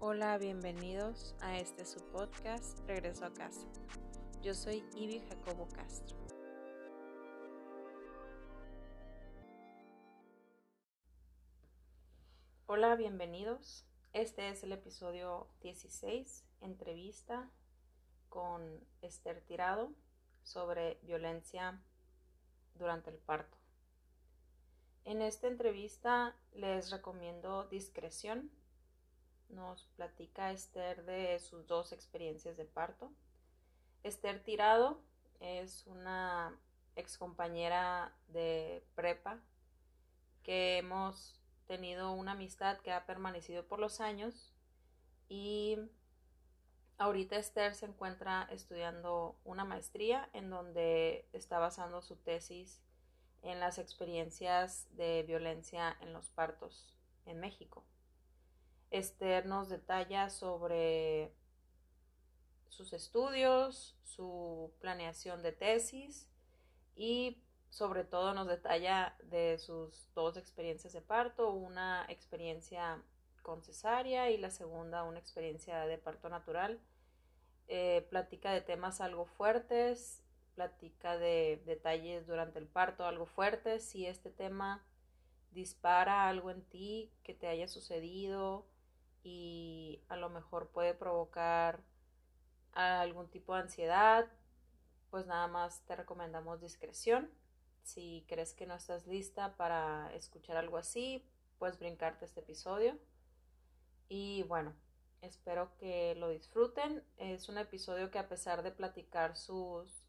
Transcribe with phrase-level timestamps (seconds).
[0.00, 3.66] Hola, bienvenidos a este su podcast Regreso a casa.
[4.40, 6.16] Yo soy Ivy Jacobo Castro.
[12.66, 13.84] Hola, bienvenidos.
[14.12, 17.50] Este es el episodio 16, entrevista
[18.28, 19.90] con Esther Tirado
[20.44, 21.82] sobre violencia
[22.76, 23.58] durante el parto.
[25.04, 28.52] En esta entrevista les recomiendo discreción
[29.48, 33.10] nos platica Esther de sus dos experiencias de parto.
[34.02, 35.00] Esther Tirado
[35.40, 36.58] es una
[36.96, 39.40] excompañera de prepa
[40.42, 44.52] que hemos tenido una amistad que ha permanecido por los años
[45.28, 45.78] y
[46.96, 52.80] ahorita Esther se encuentra estudiando una maestría en donde está basando su tesis
[53.42, 56.94] en las experiencias de violencia en los partos
[57.26, 57.84] en México.
[58.90, 61.32] Esther nos detalla sobre
[62.68, 66.28] sus estudios, su planeación de tesis
[66.94, 73.02] y sobre todo nos detalla de sus dos experiencias de parto, una experiencia
[73.42, 76.80] con cesárea y la segunda una experiencia de parto natural.
[77.68, 80.22] Eh, platica de temas algo fuertes,
[80.54, 84.84] platica de detalles durante el parto algo fuertes, si este tema
[85.50, 88.66] dispara algo en ti que te haya sucedido,
[89.22, 91.82] y a lo mejor puede provocar
[92.72, 94.26] algún tipo de ansiedad,
[95.10, 97.30] pues nada más te recomendamos discreción.
[97.82, 101.24] Si crees que no estás lista para escuchar algo así,
[101.58, 102.98] puedes brincarte este episodio.
[104.08, 104.74] Y bueno,
[105.22, 107.02] espero que lo disfruten.
[107.16, 110.04] Es un episodio que a pesar de platicar sus,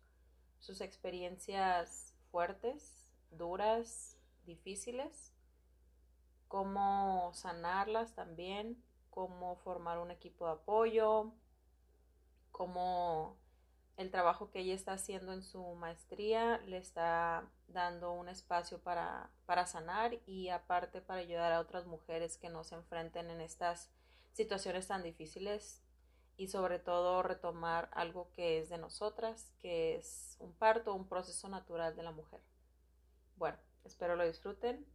[0.60, 5.34] sus experiencias fuertes, duras, difíciles,
[6.48, 8.84] cómo sanarlas también,
[9.20, 11.34] cómo formar un equipo de apoyo,
[12.54, 13.36] cómo
[13.98, 19.30] el trabajo que ella está haciendo en su maestría le está dando un espacio para,
[19.66, 23.90] sanar y aparte para ayudar a otras mujeres que no se enfrenten en estas
[24.32, 25.84] situaciones tan difíciles
[26.38, 31.50] y sobre todo retomar algo que es de nosotras, que es un parto, un proceso
[31.50, 32.40] natural de la mujer.
[33.36, 34.86] Bueno, espero lo disfruten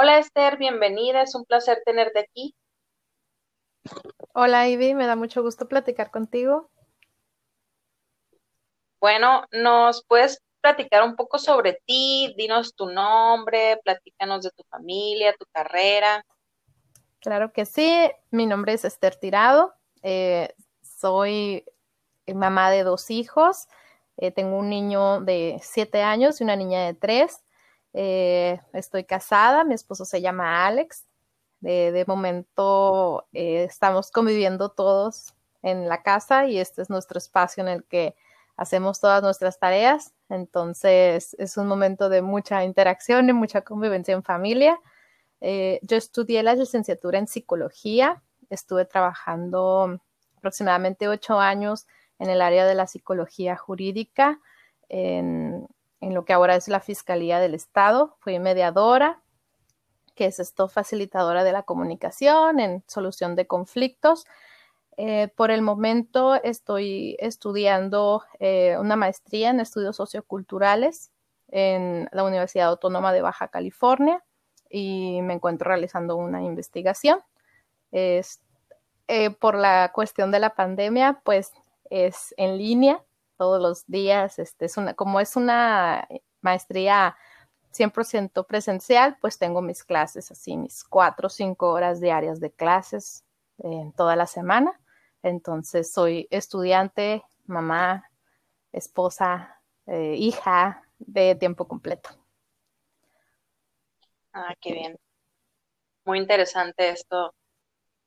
[0.00, 2.54] Hola Esther, bienvenida, es un placer tenerte aquí.
[4.32, 6.70] Hola Ivy, me da mucho gusto platicar contigo.
[9.00, 12.32] Bueno, ¿nos puedes platicar un poco sobre ti?
[12.38, 16.24] Dinos tu nombre, platícanos de tu familia, tu carrera.
[17.18, 21.64] Claro que sí, mi nombre es Esther Tirado, eh, soy
[22.32, 23.66] mamá de dos hijos,
[24.16, 27.42] eh, tengo un niño de siete años y una niña de tres.
[27.94, 31.04] Eh, estoy casada, mi esposo se llama Alex.
[31.60, 37.68] De, momento eh, estamos conviviendo todos en la casa y este es nuestro espacio en
[37.68, 38.14] el que
[38.56, 40.14] hacemos todas nuestras tareas.
[40.28, 44.78] Entonces es un momento de mucha interacción y mucha convivencia en familia.
[45.40, 50.00] Eh, yo estudié la licenciatura en psicología, estuve trabajando
[50.36, 51.86] aproximadamente ocho años
[52.20, 54.40] en el área de la psicología jurídica
[56.00, 58.16] en lo que ahora es la Fiscalía del Estado.
[58.20, 59.22] Fui mediadora,
[60.14, 64.26] que es esto facilitadora de la comunicación en solución de conflictos.
[64.96, 71.12] Eh, por el momento estoy estudiando eh, una maestría en estudios socioculturales
[71.46, 74.24] en la Universidad Autónoma de Baja California
[74.68, 77.20] y me encuentro realizando una investigación.
[77.92, 78.40] Es,
[79.06, 81.52] eh, por la cuestión de la pandemia, pues
[81.90, 83.02] es en línea,
[83.38, 84.38] todos los días.
[84.38, 86.06] Este, es una, como es una
[86.42, 87.16] maestría
[87.72, 93.24] 100% presencial, pues tengo mis clases así, mis cuatro o cinco horas diarias de clases
[93.58, 94.78] en toda la semana.
[95.22, 98.10] Entonces soy estudiante, mamá,
[98.72, 102.10] esposa, eh, hija de tiempo completo.
[104.32, 104.98] Ah, qué bien.
[106.04, 107.34] Muy interesante esto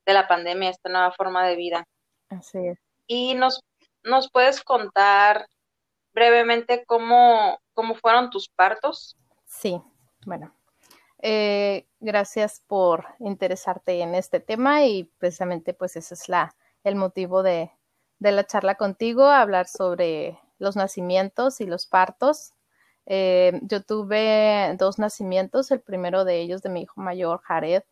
[0.06, 1.84] de la pandemia, esta nueva forma de vida.
[2.28, 2.78] Así es.
[3.06, 3.62] Y nos
[4.04, 5.48] ¿Nos puedes contar
[6.12, 9.16] brevemente cómo, cómo fueron tus partos?
[9.46, 9.80] Sí,
[10.26, 10.54] bueno.
[11.24, 17.44] Eh, gracias por interesarte en este tema y precisamente pues ese es la, el motivo
[17.44, 17.70] de,
[18.18, 22.54] la charla contigo, hablar sobre los nacimientos y los partos.
[23.06, 27.82] Eh, yo tuve dos nacimientos, el primero de ellos de mi hijo mayor, Jared,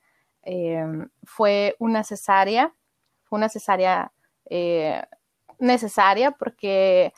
[0.43, 0.85] eh,
[1.23, 2.75] fue una cesárea,
[3.25, 4.13] fue una cesárea
[5.61, 7.13] necesaria porque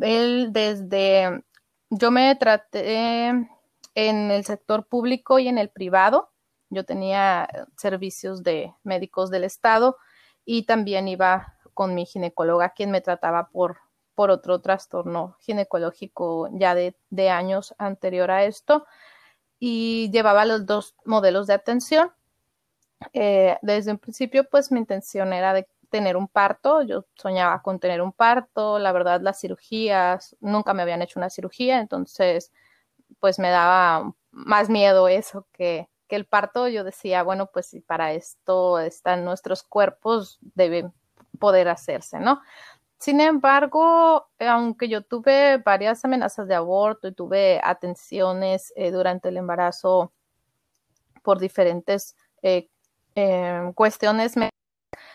[0.00, 1.44] él desde,
[1.90, 3.28] yo me traté
[3.94, 6.30] en el sector público y en el privado,
[6.70, 9.96] Yo tenía servicios de médicos del estado
[10.44, 13.78] y también iba con mi ginecóloga, quien me trataba por,
[14.14, 18.86] por otro trastorno ginecológico ya de, de años anterior a esto
[19.58, 22.12] y llevaba los dos modelos de atención.
[23.12, 27.78] Eh, desde un principio, pues mi intención era de tener un parto, yo soñaba con
[27.78, 32.50] tener un parto, la verdad las cirugías, nunca me habían hecho una cirugía, entonces
[33.20, 37.80] pues me daba más miedo eso que, que el parto, yo decía, bueno, pues si
[37.80, 40.90] para esto están nuestros cuerpos, debe
[41.38, 42.40] poder hacerse, ¿no?
[42.98, 49.28] Sin embargo, eh, aunque yo tuve varias amenazas de aborto y tuve atenciones eh, durante
[49.28, 50.12] el embarazo
[51.22, 52.68] por diferentes eh,
[53.14, 54.36] em, cuestiones,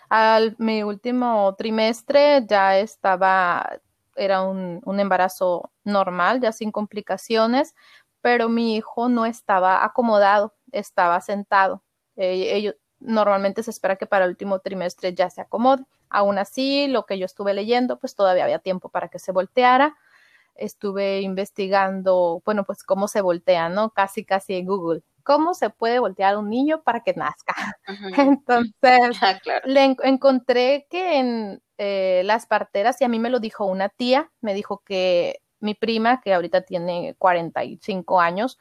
[0.10, 3.80] al mi último trimestre ya estaba,
[4.16, 7.76] era un, un, embarazo normal, ya sin complicaciones,
[8.22, 11.84] pero mi hijo no estaba acomodado, estaba sentado.
[12.16, 15.84] ellos, normalmente se espera que para el último trimestre ya se acomode.
[16.10, 19.96] Aún así, lo que yo estuve leyendo, pues todavía había tiempo para que se volteara.
[20.56, 23.92] Estuve investigando, bueno, pues cómo se voltea, ¿no?
[23.92, 25.04] Casi, casi en Google.
[25.28, 27.54] ¿Cómo se puede voltear un niño para que nazca?
[28.18, 33.66] Entonces, ah, le encontré que en eh, las parteras, y a mí me lo dijo
[33.66, 38.58] una tía, me dijo que mi prima, que ahorita tiene 45 años,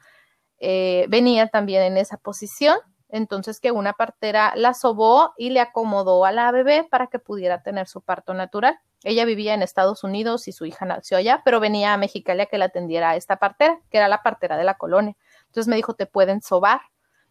[0.59, 2.77] eh, venía también en esa posición
[3.09, 7.61] entonces que una partera la sobó y le acomodó a la bebé para que pudiera
[7.63, 8.77] tener su parto natural.
[9.03, 12.45] Ella vivía en Estados Unidos y su hija nació allá, pero venía a Mexicali a
[12.47, 15.15] que la atendiera a esta partera, que era la partera de la colonia.
[15.57, 16.81] Entonces me dijo, te pueden sobar.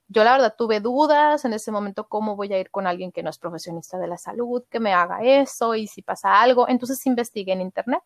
[0.08, 3.23] Yo la verdad tuve dudas en ese momento, cómo voy a ir con alguien que
[3.23, 6.69] no es profesionista de la salud, que me haga eso y si pasa algo.
[6.69, 8.02] Entonces investigué en Internet.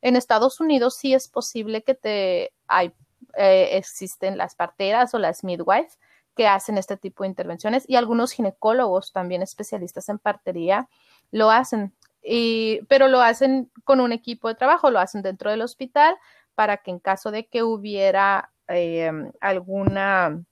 [0.00, 2.94] En Estados Unidos sí es posible que te hay,
[3.36, 5.98] eh, existen las parteras o las midwives
[6.34, 10.88] que hacen este tipo de intervenciones y algunos ginecólogos también especialistas en partería
[11.30, 15.60] lo hacen, y, pero lo hacen con un equipo de trabajo, lo hacen dentro del
[15.60, 16.16] hospital
[16.54, 19.10] para que en caso de que hubiera eh,
[19.40, 20.44] alguna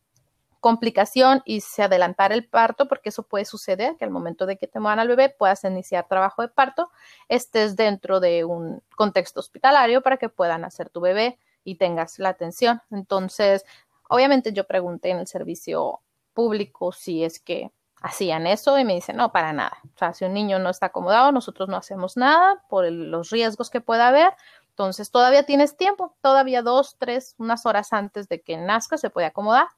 [0.60, 4.66] complicación y se adelantara el parto, porque eso puede suceder, que al momento de que
[4.66, 6.90] te muevan al bebé puedas iniciar trabajo de parto,
[7.28, 12.30] estés dentro de un contexto hospitalario para que puedan hacer tu bebé y tengas la
[12.30, 12.82] atención.
[12.90, 13.64] Entonces,
[14.08, 16.00] Obviamente yo pregunté en el servicio
[16.32, 17.72] público si es que
[18.02, 19.78] hacían eso y me dicen, no, para nada.
[19.94, 23.70] O sea, si un niño no está acomodado, nosotros no hacemos nada por los riesgos
[23.70, 24.32] que pueda haber.
[24.76, 29.26] Entonces, todavía tienes tiempo, todavía dos, tres, unas horas antes de que nazca se puede
[29.26, 29.68] acomodar.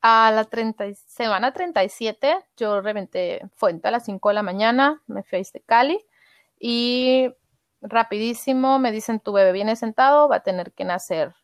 [0.00, 5.24] A la 30, semana 37, yo reventé fuente a las 5 de la mañana, me
[5.24, 6.06] fui de Cali
[6.56, 7.34] y
[7.80, 11.34] rapidísimo me dicen, tu bebé viene sentado, va a tener que nacer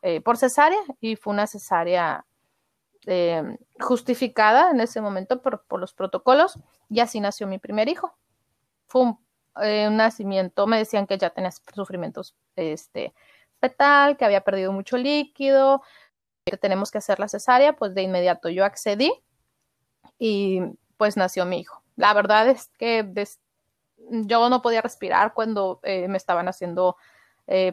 [0.00, 2.24] eh, por cesárea y fue una cesárea
[3.04, 6.58] eh, justificada en ese momento por, los protocolos
[6.88, 8.16] y así nació mi primer hijo.
[8.86, 9.12] Fue
[9.62, 13.14] eh, nacimiento, me decían que ya tenía sufrimientos este,
[13.60, 15.82] fetal, que había perdido mucho líquido,
[16.44, 19.12] que tenemos que hacer la cesárea, pues de inmediato yo accedí
[20.18, 20.60] y
[20.96, 21.82] pues nació mi hijo.
[21.96, 23.06] La verdad es que
[23.96, 26.96] yo no podía respirar cuando me estaban haciendo,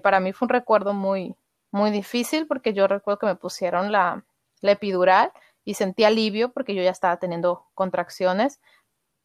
[0.02, 1.36] para mí fue un recuerdo muy,
[1.76, 4.24] muy difícil porque yo recuerdo que me pusieron la,
[4.62, 5.32] epidural
[5.64, 8.60] y sentí alivio porque yo ya estaba teniendo contracciones,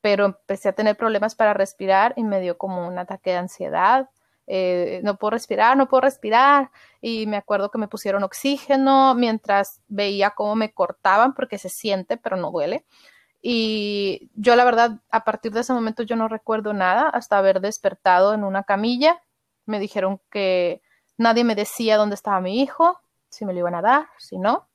[0.01, 4.11] pero empecé a tener problemas para respirar y me dio como un ataque de ansiedad.
[4.47, 6.71] Eh, no puedo respirar, no puedo respirar.
[7.01, 12.17] Y me acuerdo que me pusieron oxígeno mientras veía cómo me cortaban porque se siente,
[12.17, 12.85] pero no duele.
[13.43, 17.61] Y yo la verdad, a partir de ese momento yo no recuerdo nada hasta haber
[17.61, 19.23] despertado en una camilla.
[19.67, 20.83] Me dijeron que
[21.21, 24.70] Nadie me decía dónde estaba mi hijo, si me lo iban a dar, si no.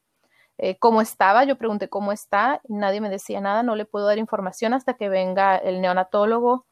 [0.57, 4.17] Eh, cómo estaba, yo pregunté cómo está nadie me decía nada, no le puedo dar
[4.17, 6.65] información hasta que venga el neonatólogo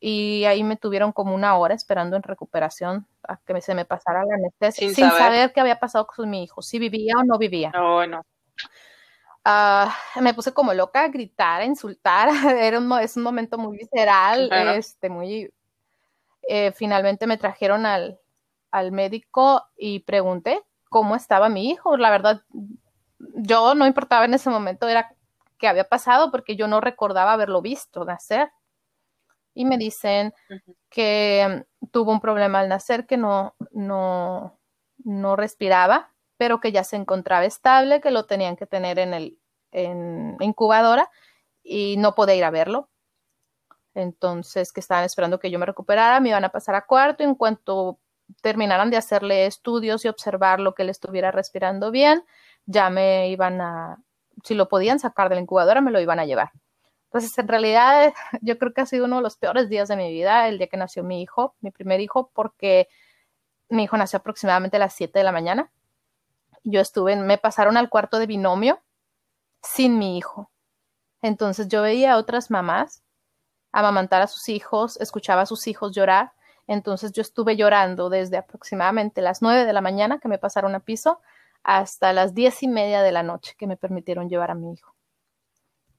[0.00, 4.24] y ahí me tuvieron como una hora esperando en recuperación a que se me pasara
[4.24, 5.52] la anestesia sin, saber.
[5.52, 7.70] qué había pasado con mi hijo, si vivía o no vivía.
[7.74, 8.24] No, no.
[9.44, 12.28] Ah, me puse como loca a gritar, a insultar,
[12.58, 15.52] era un, es un momento muy visceral, este, muy...
[16.48, 18.18] Eh, finalmente me trajeron al,
[18.70, 21.96] al médico y pregunté cómo estaba mi hijo.
[21.96, 22.42] La verdad,
[23.18, 25.14] yo no importaba en ese momento, era
[25.58, 28.50] qué había pasado porque yo no recordaba haberlo visto nacer.
[29.54, 30.32] Y me dicen
[30.88, 34.56] que tuvo un problema al nacer, que no, no,
[35.04, 39.38] no respiraba, pero que ya se encontraba estable, que lo tenían que tener en el
[39.72, 41.10] en incubadora
[41.62, 42.88] y no podía ir a verlo.
[43.94, 47.24] Entonces, que estaban esperando que yo me recuperara, me iban a pasar a cuarto.
[47.24, 47.98] En cuanto
[48.42, 52.24] terminaran de hacerle estudios y observar lo que le estuviera respirando bien,
[52.68, 53.98] ya me iban a
[54.44, 56.52] si lo podían sacar de la incubadora, me lo iban a llevar.
[57.06, 60.12] Entonces, en realidad, yo creo que ha sido uno de los peores días de mi
[60.12, 62.88] vida, el día que nació mi hijo, mi primer hijo, porque
[63.68, 65.70] mi hijo nació aproximadamente a las 7 de la mañana.
[66.64, 68.80] Yo estuve, me pasaron al cuarto de binomio
[69.62, 70.50] sin mi hijo.
[71.22, 73.02] Entonces yo veía a otras mamás
[73.72, 76.32] amamantar a sus hijos, escuchaba a sus hijos llorar.
[76.66, 80.80] Entonces yo estuve llorando desde aproximadamente las 9 de la mañana que me pasaron a
[80.80, 81.20] piso
[81.62, 84.94] hasta las diez y media de la noche que me permitieron llevar a mi hijo.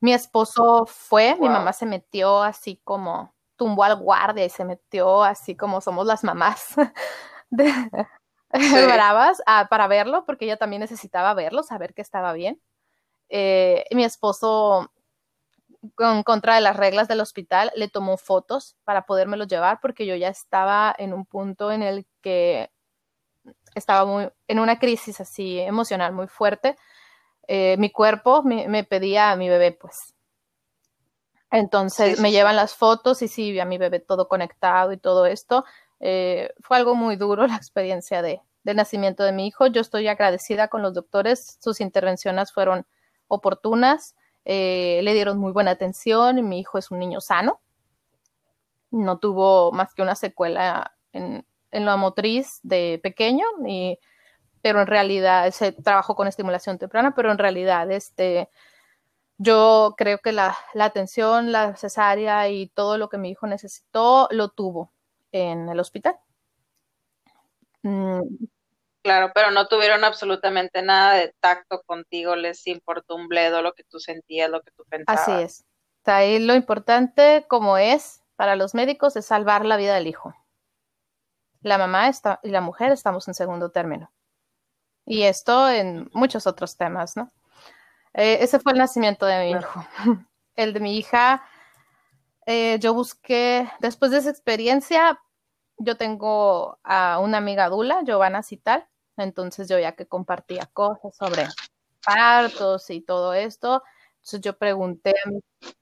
[0.02, 5.24] Mi esposo fue, mi mamá se metió así como, tumbó al guardia y se metió
[5.24, 6.76] así como somos las mamás
[7.50, 7.72] de,
[8.88, 12.62] bravas para verlo, porque ella también necesitaba verlo, saber que estaba bien.
[13.28, 14.92] Eh, mi esposo,
[16.00, 20.16] en contra de las reglas del hospital, le tomó fotos para podérmelo llevar porque yo
[20.16, 22.72] ya estaba en un punto en el que
[23.76, 26.76] estaba muy, en una crisis así emocional muy fuerte.
[27.48, 30.14] Eh, mi cuerpo me, pedía a mi bebé, pues.
[31.52, 35.26] Entonces me llevan las fotos y sí, vi a mi bebé todo conectado y todo
[35.26, 35.66] esto.
[36.00, 39.68] Eh, fue algo muy duro la experiencia de, del nacimiento de mi hijo.
[39.68, 42.86] Yo estoy agradecida con los doctores, sus intervenciones fueron
[43.28, 47.62] oportunas, eh, le dieron muy buena atención y mi hijo es un niño sano.
[48.92, 54.00] No tuvo más que una secuela en, en la motriz de pequeño, y,
[54.62, 58.50] pero en realidad se trabajó con estimulación temprana, pero en realidad este,
[59.38, 64.28] yo creo que la, la atención, la cesárea y todo lo que mi hijo necesitó
[64.32, 64.92] lo tuvo
[65.32, 66.18] en el hospital.
[67.84, 68.22] Mm.
[69.02, 73.86] Claro, pero no tuvieron absolutamente nada de tacto contigo, les importó un bledo lo que
[73.86, 75.22] tú sentías, lo que tú pensabas.
[75.22, 75.66] Así es.
[76.04, 80.36] ahí lo importante, como es para los médicos, es salvar la vida del hijo
[81.62, 84.12] la mamá está, y la mujer estamos en segundo término.
[85.06, 87.32] Y esto en muchos otros temas, ¿no?
[88.14, 89.86] Eh, ese fue el nacimiento de mi hijo.
[90.56, 91.42] El de mi hija,
[92.46, 95.22] eh, yo busqué, después de esa experiencia,
[95.78, 101.48] yo tengo a una amiga Dula, Giovanna Cital, entonces yo ya que compartía cosas sobre
[102.04, 103.84] partos y todo esto,
[104.16, 105.14] entonces yo pregunté.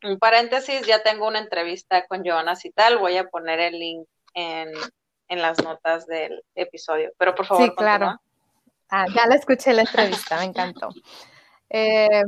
[0.04, 4.70] Un paréntesis, ya tengo una entrevista con Giovanna Cital, voy a poner el link en,
[5.28, 7.12] en las notas del episodio.
[7.18, 8.20] Pero por favor, sí, claro.
[8.90, 10.90] Ah, ya la escuché la entrevista, me encantó.
[11.70, 12.24] Eh,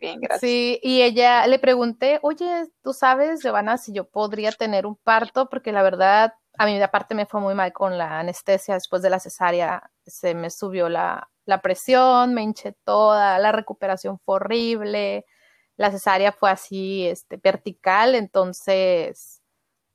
[0.00, 0.40] Bien, gracias.
[0.40, 5.48] Sí, y ella le pregunté, oye, tú sabes, Giovanna, si yo podría tener un parto,
[5.48, 9.10] porque la verdad, a mí aparte me fue muy mal con la anestesia después de
[9.10, 15.24] la cesárea, se me subió la, la presión, me hinché toda, la recuperación fue horrible,
[15.76, 19.42] la cesárea fue así, este, vertical, entonces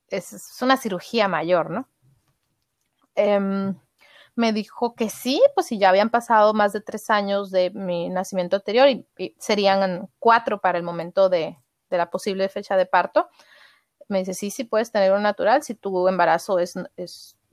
[0.07, 1.89] es una cirugía mayor, ¿no?
[3.15, 3.75] Em,
[4.35, 8.09] me dijo que sí, pues si ya habían pasado más de tres años de mi
[8.09, 9.05] nacimiento anterior y,
[9.39, 11.57] serían cuatro para el momento de,
[11.89, 13.29] la posible fecha de parto.
[14.09, 16.75] Me dice, sí, sí puedes tener un natural si tu embarazo es,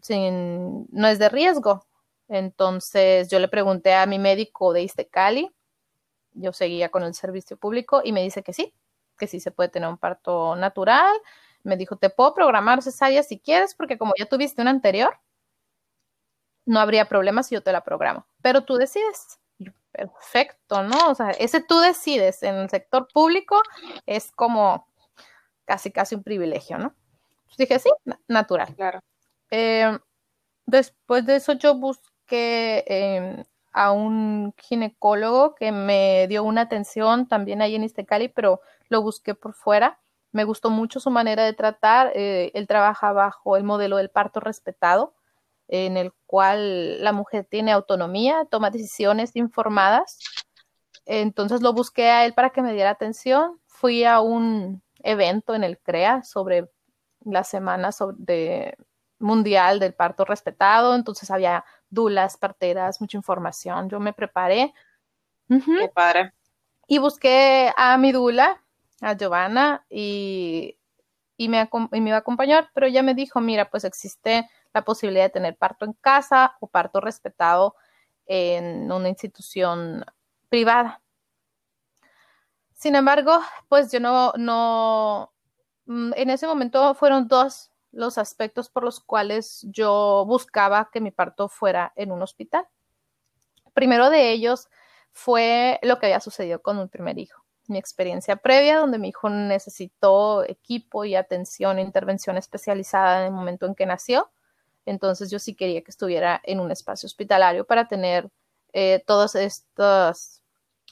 [0.02, 1.86] sin, no es de riesgo.
[2.28, 5.52] Entonces yo le pregunté a mi médico de Cali
[6.34, 8.74] yo seguía con el servicio público y me dice que sí,
[9.18, 11.12] que sí se puede tener un parto natural.
[11.62, 15.18] Me dijo, te puedo programar cesárea si quieres, porque como ya tuviste un anterior,
[16.66, 19.38] no habría problema si yo te la programo, pero tú decides.
[19.92, 21.10] Perfecto, ¿no?
[21.10, 23.60] O sea, ese tú decides en el sector público
[24.06, 24.86] es como
[25.64, 26.94] casi, casi un privilegio, ¿no?
[27.58, 27.90] dije, sí,
[28.28, 28.74] natural.
[28.74, 29.00] Claro.
[29.50, 29.98] Eh,
[30.66, 37.60] después de eso yo busqué em, a un ginecólogo que me dio una atención también
[37.60, 40.00] ahí en Istecali, pero lo busqué por fuera.
[40.32, 42.12] Me gustó mucho su manera de tratar.
[42.14, 45.14] Eh, él trabaja bajo el modelo del parto respetado
[45.72, 50.18] en el cual la mujer tiene autonomía, toma decisiones informadas.
[51.06, 53.60] Entonces lo busqué a él para que me diera atención.
[53.66, 56.68] Fui a un evento en el CREA sobre
[57.20, 58.76] la semana sobre
[59.20, 63.88] mundial del parto respetado, entonces había dulas, parteras, mucha información.
[63.88, 64.74] Yo me preparé.
[65.46, 66.32] Qué padre.
[66.88, 68.60] Y busqué a mi dula,
[69.00, 70.78] a Giovanna, y,
[71.36, 74.84] y, me, y me iba a acompañar, pero ella me dijo, mira, pues existe la
[74.84, 77.74] posibilidad de tener parto en casa o parto respetado
[78.26, 80.04] en una institución
[80.48, 81.00] privada.
[82.74, 85.32] Sin embargo, pues yo no, no,
[85.86, 91.10] mm, en ese momento fueron dos los aspectos por los cuales yo buscaba que mi
[91.10, 92.66] parto fuera en un hospital.
[93.74, 94.68] Primero de ellos
[95.12, 99.28] fue lo que había sucedido con mi primer hijo, mi experiencia previa, donde mi hijo
[99.28, 104.30] necesitó equipo y atención e intervención especializada en el momento en que nació.
[104.86, 108.30] Entonces yo sí quería que estuviera en un espacio hospitalario para tener
[108.72, 110.42] eh, todos estos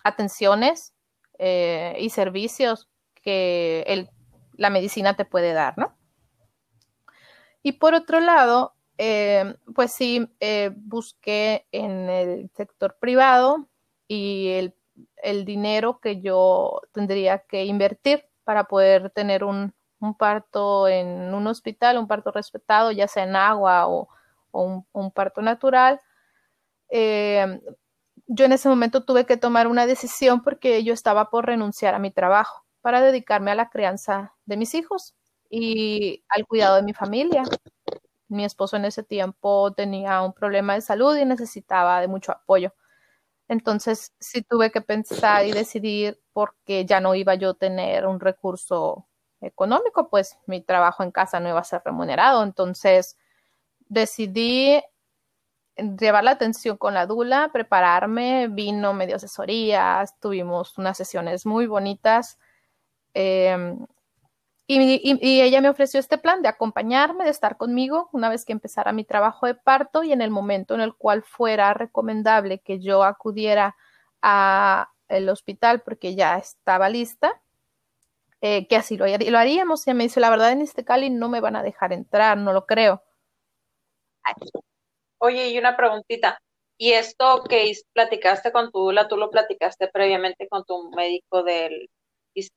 [0.02, 0.94] atenciones
[1.38, 4.08] eh, y servicios que
[4.54, 5.96] la medicina te puede dar, ¿no?
[7.62, 10.28] Y por otro lado, eh, pues sí,
[10.76, 13.68] busqué en el sector privado
[14.08, 14.48] y
[15.22, 21.46] el, dinero que yo tendría que invertir para poder tener un, un, parto en un
[21.46, 24.08] hospital, un parto respetado, ya sea en agua o,
[24.50, 26.00] o un, un, parto natural.
[26.90, 27.60] Eh,
[28.26, 31.98] yo en ese momento tuve que tomar una decisión porque yo estaba por renunciar a
[31.98, 35.14] mi trabajo para dedicarme a la crianza de mis hijos
[35.50, 37.42] y al cuidado de mi familia
[38.28, 42.74] mi esposo en ese tiempo tenía un problema de salud y necesitaba de mucho apoyo.
[43.48, 48.20] Entonces sí tuve que pensar y decidir porque ya no iba yo a tener un
[48.20, 49.07] recurso
[49.40, 52.42] económico, pues mi trabajo en casa no iba a ser remunerado.
[52.42, 53.16] Entonces
[53.88, 54.80] decidí
[55.76, 62.38] llevar la atención con la dula, prepararme, vino, medio asesorías, tuvimos unas sesiones muy bonitas.
[63.14, 63.76] Eh,
[64.70, 68.92] y, ella me ofreció este plan de acompañarme, de estar conmigo una vez que empezara
[68.92, 73.02] mi trabajo de parto y en el momento en el cual fuera recomendable que yo
[73.02, 73.76] acudiera
[74.20, 77.40] al hospital porque ya estaba lista,
[78.40, 79.86] eh, que así lo, lo haríamos.
[79.86, 82.52] Y me dice, la verdad en este Cali no me van a dejar entrar, no
[82.52, 83.02] lo creo.
[85.18, 86.38] Oye, y una preguntita.
[86.76, 91.88] ¿Y esto que platicaste con tu dula, tú lo platicaste previamente con tu médico del,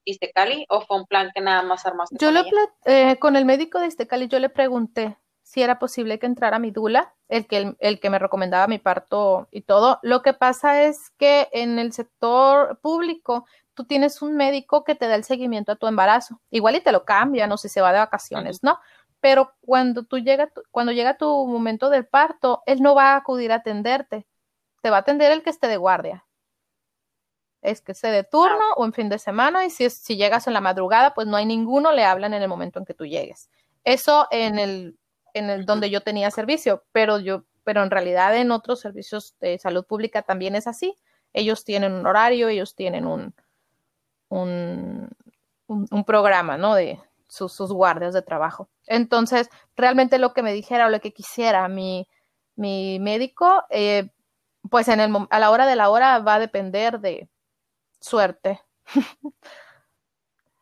[0.05, 2.15] Istecali o fue un plan que nada más armaste?
[2.19, 2.43] Yo con,
[2.85, 6.71] eh, con el médico de Istecali yo le pregunté si era posible que entrara mi
[6.71, 9.99] dula, el que, el, que me recomendaba mi parto y todo.
[10.01, 15.07] Lo que pasa es que en el sector público tú tienes un médico que te
[15.07, 16.41] da el seguimiento a tu embarazo.
[16.51, 18.79] Igual y te lo cambia, no sé si se va de vacaciones, ¿no?
[19.19, 23.51] Pero cuando tú llega, cuando llega tu momento del parto, él no va a acudir
[23.51, 24.27] a atenderte.
[24.81, 26.25] Te va a atender el que esté de guardia
[27.61, 30.53] es que sea de turno o en fin de semana y si, si llegas en
[30.53, 33.49] la madrugada, pues no hay ninguno, le hablan en el momento en que tú llegues.
[33.83, 34.97] Eso en el,
[35.33, 39.57] en el donde yo tenía servicio, pero yo, pero en realidad en otros servicios de
[39.59, 40.95] salud pública también es así.
[41.33, 43.33] Ellos tienen un horario, ellos tienen un,
[44.31, 45.09] un,
[45.67, 46.75] un, programa, ¿no?
[46.75, 48.69] De sus, sus, guardias de trabajo.
[48.87, 52.07] Entonces, realmente lo que me dijera o lo que quisiera mi,
[52.55, 54.09] mi médico, eh,
[54.69, 57.29] pues en el, a la hora de la hora va a depender de,
[58.01, 58.61] suerte.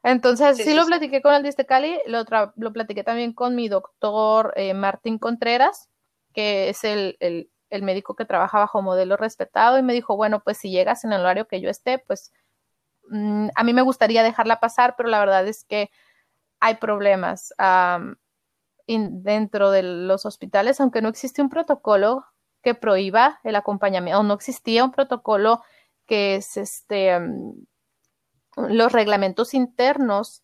[0.03, 2.23] Entonces, sí, lo platiqué con el de Cali, lo,
[2.55, 5.89] lo, platiqué también con mi doctor eh, Martín Contreras,
[6.33, 10.41] que es el, el, el, médico que trabaja bajo modelo respetado, y me dijo, bueno,
[10.41, 12.31] pues si llegas en el horario que yo esté, pues
[13.09, 15.91] mm, a mí me gustaría dejarla pasar, pero la verdad es que
[16.59, 17.53] hay problemas
[18.87, 22.25] dentro de los hospitales, aunque no existe un protocolo
[22.63, 25.61] que prohíba el acompañamiento, o no existía un protocolo
[26.05, 27.19] que es este,
[28.57, 30.43] los reglamentos internos,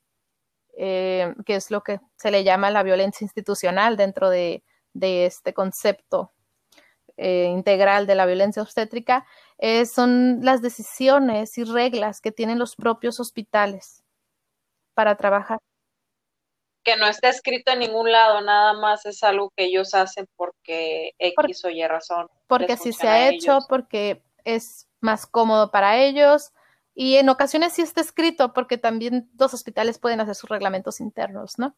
[0.78, 6.32] eh, que es lo que se le llama la violencia institucional dentro de, este concepto
[7.18, 9.26] eh, integral de la violencia obstétrica,
[9.58, 14.04] eh, son las decisiones y reglas que tienen los propios hospitales
[14.94, 15.60] para trabajar.
[16.84, 21.14] Que no está escrito en ningún lado, nada más es algo que ellos hacen porque
[21.18, 22.28] X o Y razón.
[22.48, 26.52] Porque así se ha hecho, porque es más cómodo para ellos.
[26.94, 31.58] Y en ocasiones sí está escrito porque también los hospitales pueden hacer sus reglamentos internos,
[31.58, 31.76] ¿no?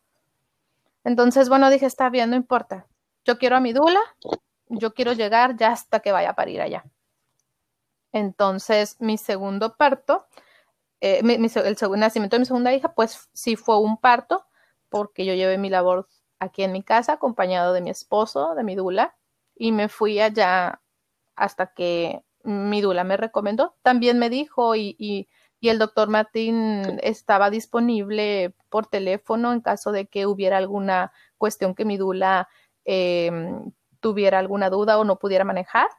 [1.04, 2.86] Entonces, bueno, dije, está bien, no importa.
[3.24, 4.02] Yo quiero a mi dula,
[4.68, 6.84] yo quiero llegar ya hasta que vaya a parir allá.
[8.17, 10.25] Entonces, mi segundo parto,
[11.01, 14.45] eh, el segundo nacimiento de mi segunda hija, pues sí fue un parto,
[14.89, 16.08] porque yo llevé mi labor
[16.39, 19.15] aquí en mi casa, acompañado de mi esposo, de mi dula,
[19.56, 20.82] y me fui allá
[21.36, 23.75] hasta que mi dula me recomendó.
[23.84, 25.27] También me dijo y, y,
[25.62, 31.84] el doctor Martín estaba disponible por teléfono en caso de que hubiera alguna cuestión que
[31.84, 32.47] mi dula
[32.86, 35.89] em, tuviera alguna duda o no pudiera manejar.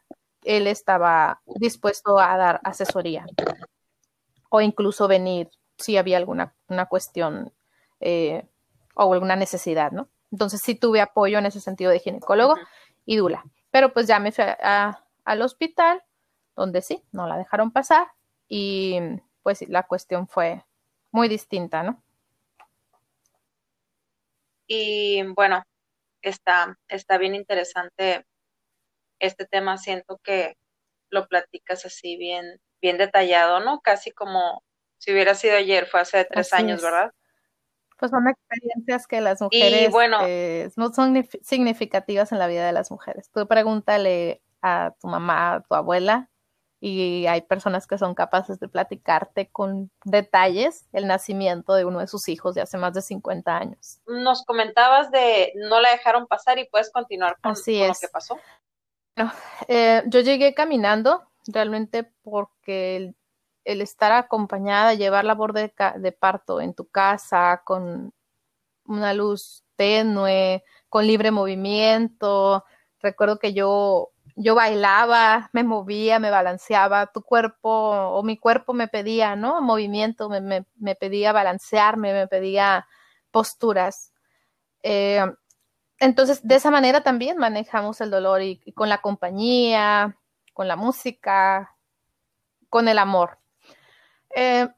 [0.45, 3.27] Él estaba dispuesto a dar asesoría
[4.51, 7.53] o incluso venir si había alguna una cuestión
[8.01, 8.47] eh,
[8.95, 10.09] o alguna necesidad, ¿no?
[10.31, 12.55] Entonces sí tuve apoyo en ese sentido de ginecólogo
[13.07, 13.45] y dula.
[13.71, 16.03] Pero pues ya me fui al hospital
[16.57, 18.09] donde sí, no la dejaron pasar
[18.49, 18.99] y
[19.43, 20.65] pues la cuestión fue
[21.11, 22.03] muy distinta, ¿no?
[24.67, 25.63] Y bueno,
[26.21, 28.27] está, está bien interesante
[29.19, 30.57] este tema, siento que
[31.11, 33.81] lo platicas así bien, bien detallado, ¿no?
[33.81, 34.63] Casi como
[34.99, 37.13] si hubiera sido ayer, fue hace tres años, ¿verdad?
[37.99, 42.73] Pues son experiencias que las mujeres bueno, eh, no son significativas en la vida de
[42.73, 43.31] las mujeres.
[43.33, 46.31] Tú pregúntale a tu mamá, a tu abuela,
[46.81, 52.07] y hay personas que son capaces de platicarte con detalles el nacimiento de uno de
[52.07, 54.01] sus hijos de hace más de 50 años.
[54.07, 58.01] Nos comentabas de no la dejaron pasar y puedes continuar con, Así con es.
[58.01, 58.39] lo que pasó.
[59.19, 59.33] Bueno,
[59.67, 63.13] eh, yo llegué caminando realmente porque
[63.65, 68.13] el, estar acompañada, llevar labor de, de parto en tu casa con
[68.87, 72.65] una luz tenue, con libre movimiento.
[73.01, 78.87] Recuerdo que yo yo bailaba, me movía, me balanceaba, tu cuerpo o mi cuerpo me
[78.87, 79.61] pedía, ¿no?
[79.61, 82.87] Movimiento, me, me, me pedía balancearme, me pedía
[83.33, 84.13] posturas.
[84.85, 85.25] Eh,
[86.01, 90.17] entonces, de esa manera también manejamos el dolor y, y, con la compañía,
[90.53, 91.77] con la música,
[92.69, 93.39] con el amor.
[94.35, 94.69] Eh,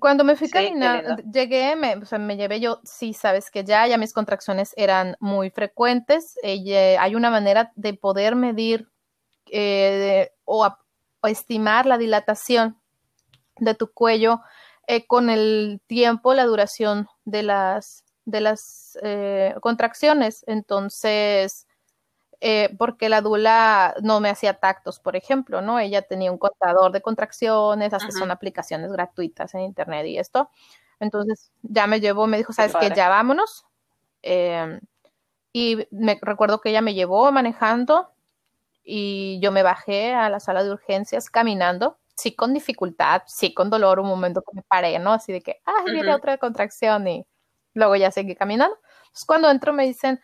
[0.00, 3.64] cuando me fui sí, caminando, llegué, me, o sea, me llevé yo, sí, sabes que
[3.64, 6.38] ya, ya mis contracciones eran muy frecuentes.
[6.42, 8.88] Eh, hay una manera de poder medir
[9.50, 10.80] eh, o, a,
[11.20, 12.78] o, estimar la dilatación
[13.58, 14.40] de tu cuello
[15.06, 20.44] con el tiempo, la duración de las, de las eh, contracciones.
[20.46, 21.66] Entonces,
[22.40, 25.78] eh, porque la dula no me hacía tactos, por ejemplo, ¿no?
[25.78, 30.50] Ella tenía un contador de contracciones, hasta son aplicaciones gratuitas en internet y esto.
[31.00, 32.90] Entonces ya me llevó, me dijo, ¿sabes qué?
[32.94, 33.64] Ya vámonos.
[34.22, 34.78] Eh,
[35.52, 38.10] y me recuerdo que ella me llevó manejando
[38.82, 43.70] y yo me bajé a la sala de urgencias caminando, sí con dificultad, sí con
[43.70, 45.12] dolor, un momento que me paré, ¿no?
[45.12, 46.16] Así de que, ah, viene uh -huh.
[46.16, 47.26] otra contracción y
[47.74, 48.78] luego ya seguí caminando.
[49.26, 50.20] Cuando entro me dicen,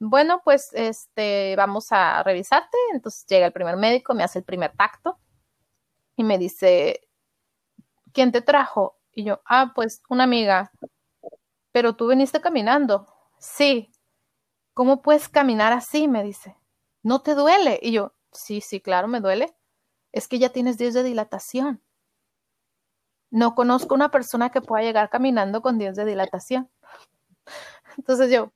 [0.00, 2.76] bueno, pues este, vamos a revisarte.
[2.92, 5.18] Entonces llega el primer médico, me hace el primer tacto
[6.16, 7.08] y me dice,
[8.12, 8.98] ¿quién te trajo?
[9.12, 10.72] Y yo, ah, pues una amiga.
[11.72, 13.06] Pero tú viniste caminando.
[13.38, 13.92] Sí.
[14.74, 16.08] ¿Cómo puedes caminar así?
[16.08, 16.56] Me dice.
[17.02, 17.78] ¿No te duele?
[17.82, 19.54] Y yo, sí, sí, claro, me duele.
[20.12, 21.82] Es que ya tienes 10 de dilatación.
[23.30, 26.70] No conozco una persona que pueda llegar caminando con 10 de dilatación.
[27.96, 28.52] Entonces yo,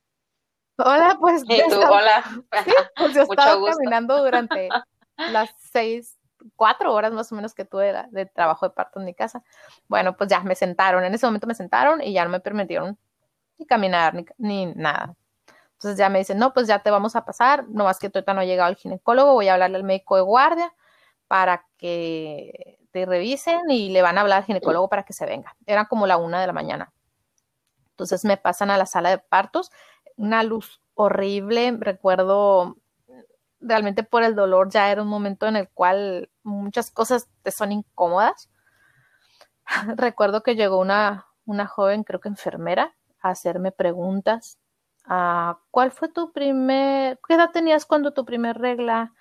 [0.79, 1.43] Hola, pues.
[1.45, 2.23] ¿Y tú, estaba, hola.
[2.65, 4.69] Sí, pues yo estaba caminando durante
[5.17, 6.17] las seis,
[6.55, 9.43] cuatro horas más o menos que tuve de, de, trabajo de parto en mi casa.
[9.89, 11.05] Bueno, pues ya me sentaron.
[11.05, 12.97] En ese momento me sentaron y ya no me permitieron
[13.59, 15.17] ni caminar ni, ni nada.
[15.73, 17.69] Entonces ya me dicen, no, pues ya te vamos a pasar.
[17.69, 19.33] No más que tú no ha llegado el ginecólogo.
[19.33, 20.73] Voy a hablarle al médico de guardia
[21.27, 25.57] para que te revisen y le van a hablar al ginecólogo para que se venga.
[25.67, 26.93] Era como la una de la mañana.
[27.99, 29.73] Entonces me pasan a la sala de partos
[30.17, 31.77] una luz horrible.
[31.81, 32.77] Recuerdo
[33.61, 37.73] realmente por el dolor ya era un momento en el cual muchas cosas te son
[37.73, 38.51] incómodas.
[39.97, 44.59] Recuerdo que llegó una, una joven, creo que enfermera, a hacerme preguntas.
[45.09, 49.13] Uh, ¿Cuál fue tu primer, qué edad tenías cuando tu primer regla?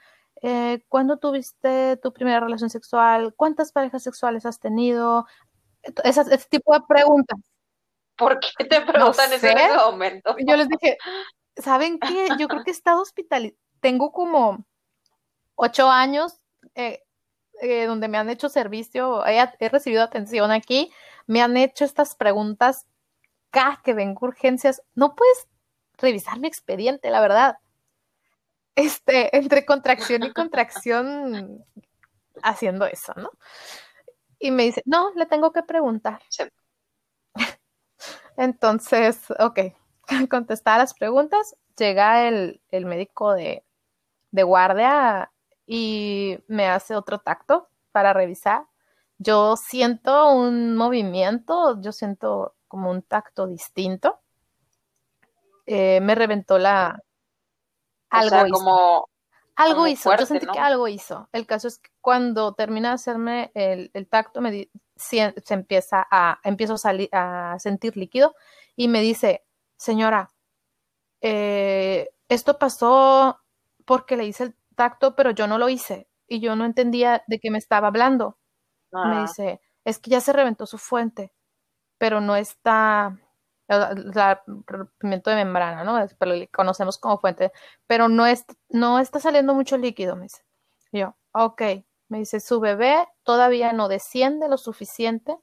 [0.44, 3.34] Eh, ¿Cuándo tuviste tu primera relación sexual?
[3.36, 5.26] ¿Cuántas parejas sexuales has tenido?
[6.04, 7.40] Esas, ese tipo de preguntas.
[8.18, 10.36] ¿Por qué te preguntan no en ese momento?
[10.40, 10.98] Yo les dije,
[11.56, 12.30] ¿saben qué?
[12.40, 13.60] Yo creo que he estado hospitalizada.
[13.80, 14.66] Tengo como
[15.56, 16.40] ocho años
[16.76, 17.04] eh,
[17.62, 20.92] eh, donde me han hecho servicio, he, he, recibido atención aquí,
[21.26, 22.86] me han hecho estas preguntas
[23.50, 24.82] cada que vengo urgencias.
[24.94, 25.48] No puedes
[25.98, 27.58] revisar mi expediente, la verdad.
[28.76, 31.66] Este, entre contracción y contracción
[32.44, 33.32] haciendo eso, ¿no?
[34.40, 36.22] Y me dice, no, le tengo que preguntar.
[36.30, 36.44] Sí.
[38.38, 39.60] Entonces, ok,
[40.30, 43.66] contestar las preguntas, llega el, el médico de,
[44.32, 45.32] de, guardia
[45.66, 48.66] y me hace otro tacto para revisar.
[49.18, 54.20] Yo siento un movimiento, yo siento como un tacto distinto.
[55.66, 57.02] Eh, me reventó la...
[58.10, 58.54] Algo o sea, hizo.
[58.54, 59.10] como...
[59.56, 60.54] Algo como hizo, fuerte, yo sentí ¿no?
[60.54, 61.28] que algo hizo.
[61.32, 65.54] El caso es que cuando termina de hacerme el, el tacto, me di, se, se,
[65.54, 68.36] empieza a, empiezo a, salir, a sentir líquido
[68.76, 69.46] y me dice,
[69.78, 70.32] señora,
[71.22, 73.40] eh, esto pasó
[73.86, 77.40] porque le hice el tacto, pero yo no lo hice y yo no entendía de
[77.40, 78.38] qué me estaba hablando.
[78.94, 81.34] Ah, Me dice, es que ya se reventó su fuente,
[81.98, 83.18] pero no está,
[83.68, 84.14] el
[84.68, 86.06] rompimiento de membrana, ¿no?
[86.20, 87.52] Pero le conocemos como fuente,
[87.88, 90.44] pero no, es, no está saliendo mucho líquido, me dice.
[90.92, 91.62] Y yo, ok,
[92.10, 95.38] me dice, su bebé todavía no desciende lo suficiente,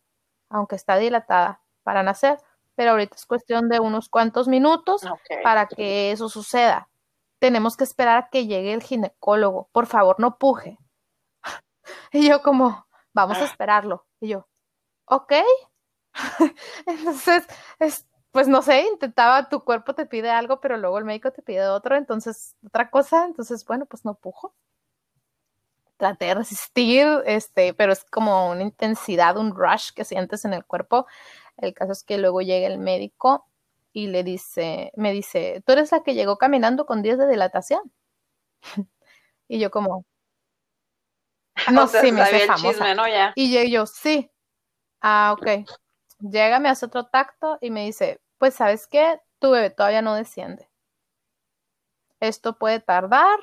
[0.49, 2.39] aunque está dilatada para nacer,
[2.75, 5.03] pero ahorita es cuestión de unos cuantos minutos
[5.43, 6.89] para que eso suceda.
[7.39, 9.69] Tenemos que esperar a que llegue el ginecólogo.
[9.73, 10.79] Por favor, no puje.
[12.13, 13.45] Y yo como, vamos a Ah.
[13.45, 14.07] esperarlo.
[14.21, 14.47] Y yo,
[15.07, 15.33] ok.
[16.87, 17.47] Entonces,
[17.79, 21.43] es, pues no sé, intentaba, tu cuerpo te pide algo, pero luego el médico te
[21.43, 23.25] pide otro, entonces otra cosa.
[23.27, 24.55] Entonces, bueno, pues no pujo.
[26.05, 30.67] Traté de resistir, este, pero es como una intensidad, un rush que sientes en el
[30.67, 31.07] cuerpo.
[31.57, 33.47] El caso es que luego llega el médico
[33.93, 37.81] y le dice, me dice, tú eres la que llegó caminando con 10 de dilatación.
[39.49, 40.05] y yo como,
[41.73, 42.95] no, sé, me hice famosa.
[42.95, 43.09] ¿no?
[43.09, 43.33] ya.
[43.35, 44.31] Y yo, sí.
[45.01, 45.67] Ah, ok.
[46.21, 49.21] Llega, me hace otro tacto y me dice, pues, ¿sabes qué?
[49.39, 50.69] Tu bebé todavía no desciende.
[52.21, 53.39] Esto puede tardar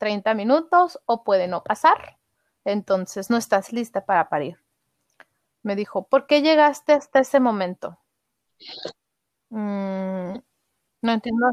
[0.00, 2.18] 30 minutos o puede no pasar.
[2.64, 4.58] Entonces, no estás lista para parir.
[5.62, 7.98] Me dijo, ¿por qué llegaste hasta ese momento?
[9.50, 10.38] Mm,
[11.02, 11.46] no entiendo.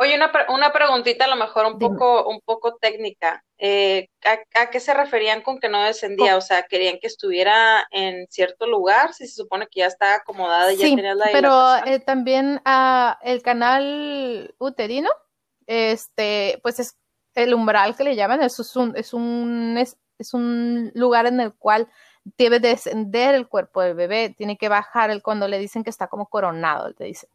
[0.00, 3.44] Oye, una, una preguntita a lo mejor un poco, un poco técnica.
[3.58, 4.08] Eh,
[4.54, 6.36] ¿a, qué se referían con que no descendía?
[6.36, 9.12] O sea, ¿querían que estuviera en cierto lugar?
[9.12, 13.18] Si se supone que ya está acomodada y ya tenía la pero eh, también ah,
[13.22, 15.10] el canal uterino,
[15.68, 16.96] este, pues es
[17.34, 21.54] el umbral que le llaman, eso es un, es un, es, un lugar en el
[21.54, 21.88] cual
[22.36, 26.08] debe descender el cuerpo del bebé, tiene que bajar el cuando le dicen que está
[26.08, 27.30] como coronado, te dicen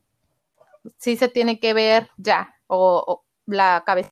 [0.98, 4.10] sí se tiene que ver ya, o, la cabeza,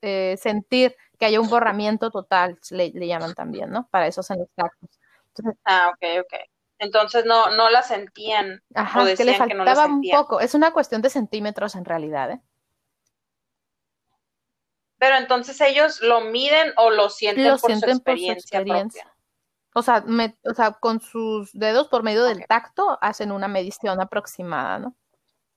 [0.00, 3.88] eh, sentir que haya un borramiento total, le, llaman también, ¿no?
[3.90, 4.90] Para eso hacen los tactos.
[5.64, 6.34] ah, ok, ok.
[6.78, 10.40] Entonces no, no la sentían ajá, que le faltaba un poco.
[10.40, 12.40] Es una cuestión de centímetros en realidad, ¿eh?
[15.02, 17.90] Pero entonces ellos lo miden o lo sienten, por, su
[18.30, 19.12] experiencia
[19.74, 20.04] O sea,
[20.44, 24.94] o sea, con sus dedos por medio del tacto hacen una medición aproximada, ¿no?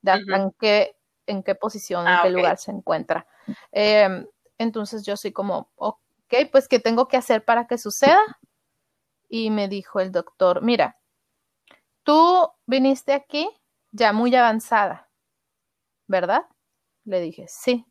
[0.01, 3.27] en, qué, en qué posición, en ah, qué lugar se encuentra.
[3.71, 4.25] Em,
[4.57, 8.39] entonces yo soy como, ok, pues ¿qué tengo que hacer para que suceda?
[9.29, 10.97] Y me dijo el doctor, mira,
[12.01, 13.47] tú viniste aquí
[13.91, 15.07] ya muy avanzada,
[16.07, 16.47] ¿verdad?
[17.03, 17.85] Le dije, sí.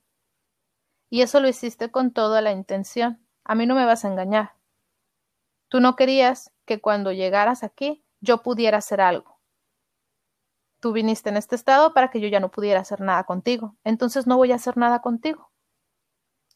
[1.11, 3.25] Y eso lo hiciste con toda la intención.
[3.45, 4.55] A mí no me vas a engañar.
[5.69, 9.35] Tú no querías que cuando llegaras aquí yo pudiera hacer algo
[10.85, 13.75] tú viniste en este estado para que yo ya no pudiera hacer nada contigo.
[13.85, 15.51] Entonces no voy a hacer nada contigo.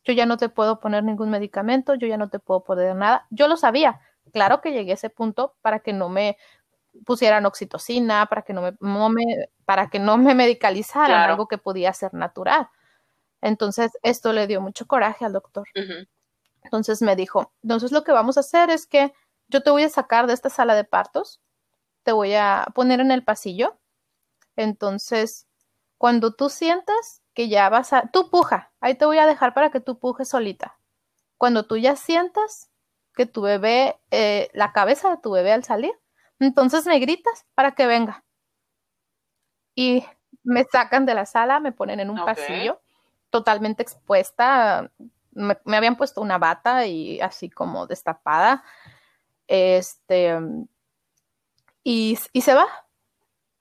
[0.04, 3.26] Yo ya no te puedo poner ningún medicamento, yo ya no te puedo poner nada.
[3.30, 4.02] Yo lo sabía.
[4.30, 6.36] Claro que llegué a ese punto para que no me
[7.06, 12.12] pusieran oxitocina, para que no me, para que no me medicalizaran, algo que podía ser
[12.12, 12.68] natural.
[13.40, 15.66] Entonces, esto le dio mucho coraje al doctor.
[16.62, 19.12] Entonces me dijo, entonces lo que vamos a hacer es que
[19.48, 21.40] yo te voy a sacar de esta sala de partos,
[22.02, 23.78] te voy a poner en el pasillo
[24.58, 25.46] entonces,
[25.98, 29.70] cuando tú sientas que ya vas a, tú puja, ahí te voy a dejar para
[29.70, 30.80] que tú pujes solita.
[31.36, 32.68] Cuando tú ya sientas
[33.14, 35.92] que tu bebé, eh, la cabeza de tu bebé al salir,
[36.40, 38.24] entonces me gritas para que venga.
[39.76, 40.04] Y
[40.42, 42.80] me sacan de la sala, me ponen en un pasillo
[43.30, 44.90] totalmente expuesta.
[45.32, 48.64] Me, me, habían puesto una bata y así como destapada.
[49.46, 50.38] Este,
[51.82, 52.66] y, y se va.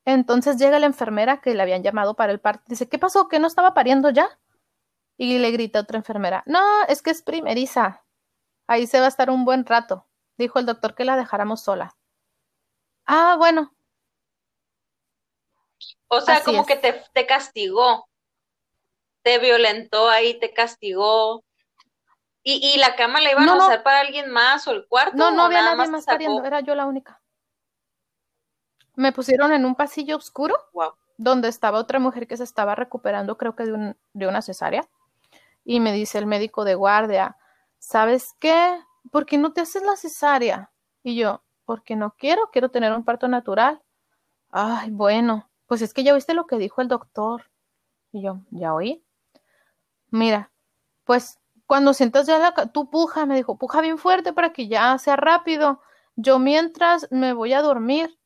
[0.05, 2.63] Entonces llega la enfermera que le habían llamado para el parto.
[2.67, 3.27] Dice, ¿qué pasó?
[3.27, 4.39] ¿Que no estaba pariendo ya?
[5.17, 8.05] Y le grita otra enfermera, no, es que es primeriza.
[8.67, 10.07] Ahí se va a estar un buen rato.
[10.37, 11.97] Dijo el doctor que la dejáramos sola.
[13.05, 13.73] Ah, bueno.
[16.07, 18.06] O sea, como que te, te, castigó.
[19.27, 21.43] Te violentó ahí, te castigó.
[22.43, 25.17] ¿Y, y la cama la iban a hacer para alguien más o el cuarto?
[25.17, 27.21] No, no había nadie más pariendo, era yo la única
[28.97, 30.55] me pusieron en un pasillo oscuro
[31.17, 34.89] donde estaba otra mujer que se estaba recuperando, creo que de, de una cesárea.
[35.63, 37.37] Y me dice el médico de guardia,
[37.77, 38.79] ¿sabes qué?
[39.11, 40.71] ¿Por qué no te haces la cesárea?
[41.03, 43.81] Y yo, porque no quiero, quiero tener un parto natural.
[44.49, 47.51] Ay, bueno, pues es que ya viste lo que dijo el doctor.
[48.11, 49.03] Y yo, ya oí.
[50.09, 50.51] Mira,
[51.03, 54.97] pues cuando sientas ya la, tú puja, me dijo, puja bien fuerte para que ya
[54.97, 55.81] sea rápido.
[56.15, 58.17] Yo mientras me voy a dormir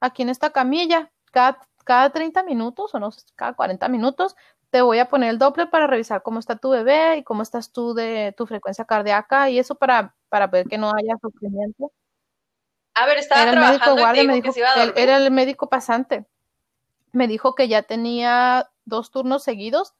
[0.00, 4.36] aquí en esta camilla, cada, cada 30 minutos o no sé, cada 40 minutos,
[4.70, 7.72] te voy a poner el Doppler para revisar cómo está tu bebé y cómo estás
[7.72, 11.90] tú de tu frecuencia cardíaca y eso para, para ver que no haya sufrimiento.
[12.94, 14.52] A ver, estaba era el médico guardia, me dijo,
[14.94, 16.26] era el médico pasante.
[17.12, 19.94] Me dijo que ya tenía dos turnos seguidos,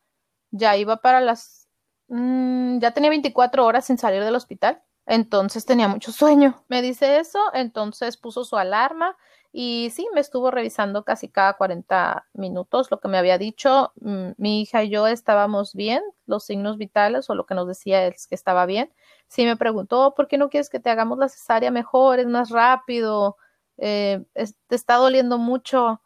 [0.51, 1.69] ya iba para las,
[2.09, 6.65] mm, ya tenía 24 horas sin salir del hospital, entonces tenía mucho sueño.
[6.69, 9.17] Me dice eso, entonces puso su alarma
[9.53, 13.93] y sí, me estuvo revisando casi cada 40 minutos lo que me había dicho.
[14.01, 18.07] Mm, mi hija y yo estábamos bien, los signos vitales o lo que nos decía
[18.07, 18.93] es que estaba bien.
[19.29, 22.21] Sí me preguntó, ¿por qué no quieres que te hagamos la cesárea mejor?
[22.21, 23.37] Es más rápido,
[23.79, 24.25] eh,
[24.69, 26.01] te está doliendo mucho,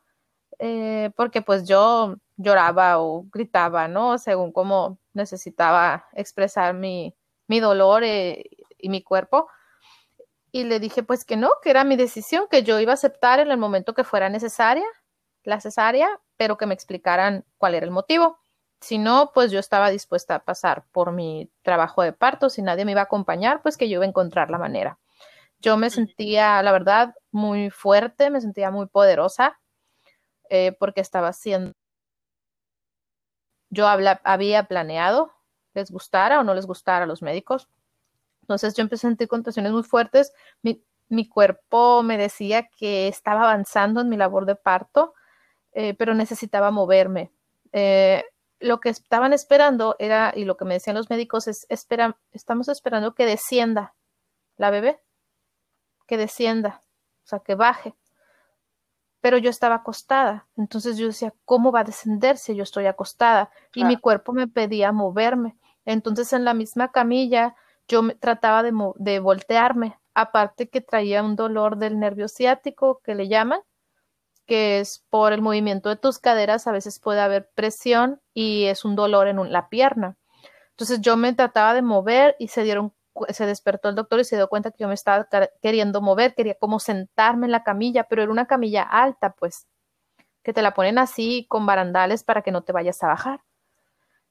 [0.58, 4.18] eh, porque pues yo lloraba o gritaba, ¿no?
[4.18, 7.14] Según cómo necesitaba expresar mi,
[7.46, 8.44] mi dolor eh,
[8.78, 9.48] y mi cuerpo.
[10.52, 13.40] Y le dije pues que no, que era mi decisión, que yo iba a aceptar
[13.40, 14.84] en el momento que fuera necesaria
[15.44, 18.38] la cesárea, pero que me explicaran cuál era el motivo.
[18.80, 22.50] Si no, pues yo estaba dispuesta a pasar por mi trabajo de parto.
[22.50, 24.98] Si nadie me iba a acompañar, pues que yo iba a encontrar la manera.
[25.58, 29.58] Yo me sentía, la verdad, muy fuerte, me sentía muy poderosa,
[30.50, 31.72] eh, porque estaba haciendo.
[33.74, 35.32] Yo había planeado,
[35.74, 37.68] les gustara o no les gustara a los médicos.
[38.42, 40.32] Entonces yo empecé a sentir contracciones muy fuertes.
[40.62, 45.14] Mi, cuerpo me decía que estaba avanzando en mi labor de parto,
[45.72, 47.32] eh, pero necesitaba moverme.
[47.72, 48.24] Eh,
[48.60, 52.68] lo que estaban esperando era, y lo que me decían los médicos es, espera, estamos
[52.68, 53.94] esperando que descienda
[54.56, 55.00] la bebé,
[56.06, 56.82] que descienda,
[57.24, 57.94] o sea, que baje.
[59.24, 63.48] Pero yo estaba acostada, entonces yo decía, ¿cómo va a descender si yo estoy acostada?
[63.74, 65.56] Y mi cuerpo me pedía moverme.
[65.86, 67.56] Entonces en la misma camilla
[67.88, 73.14] yo me, trataba de, de voltearme, aparte que traía un dolor del nervio ciático que
[73.14, 73.60] le llaman,
[74.44, 78.84] que es por el movimiento de tus caderas, a veces puede haber presión y es
[78.84, 80.18] un dolor en la pierna.
[80.72, 82.92] Entonces yo me trataba de mover y se dieron,
[83.28, 85.28] se despertó el doctor y se dio cuenta que yo me estaba
[85.62, 89.66] queriendo mover, quería como sentarme en la camilla, pero era una camilla alta, pues,
[90.42, 93.40] que te la ponen así con barandales para que no te vayas a bajar.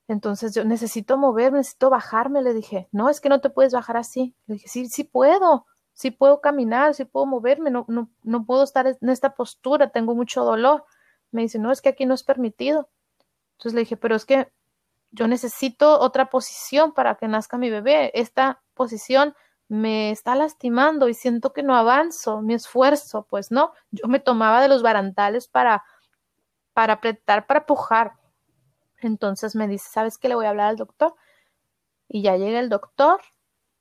[0.08, 3.98] Entonces yo necesito moverme, necesito bajarme, le dije, no, es que no te puedes bajar
[3.98, 4.36] así.
[4.48, 8.64] Le dije, sí, sí puedo si puedo caminar, si puedo moverme, no, no, no puedo
[8.64, 10.86] estar en esta postura, tengo mucho dolor.
[11.32, 12.90] Me dice, no, es que aquí no es permitido.
[13.54, 14.52] Entonces le dije, pero es que
[15.14, 18.12] yo necesito otra posición para que nazca mi bebé.
[18.16, 19.36] Esta posición
[19.68, 23.74] me está lastimando y siento que no avanzo, mi esfuerzo, pues no.
[23.92, 25.84] Yo me tomaba de los barandales para,
[26.74, 28.14] para apretar, para pujar.
[29.02, 31.14] Entonces me dice, ¿sabes qué le voy a hablar al doctor?
[32.08, 33.22] Y ya llega el doctor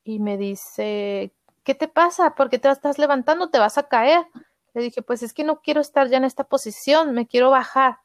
[0.04, 2.34] y me dice, ¿qué te pasa?
[2.34, 3.48] ¿Por qué te estás levantando?
[3.48, 4.26] ¿Te vas a caer?
[4.74, 8.00] Le dije, pues es que no quiero estar ya en esta posición, me quiero bajar.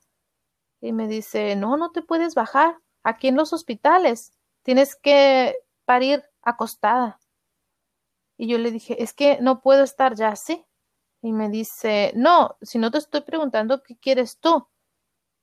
[0.80, 2.78] Y me dice, no, no te puedes bajar.
[3.08, 7.22] Aquí en los hospitales tienes que parir acostada.
[8.36, 10.65] Y yo le dije, es que no puedo estar ya así.
[11.22, 14.67] Y me dice, no, si no te estoy preguntando qué quieres tú.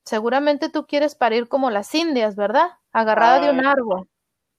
[0.05, 2.69] Seguramente tú quieres parir como las indias, ¿verdad?
[2.93, 4.11] Agarrada de un árbol.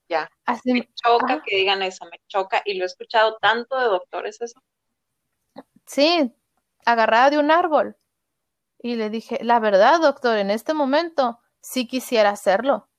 [0.10, 0.28] Ya.
[0.44, 4.41] Así, me choca que digan eso, me choca y lo he escuchado tanto de doctores
[4.41, 4.60] eso.
[5.86, 6.34] Sí,
[6.88, 7.98] agarrada de un árbol.
[8.80, 12.89] Y le dije, la verdad, doctor, en este momento sí quisiera hacerlo.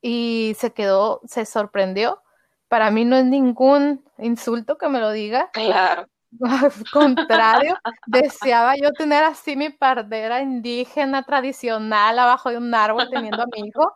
[0.00, 2.22] Y se quedó, se sorprendió.
[2.68, 5.50] Para mí no es ningún insulto que me lo diga.
[5.52, 6.06] Claro.
[6.42, 13.42] Al contrario, deseaba yo tener así mi pardera indígena tradicional abajo de un árbol teniendo
[13.42, 13.94] a mi hijo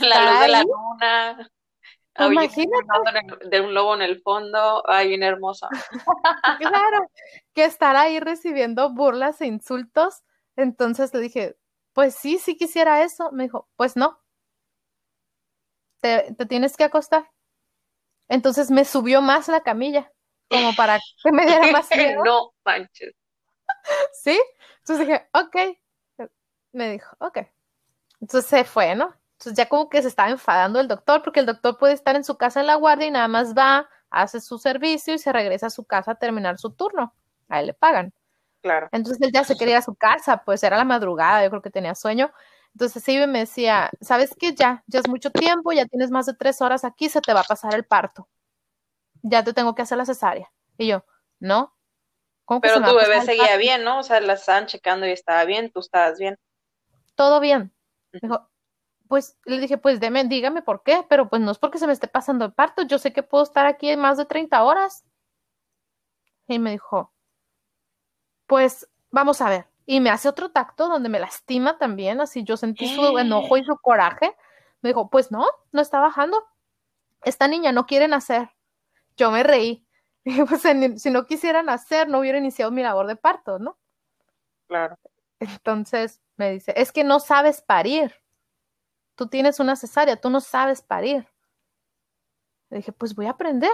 [0.00, 1.50] la luz de la luna.
[2.18, 3.48] Imagínate.
[3.48, 5.68] De un lobo en el fondo, ay, bien hermosa.
[6.58, 7.10] claro,
[7.54, 10.22] que estar ahí recibiendo burlas e insultos.
[10.56, 11.56] Entonces le dije,
[11.94, 13.30] pues sí, sí quisiera eso.
[13.32, 14.18] Me dijo, pues no.
[16.02, 17.30] Te, tienes que acostar.
[18.28, 20.12] Entonces me subió más la camilla,
[20.48, 22.24] como para que me diera más miedo.
[22.24, 23.14] no manches.
[24.12, 24.40] sí,
[24.78, 25.56] entonces dije, ok.
[26.72, 27.38] Me dijo, ok.
[28.20, 29.14] Entonces se fue, ¿no?
[29.38, 32.24] Entonces ya como que se estaba enfadando el doctor, porque el doctor puede estar en
[32.24, 35.66] su casa en la guardia y nada más va, hace su servicio y se regresa
[35.66, 37.14] a su casa a terminar su turno.
[37.48, 38.12] A él le pagan.
[38.62, 38.88] Claro.
[38.92, 41.62] Entonces él ya se quería ir a su casa, pues era la madrugada, yo creo
[41.62, 42.32] que tenía sueño.
[42.74, 44.54] Entonces sí me decía, ¿sabes qué?
[44.54, 47.40] Ya, ya es mucho tiempo, ya tienes más de tres horas aquí, se te va
[47.40, 48.28] a pasar el parto.
[49.22, 50.50] Ya te tengo que hacer la cesárea.
[50.78, 51.04] Y yo,
[51.38, 51.76] ¿no?
[52.60, 54.00] Pero tu bebé seguía bien, ¿no?
[54.00, 56.38] O sea, la estaban checando y estaba bien, tú estabas bien.
[57.14, 57.72] Todo bien.
[58.12, 58.48] dijo,
[59.08, 61.92] pues le dije, pues deme, dígame por qué, pero pues no es porque se me
[61.92, 65.04] esté pasando el parto, yo sé que puedo estar aquí más de 30 horas.
[66.48, 67.12] Y me dijo,
[68.46, 69.71] pues vamos a ver.
[69.84, 73.64] Y me hace otro tacto donde me lastima también, así yo sentí su enojo y
[73.64, 74.34] su coraje.
[74.80, 76.44] Me dijo, pues no, no está bajando.
[77.24, 78.50] Esta niña no quiere nacer.
[79.16, 79.86] Yo me reí.
[80.24, 80.62] Dije, pues
[81.02, 83.76] si no quisieran nacer, no hubiera iniciado mi labor de parto, ¿no?
[84.68, 84.96] Claro.
[85.40, 88.14] Entonces me dice, es que no sabes parir
[89.14, 91.26] tú tienes una cesárea, tú no sabes parir.
[92.70, 93.70] Le dije, pues voy a aprender.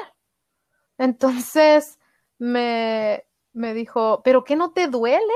[0.99, 1.99] Entonces
[2.39, 5.33] me, me dijo, ¿pero qué no te duele?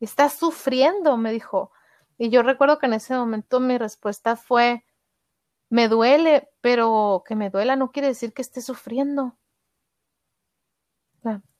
[0.00, 1.72] Estás sufriendo, me dijo.
[2.18, 4.84] Y yo recuerdo que en ese momento mi respuesta fue,
[5.70, 9.36] me duele, pero que me duela no quiere decir que esté sufriendo.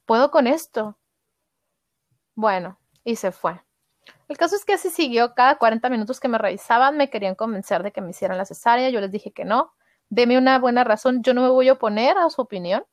[0.06, 0.96] Puedo con esto.
[2.34, 3.60] Bueno, y se fue.
[4.26, 5.34] El caso es que así siguió.
[5.34, 8.88] Cada 40 minutos que me revisaban me querían convencer de que me hicieran la cesárea.
[8.88, 9.74] Yo les dije que no.
[10.08, 12.86] deme una buena razón, yo no me voy a oponer a su opinión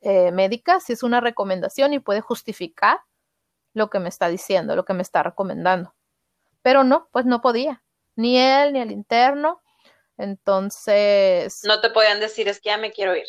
[0.00, 3.00] eh, médica si es una recomendación y puede justificar
[3.76, 5.94] lo que me está diciendo, lo que me está recomendando.
[6.62, 7.82] Pero no, pues no podía,
[8.16, 9.62] ni él ni el interno.
[10.16, 11.60] Entonces...
[11.64, 13.26] No te podían decir, es que ya me quiero ir.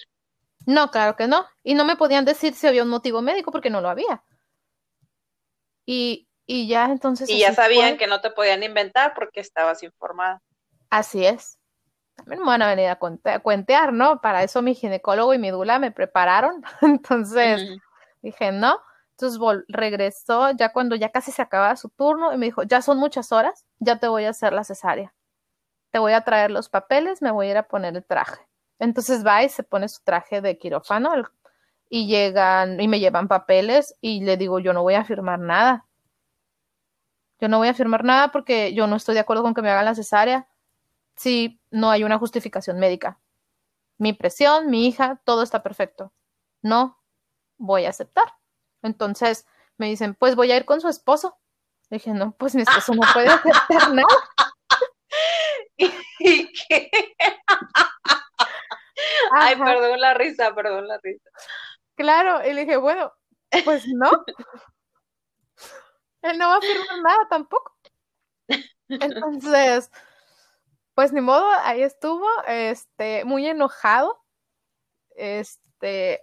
[0.66, 1.46] No, claro que no.
[1.64, 4.24] Y no me podían decir si había un motivo médico porque no lo había.
[5.86, 7.30] Y, y ya entonces...
[7.30, 10.42] Y ya sabían que no te podían inventar porque estabas informada.
[10.90, 11.60] Así es.
[12.16, 13.00] También me van a venir a
[13.42, 14.22] cuentear, ¿no?
[14.22, 16.64] Para eso mi ginecólogo y mi dula me prepararon.
[16.82, 17.70] Entonces
[18.22, 18.80] dije, no.
[19.20, 23.00] Entonces regresó ya cuando ya casi se acababa su turno y me dijo, ya son
[23.00, 25.16] muchas horas, ya te voy a hacer la cesárea.
[25.90, 28.48] Te voy a traer los papeles, me voy a ir a poner el traje.
[28.78, 31.12] Entonces va y se pone su traje de quirófano
[31.90, 35.88] y llegan y me llevan papeles y le digo, yo no voy a firmar nada.
[37.40, 39.72] Yo no voy a firmar nada porque yo no estoy de acuerdo con que me
[39.72, 40.48] hagan la cesárea
[41.16, 43.20] si no hay una justificación médica.
[43.98, 46.14] Mi presión, mi hija, todo está perfecto.
[46.62, 47.00] No
[47.58, 48.38] voy a aceptar.
[48.82, 49.46] Entonces
[49.78, 51.38] me dicen, pues voy a ir con su esposo.
[51.90, 54.08] Le dije, no, pues mi esposo no puede aceptar nada.
[56.20, 56.90] ¿Y qué?
[59.32, 61.30] Ay, perdón la risa, perdón la risa.
[61.96, 63.12] Claro, y le dije, bueno,
[63.66, 64.10] pues no.
[66.22, 67.76] Él no va a firmar nada tampoco.
[68.90, 69.92] Entonces,
[70.94, 74.24] pues ni modo, ahí estuvo, este, muy enojado.
[75.16, 75.67] Este,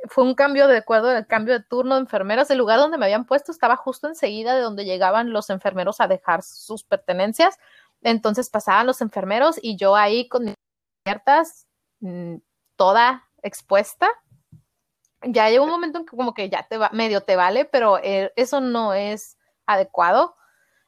[0.09, 2.51] fue un cambio de acuerdo el cambio de turno de enfermeras.
[2.51, 6.09] El lugar donde me habían puesto estaba justo enseguida de donde llegaban los enfermeros a
[6.09, 7.59] dejar sus pertenencias.
[8.03, 10.55] Entonces pasaban los enfermeros y yo ahí con mis
[11.05, 11.67] abiertas,
[12.01, 12.37] mm,
[12.77, 14.11] toda expuesta.
[15.23, 17.99] Ya llegó un momento en que como que ya te va, medio te vale, pero
[18.03, 20.37] eh, eso no es adecuado.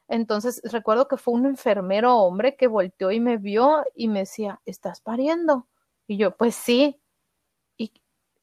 [0.09, 4.61] Entonces recuerdo que fue un enfermero hombre que volteó y me vio y me decía,
[4.67, 5.69] ¿estás pariendo?
[6.07, 7.01] Y yo, pues sí.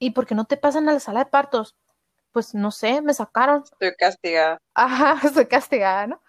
[0.03, 1.75] ¿Y, ¿y por qué no te pasan a la sala de partos?
[2.31, 3.63] Pues no sé, me sacaron.
[3.63, 4.57] Estoy castigada.
[4.73, 6.21] Ajá, estoy castigada, ¿no?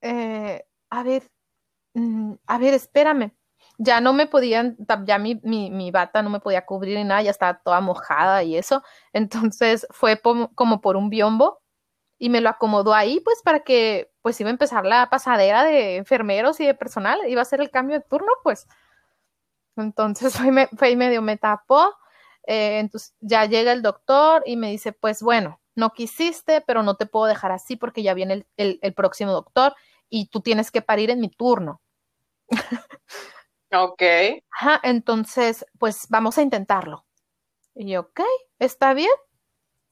[0.00, 1.30] Eh, a ver,
[1.94, 3.32] mm, a ver, espérame.
[3.78, 7.22] Ya no me podían, ya mi, mi, mi, bata no me podía cubrir ni nada,
[7.22, 8.82] ya estaba toda mojada y eso.
[9.12, 10.20] Entonces fue
[10.54, 11.60] como por un biombo
[12.18, 15.96] y me lo acomodó ahí, pues para que pues iba a empezar la pasadera de
[15.96, 18.66] enfermeros y de personal, iba a ser el cambio de turno, pues.
[19.76, 20.34] Entonces
[20.78, 21.94] fue, y medio me tapó,
[22.46, 26.96] eh, entonces ya llega el doctor y me dice, pues bueno, no quisiste, pero no
[26.96, 29.74] te puedo dejar así porque ya viene el, el próximo doctor
[30.08, 31.80] y tú tienes que parir en mi turno.
[33.72, 34.02] Ok.
[34.52, 37.04] Ajá, entonces, pues vamos a intentarlo.
[37.74, 38.20] Y yo, ok,
[38.58, 39.10] está bien.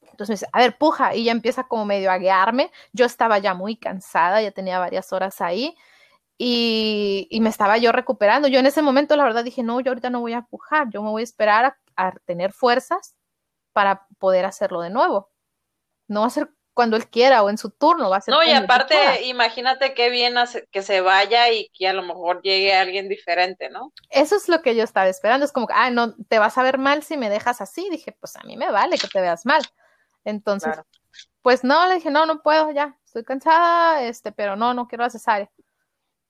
[0.02, 2.70] Entonces me dice, a ver, puja, y ya empieza como medio a guiarme.
[2.92, 5.76] Yo estaba ya muy cansada, ya tenía varias horas ahí
[6.38, 8.48] y, y, me estaba yo recuperando.
[8.48, 11.02] Yo en ese momento, la verdad, dije, no, yo ahorita no voy a pujar, yo
[11.02, 13.14] me voy a esperar a, a tener fuerzas
[13.72, 15.30] para poder hacerlo de nuevo.
[16.08, 18.34] No va a ser cuando él quiera o en su turno, va a ser.
[18.34, 20.34] No, y aparte, imagínate qué bien
[20.72, 23.92] que se vaya y que a lo mejor llegue alguien diferente, ¿no?
[24.10, 25.46] Eso es lo que yo estaba esperando.
[25.46, 27.88] Es como, ah, no, te vas a ver mal si me dejas así.
[27.90, 29.62] Dije, pues a mí me vale que te veas mal.
[30.24, 30.74] Entonces,
[31.42, 35.04] pues no, le dije, no, no puedo, ya, estoy cansada, este, pero no, no quiero
[35.04, 35.50] la cesárea.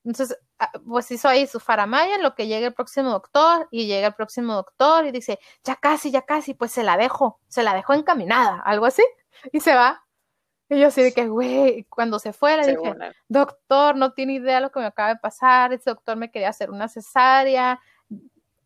[0.03, 0.37] Entonces,
[0.87, 4.13] pues hizo ahí su faramaya en lo que llega el próximo doctor y llega el
[4.13, 7.93] próximo doctor y dice, ya casi, ya casi, pues se la dejo, se la dejó
[7.93, 9.03] encaminada, algo así,
[9.51, 10.03] y se va.
[10.69, 12.95] Y yo así de que, güey, cuando se fuera, dije,
[13.27, 16.71] doctor, no tiene idea lo que me acaba de pasar, ese doctor me quería hacer
[16.71, 17.79] una cesárea,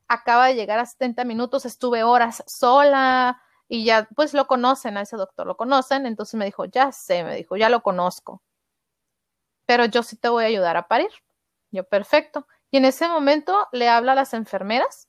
[0.07, 5.01] acaba de llegar a 70 minutos, estuve horas sola, y ya pues lo conocen a
[5.01, 8.41] ese doctor, lo conocen, entonces me dijo, ya sé, me dijo, ya lo conozco,
[9.65, 11.11] pero yo sí te voy a ayudar a parir.
[11.71, 12.47] Yo, perfecto.
[12.71, 15.07] Y en ese momento le habla a las enfermeras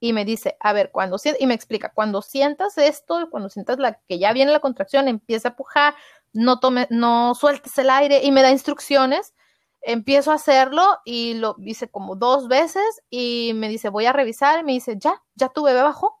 [0.00, 4.00] y me dice, a ver, cuando y me explica, cuando sientas esto, cuando sientas la
[4.08, 5.94] que ya viene la contracción, empieza a pujar,
[6.32, 9.34] no tome, no sueltes el aire y me da instrucciones.
[9.80, 14.60] Empiezo a hacerlo y lo hice como dos veces y me dice, voy a revisar
[14.60, 16.20] y me dice, ya, ya tu bebé bajó.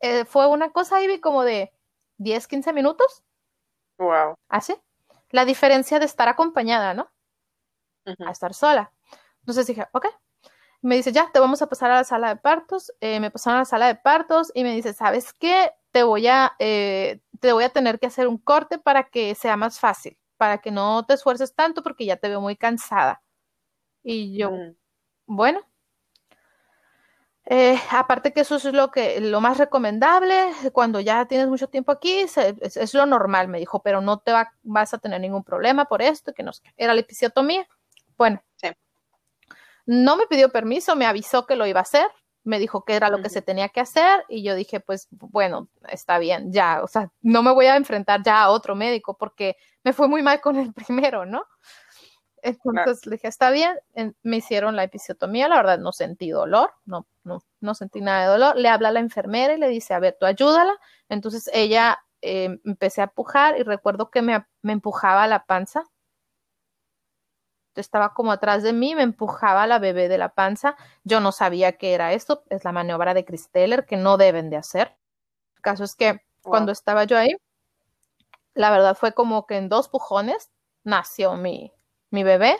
[0.00, 1.72] Eh, fue una cosa ahí como de
[2.18, 3.22] 10, 15 minutos.
[3.98, 4.34] Wow.
[4.48, 4.74] Así.
[5.32, 7.10] La diferencia de estar acompañada, ¿no?
[8.26, 8.92] A estar sola.
[9.40, 10.06] Entonces dije, ok.
[10.82, 12.92] Me dice, ya, te vamos a pasar a la sala de partos.
[13.00, 15.72] Eh, me pasaron a la sala de partos y me dice, ¿sabes qué?
[15.92, 19.56] Te voy a, eh, te voy a tener que hacer un corte para que sea
[19.56, 23.22] más fácil, para que no te esfuerces tanto porque ya te veo muy cansada.
[24.02, 24.50] Y yo,
[25.26, 25.60] bueno,
[27.44, 31.90] eh, aparte que eso es lo que lo más recomendable cuando ya tienes mucho tiempo
[31.90, 34.32] aquí, es, lo normal, me dijo, pero no te
[34.62, 37.66] vas a tener ningún problema por esto, que nos era la episiotomía.
[38.16, 38.42] Bueno,
[39.86, 42.06] No me pidió permiso, me avisó que lo iba a hacer,
[42.44, 45.68] me dijo que era lo que se tenía que hacer y yo dije, pues bueno,
[45.88, 49.56] está bien, ya, o sea, no me voy a enfrentar ya a otro médico porque
[49.84, 51.44] me fue muy mal con el primero, ¿no?
[52.42, 53.80] Entonces le dije, está bien,
[54.22, 58.26] me hicieron la episiotomía, la verdad no sentí dolor, no, no, no sentí nada de
[58.32, 58.56] dolor.
[58.56, 60.74] Le habla a la enfermera y le dice, a ver, tú ayúdala.
[61.08, 65.84] Entonces ella eh, empecé a empujar y recuerdo que me, me empujaba la panza.
[67.76, 70.76] Estaba como atrás de mí, me empujaba la bebé de la panza.
[71.04, 74.56] Yo no sabía qué era esto, es la maniobra de Christeller que no deben de
[74.56, 74.96] hacer.
[75.56, 77.36] El caso es que cuando estaba yo ahí,
[78.54, 80.50] la verdad fue como que en dos pujones
[80.84, 81.72] nació mi,
[82.12, 82.56] mi bebé.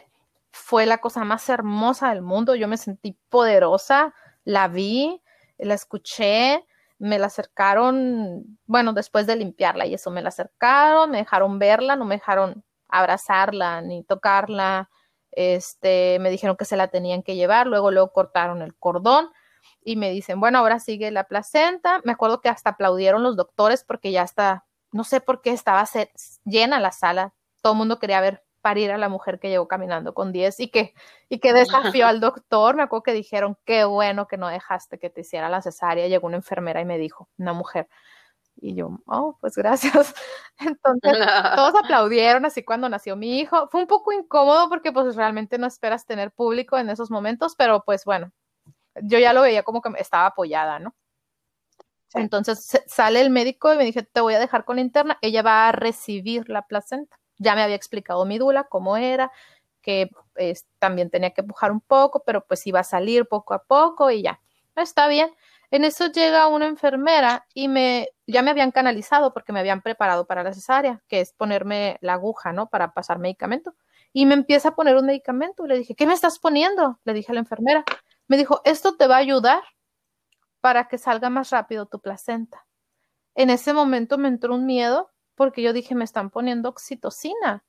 [0.50, 2.54] Fue la cosa más hermosa del mundo.
[2.54, 5.22] Yo me sentí poderosa, la vi,
[5.58, 6.64] la escuché,
[6.98, 11.96] me la acercaron, bueno, después de limpiarla y eso, me la acercaron, me dejaron verla,
[11.96, 14.90] no me dejaron abrazarla ni tocarla.
[15.32, 19.30] Este, me dijeron que se la tenían que llevar, luego luego cortaron el cordón
[19.82, 22.00] y me dicen, bueno, ahora sigue la placenta.
[22.04, 25.84] Me acuerdo que hasta aplaudieron los doctores porque ya está, no sé por qué estaba
[26.44, 30.14] llena la sala, todo el mundo quería ver parir a la mujer que llegó caminando
[30.14, 30.94] con 10 y que,
[31.28, 32.76] y que desafió al doctor.
[32.76, 36.08] Me acuerdo que dijeron, qué bueno que no dejaste que te hiciera la cesárea.
[36.08, 37.88] Llegó una enfermera y me dijo, una mujer.
[38.56, 40.14] Y yo, oh, pues gracias.
[40.58, 41.12] Entonces,
[41.56, 43.68] todos aplaudieron así cuando nació mi hijo.
[43.68, 47.82] Fue un poco incómodo porque pues realmente no esperas tener público en esos momentos, pero
[47.84, 48.32] pues bueno,
[49.02, 50.94] yo ya lo veía como que estaba apoyada, ¿no?
[52.14, 55.42] Entonces sale el médico y me dije, te voy a dejar con la interna, ella
[55.42, 59.30] va a recibir la placenta ya me había explicado mi dula cómo era,
[59.82, 63.64] que pues, también tenía que empujar un poco, pero pues iba a salir poco a
[63.64, 64.40] poco y ya.
[64.76, 65.30] Está bien.
[65.70, 70.26] En eso llega una enfermera y me, ya me habían canalizado porque me habían preparado
[70.26, 72.68] para la cesárea, que es ponerme la aguja, ¿no?
[72.68, 73.74] Para pasar medicamento.
[74.12, 75.66] Y me empieza a poner un medicamento.
[75.66, 77.00] Le dije, ¿qué me estás poniendo?
[77.04, 77.84] Le dije a la enfermera.
[78.28, 79.62] Me dijo, esto te va a ayudar
[80.60, 82.66] para que salga más rápido tu placenta.
[83.34, 87.64] En ese momento me entró un miedo porque yo dije, me están poniendo oxitocina.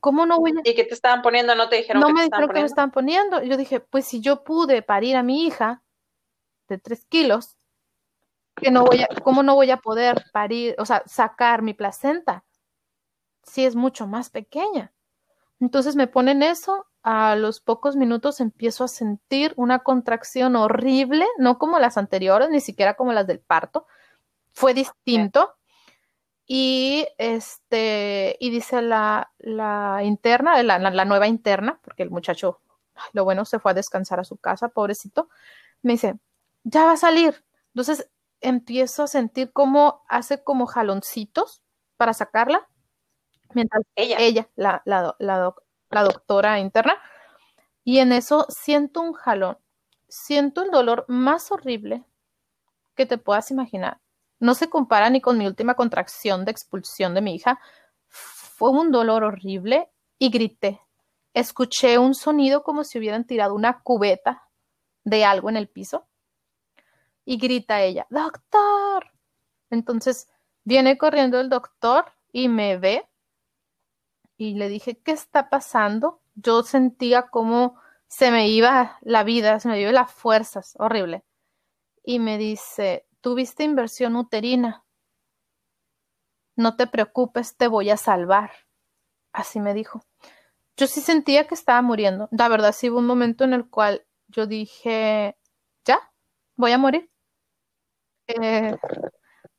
[0.00, 0.60] ¿Cómo no voy a...
[0.64, 1.54] ¿Y qué te estaban poniendo?
[1.54, 3.42] No te dijeron no me dijeron que me estaban poniendo.
[3.42, 5.82] Yo dije, pues si yo pude parir a mi hija
[6.68, 7.56] de tres kilos,
[8.56, 12.44] que no voy a, ¿cómo no voy a poder parir, o sea, sacar mi placenta
[13.42, 14.92] si es mucho más pequeña?
[15.60, 21.56] Entonces me ponen eso, a los pocos minutos empiezo a sentir una contracción horrible, no
[21.56, 23.86] como las anteriores, ni siquiera como las del parto.
[24.52, 25.55] Fue distinto.
[26.46, 32.60] Y este, y dice la, la interna, la, la, nueva interna, porque el muchacho,
[33.12, 35.28] lo bueno, se fue a descansar a su casa, pobrecito,
[35.82, 36.18] me dice,
[36.64, 37.44] ya va a salir.
[37.74, 38.08] Entonces
[38.40, 41.62] empiezo a sentir cómo hace como jaloncitos
[41.96, 42.68] para sacarla.
[43.54, 45.54] Mientras ella, ella la, la, la,
[45.90, 46.96] la doctora interna,
[47.84, 49.58] y en eso siento un jalón,
[50.08, 52.04] siento el dolor más horrible
[52.96, 54.00] que te puedas imaginar
[54.38, 57.58] no se compara ni con mi última contracción de expulsión de mi hija.
[58.08, 60.80] Fue un dolor horrible y grité.
[61.34, 64.48] Escuché un sonido como si hubieran tirado una cubeta
[65.04, 66.06] de algo en el piso.
[67.24, 69.12] Y grita ella, doctor.
[69.70, 70.28] Entonces
[70.64, 73.08] viene corriendo el doctor y me ve.
[74.36, 76.20] Y le dije, ¿qué está pasando?
[76.34, 81.24] Yo sentía como se me iba la vida, se me iban las fuerzas, horrible.
[82.04, 84.84] Y me dice, tuviste inversión uterina.
[86.54, 88.52] No te preocupes, te voy a salvar.
[89.32, 90.04] Así me dijo.
[90.76, 92.28] Yo sí sentía que estaba muriendo.
[92.30, 95.36] La verdad, sí hubo un momento en el cual yo dije,
[95.84, 95.98] ya,
[96.54, 97.10] voy a morir.
[98.28, 98.76] Eh,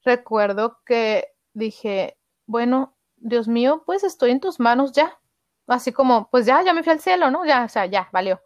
[0.06, 5.20] recuerdo que dije, bueno, Dios mío, pues estoy en tus manos ya.
[5.68, 7.46] Así como, pues ya, ya me fui al cielo, ¿no?
[7.46, 8.42] Ya, o sea, ya, valió.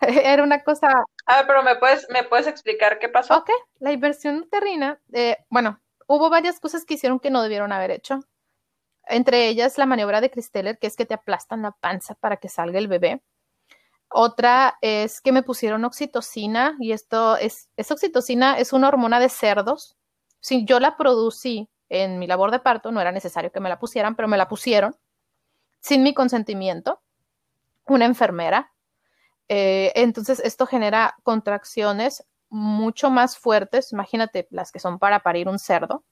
[0.00, 3.36] Era una cosa a ver, pero ¿me puedes, ¿me puedes explicar qué pasó?
[3.36, 3.50] Ok,
[3.80, 8.20] la inversión uterina, eh, bueno, hubo varias cosas que hicieron que no debieron haber hecho.
[9.08, 12.48] Entre ellas la maniobra de Christeller, que es que te aplastan la panza para que
[12.48, 13.22] salga el bebé.
[14.08, 19.28] Otra es que me pusieron oxitocina y esto es, esa oxitocina es una hormona de
[19.28, 19.96] cerdos.
[20.38, 23.80] Si yo la producí en mi labor de parto, no era necesario que me la
[23.80, 24.96] pusieran, pero me la pusieron
[25.80, 27.00] sin mi consentimiento.
[27.84, 28.72] Una enfermera
[29.48, 35.58] eh, entonces, esto genera contracciones mucho más fuertes, imagínate las que son para parir un
[35.58, 36.04] cerdo.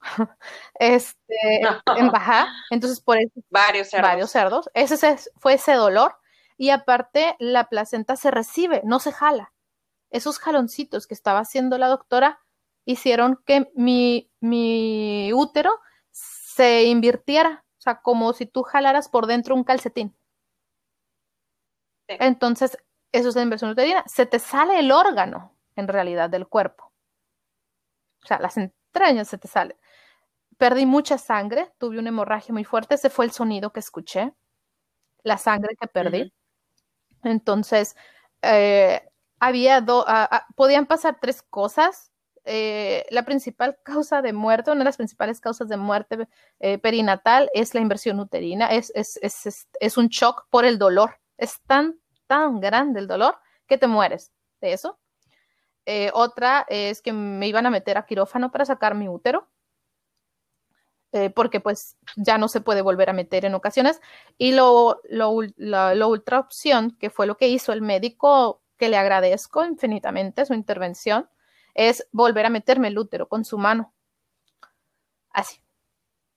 [0.78, 1.60] este,
[1.96, 4.08] en baja, entonces por eso varios cerdos.
[4.08, 4.70] varios cerdos.
[4.74, 6.16] Ese fue ese dolor
[6.56, 9.52] y aparte la placenta se recibe, no se jala.
[10.10, 12.40] Esos jaloncitos que estaba haciendo la doctora
[12.84, 15.78] hicieron que mi, mi útero
[16.10, 20.16] se invirtiera, o sea, como si tú jalaras por dentro un calcetín.
[22.18, 22.76] Entonces,
[23.12, 24.04] eso es la inversión uterina.
[24.06, 26.92] Se te sale el órgano, en realidad, del cuerpo.
[28.22, 29.76] O sea, las entrañas se te salen.
[30.58, 32.96] Perdí mucha sangre, tuve una hemorragia muy fuerte.
[32.96, 34.32] Ese fue el sonido que escuché,
[35.22, 36.32] la sangre que perdí.
[37.22, 37.96] Entonces,
[38.42, 39.02] eh,
[39.38, 40.04] había dos,
[40.54, 42.12] podían pasar tres cosas.
[42.44, 47.50] Eh, la principal causa de muerte, una de las principales causas de muerte eh, perinatal
[47.54, 51.19] es la inversión uterina, es, es, es, es, un shock por el dolor.
[51.40, 54.30] Es tan, tan grande el dolor que te mueres
[54.60, 54.98] de eso.
[55.86, 59.48] Eh, otra es que me iban a meter a quirófano para sacar mi útero,
[61.34, 64.00] porque pues ya no se puede volver a meter en ocasiones.
[64.38, 68.98] Y lo, lo, la, ultra opción, que fue lo que hizo el médico, que le
[68.98, 71.28] agradezco infinitamente su intervención,
[71.74, 73.92] es volver a meterme el útero con su mano.
[75.30, 75.60] Así.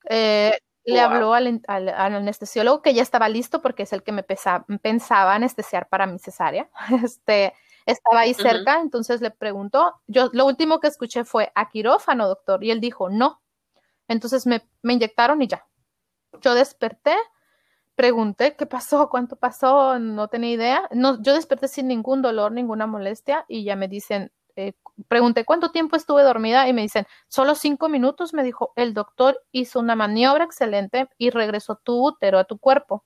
[0.10, 5.34] Eh, le habló al, anestesiólogo que ya estaba listo porque es el que me pensaba
[5.34, 6.69] anestesiar para mi cesárea.
[7.03, 7.53] Este,
[7.86, 12.63] estaba ahí cerca, entonces le preguntó, yo lo último que escuché fue a quirófano, doctor,
[12.63, 13.41] y él dijo, no.
[14.07, 15.65] Entonces me, me inyectaron y ya.
[16.41, 17.15] Yo desperté,
[17.95, 20.89] pregunté qué pasó, cuánto pasó, no tenía idea.
[20.91, 24.74] No, yo desperté sin ningún dolor, ninguna molestia y ya me dicen, eh,
[25.08, 29.41] pregunté cuánto tiempo estuve dormida y me dicen, solo cinco minutos, me dijo, el doctor
[29.51, 33.04] hizo una maniobra excelente y regresó tu útero a tu cuerpo.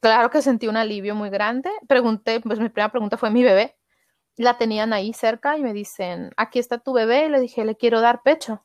[0.00, 1.70] Claro que sentí un alivio muy grande.
[1.88, 3.76] Pregunté, pues mi primera pregunta fue mi bebé.
[4.36, 7.26] La tenían ahí cerca y me dicen, aquí está tu bebé.
[7.26, 8.64] Y le dije, le quiero dar pecho.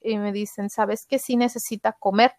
[0.00, 2.32] Y me dicen, sabes que sí necesita comer,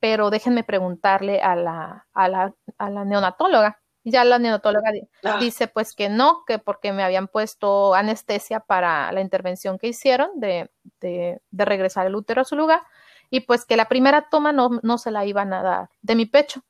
[0.00, 3.80] pero déjenme preguntarle a la, a la, a la neonatóloga.
[4.08, 4.92] Ya la neonatóloga
[5.24, 5.38] ah.
[5.40, 10.30] dice pues que no, que porque me habían puesto anestesia para la intervención que hicieron
[10.36, 12.82] de, de, de regresar el útero a su lugar
[13.30, 16.24] y pues que la primera toma no, no se la iban a dar de mi
[16.24, 16.62] pecho,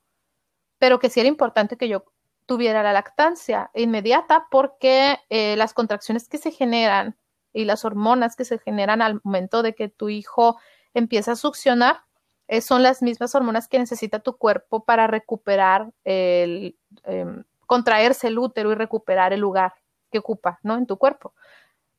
[0.79, 2.05] pero que sí era importante que yo
[2.47, 7.17] tuviera la lactancia inmediata porque eh, las contracciones que se generan
[7.53, 10.57] y las hormonas que se generan al momento de que tu hijo
[10.95, 12.06] empieza a succionar
[12.47, 18.39] eh, son las mismas hormonas que necesita tu cuerpo para recuperar el, em, contraerse el
[18.39, 19.73] útero y recuperar el lugar
[20.11, 20.75] que ocupa, ¿no?
[20.77, 21.33] En tu cuerpo.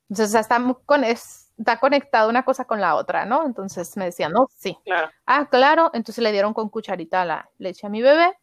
[0.09, 3.45] Entonces, está, con, está conectado una cosa con la otra, ¿no?
[3.45, 4.79] Entonces me decían, no, sí.
[4.85, 5.11] Claro.
[5.27, 5.91] Ah, claro.
[5.93, 8.35] Entonces le dieron con cucharita la leche a mi bebé.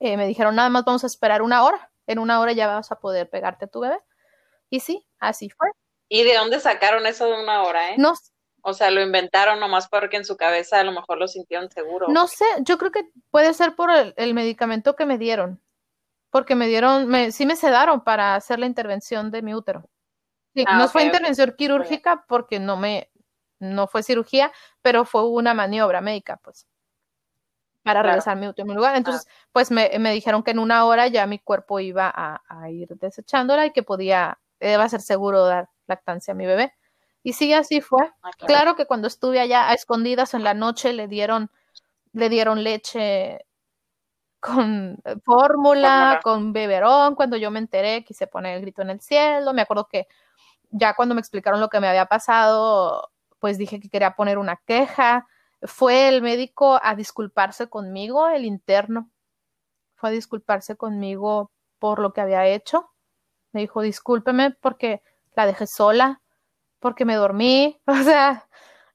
[0.00, 1.90] Eh, me dijeron, nada más vamos a esperar una hora.
[2.06, 3.98] En una hora ya vas a poder pegarte a tu bebé.
[4.68, 5.70] Y sí, así fue.
[6.10, 7.94] ¿Y de dónde sacaron eso de una hora, eh?
[7.96, 8.12] No
[8.62, 12.08] o sea, lo inventaron nomás porque en su cabeza a lo mejor lo sintieron seguro.
[12.08, 15.60] No sé, yo creo que puede ser por el, medicamento que me dieron.
[16.30, 19.88] Porque me dieron, me, sí me sedaron para hacer la intervención de mi útero.
[20.54, 23.10] Sí, ah, no fue intervención quirúrgica porque no me,
[23.60, 24.52] no fue cirugía,
[24.82, 26.66] pero fue una maniobra médica, pues,
[27.82, 28.96] para regresar mi útero en mi lugar.
[28.96, 29.48] Entonces, ah.
[29.52, 32.88] pues me, me, dijeron que en una hora ya mi cuerpo iba a, a ir
[32.96, 36.74] desechándola y que podía, iba a ser seguro dar lactancia a mi bebé.
[37.22, 38.10] Y sí, así fue.
[38.22, 38.76] Ah, claro.
[38.76, 41.50] que cuando estuve allá a escondidas en la noche le dieron,
[42.12, 43.44] le dieron leche
[44.40, 47.14] con eh, fórmula, con beberón.
[47.14, 49.52] Cuando yo me enteré, quise poner el grito en el cielo.
[49.52, 50.06] Me acuerdo que
[50.70, 53.10] ya cuando me explicaron lo que me había pasado,
[53.40, 55.26] pues dije que quería poner una queja.
[55.62, 59.10] Fue el médico a disculparse conmigo, el interno.
[59.96, 62.90] Fue a disculparse conmigo por lo que había hecho.
[63.52, 65.02] Me dijo, discúlpeme porque
[65.34, 66.20] la dejé sola
[66.80, 68.48] porque me dormí, o sea,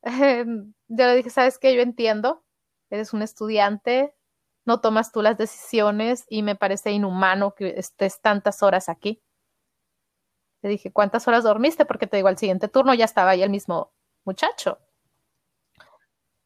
[0.04, 1.76] yo le dije, ¿sabes qué?
[1.76, 2.44] Yo entiendo,
[2.90, 4.16] eres un estudiante,
[4.66, 9.22] no tomas tú las decisiones y me parece inhumano que estés tantas horas aquí.
[10.62, 11.86] Le dije, ¿cuántas horas dormiste?
[11.86, 14.80] Porque te digo, al siguiente turno ya estaba ahí el mismo muchacho.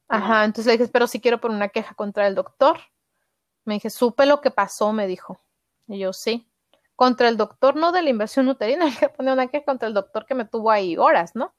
[0.08, 2.80] Ajá, entonces le dije, pero si quiero poner una queja contra el doctor.
[3.64, 5.40] Me dije, supe lo que pasó, me dijo.
[5.86, 6.48] Y yo, sí
[6.98, 9.94] contra el doctor, no de la inversión uterina, hay que poner una queja contra el
[9.94, 11.54] doctor que me tuvo ahí horas, ¿no?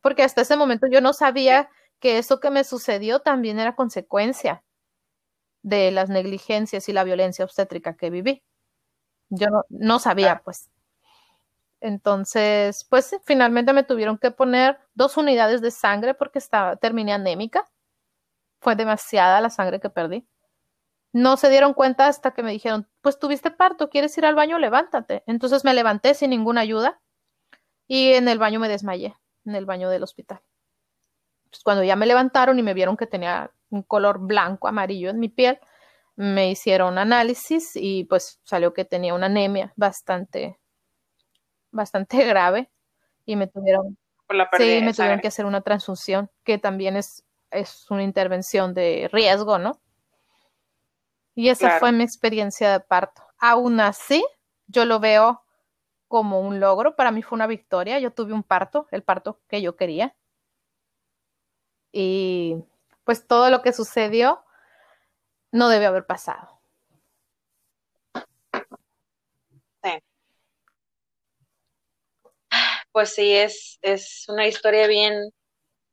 [0.00, 1.68] Porque hasta ese momento yo no sabía
[2.00, 4.64] que eso que me sucedió también era consecuencia
[5.62, 8.42] de las negligencias y la violencia obstétrica que viví.
[9.28, 10.70] Yo no, sabía, pues.
[11.80, 17.66] Entonces, pues finalmente me tuvieron que poner dos unidades de sangre porque estaba, terminé anémica.
[18.60, 20.26] Fue demasiada la sangre que perdí.
[21.18, 24.56] No se dieron cuenta hasta que me dijeron, pues tuviste parto, ¿quieres ir al baño?
[24.60, 25.24] Levántate.
[25.26, 27.00] Entonces me levanté sin ninguna ayuda
[27.88, 30.40] y en el baño me desmayé, en el baño del hospital.
[31.50, 35.18] Pues cuando ya me levantaron y me vieron que tenía un color blanco, amarillo en
[35.18, 35.58] mi piel,
[36.14, 40.60] me hicieron análisis y pues salió que tenía una anemia bastante,
[41.72, 42.70] bastante grave
[43.26, 43.98] y me tuvieron,
[44.56, 49.58] sí, me tuvieron que hacer una transfusión, que también es, es una intervención de riesgo,
[49.58, 49.80] ¿no?
[51.38, 53.22] Y esa fue mi experiencia de parto.
[53.38, 54.26] Aún así,
[54.66, 55.44] yo lo veo
[56.08, 56.96] como un logro.
[56.96, 58.00] Para mí fue una victoria.
[58.00, 60.16] Yo tuve un parto, el parto que yo quería.
[61.92, 62.56] Y
[63.04, 64.42] pues todo lo que sucedió
[65.52, 66.60] no debe haber pasado.
[69.84, 69.90] Sí.
[72.90, 75.30] Pues sí, es, es una historia bien,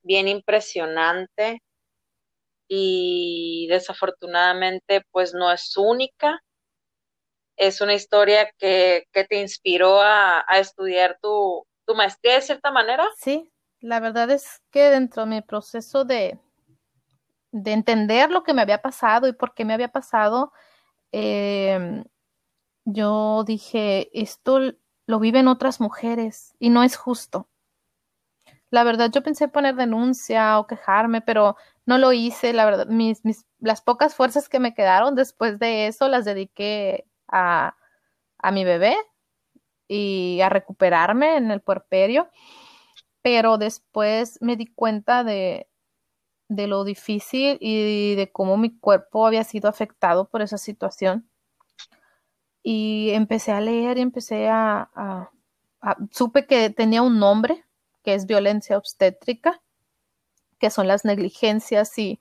[0.01, 1.61] bien impresionante
[2.67, 6.41] y desafortunadamente pues no es única.
[7.57, 13.07] Es una historia que, te inspiró a, estudiar tu, tu, maestría de cierta manera.
[13.17, 13.49] Sí,
[13.79, 16.37] la verdad es que dentro de mi proceso de,
[17.51, 20.51] de entender lo que me había pasado y por qué me había pasado,
[21.11, 22.03] em,
[22.83, 24.59] yo dije, esto
[25.07, 27.47] lo viven otras mujeres y no es justo.
[28.69, 31.55] La verdad, yo pensé poner denuncia o quejarme, pero
[31.85, 32.53] no lo hice.
[32.53, 37.07] La verdad, mis, mis, las pocas fuerzas que me quedaron después de eso las dediqué
[37.27, 37.75] a,
[38.37, 38.95] a mi bebé
[39.87, 42.29] y a recuperarme en el puerperio.
[43.21, 45.67] Pero después me di cuenta de,
[46.47, 51.29] de lo difícil y de cómo mi cuerpo había sido afectado por esa situación.
[52.63, 55.29] Y empecé a leer y empecé a,
[56.11, 57.63] supe que tenía un nombre,
[58.03, 59.61] que es violencia obstétrica,
[60.59, 62.19] que son las negligencias y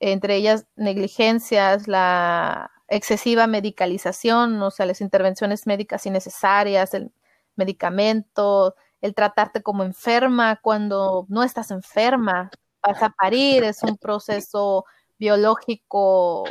[0.00, 7.12] entre ellas negligencias, la excesiva medicalización, o sea, las intervenciones médicas innecesarias, el
[7.56, 12.50] medicamento, el tratarte como enferma cuando no estás enferma,
[12.82, 14.84] vas a parir, es un proceso
[15.18, 16.44] biológico,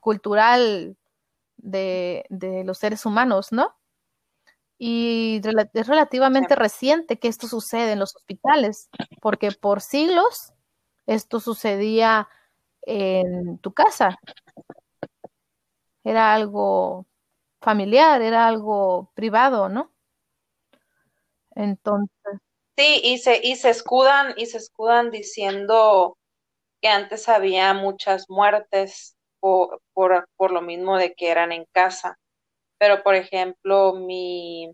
[0.00, 0.96] cultural
[1.56, 2.24] de,
[2.64, 3.74] los seres humanos, ¿no?
[4.78, 5.40] Y
[5.72, 8.88] es relativamente reciente que esto sucede en los hospitales,
[9.20, 10.52] porque por siglos
[11.06, 12.28] esto sucedía
[12.82, 14.18] en tu casa.
[16.04, 17.06] Era algo
[17.60, 19.92] familiar, era algo privado, ¿no?
[21.54, 22.40] Entonces.
[22.76, 26.18] Sí, y se, y se escudan, y se escudan diciendo
[26.80, 32.18] que antes había muchas muertes por, por, lo mismo de que eran en casa.
[32.78, 34.70] Pero, por ejemplo, mi,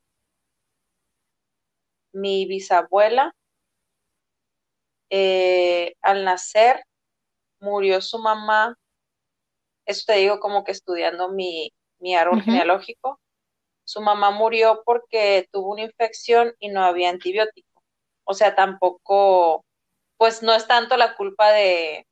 [2.13, 3.35] mi bisabuela,
[5.15, 6.83] eh, al nacer,
[7.61, 8.79] murió su mamá.
[9.85, 13.21] Eso te digo como que estudiando mi, mi árbol genealógico.
[13.85, 17.83] Su mamá murió porque tuvo una infección y no había antibiótico.
[18.25, 19.67] O sea, tampoco,
[20.17, 22.07] pues no es tanto la culpa de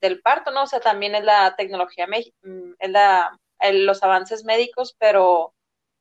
[0.00, 0.64] del parto, ¿no?
[0.64, 3.38] O sea, también es la tecnología, mm, es la,
[3.72, 5.54] los avances médicos, pero,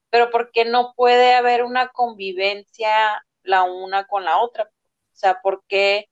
[0.09, 4.71] pero ¿por qué no puede haber una convivencia la una con la otra?
[5.21, 6.09] O sea, ¿por qué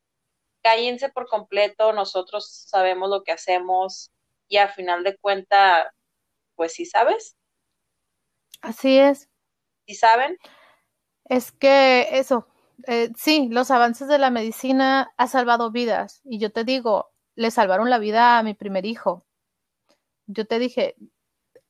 [0.62, 1.93] cállense por completo?
[1.93, 4.12] Nosotros sabemos lo que hacemos
[4.47, 5.91] y a final de cuenta,
[6.55, 7.36] pues sí sabes.
[8.62, 9.28] Así es.
[9.88, 10.38] ¿Sí saben?
[11.26, 12.47] Es que eso,
[12.86, 16.22] eh, sí, los avances de la medicina ha salvado vidas.
[16.24, 19.26] Y yo te digo, le salvaron la vida a mi primer hijo.
[20.28, 20.95] Yo te dije,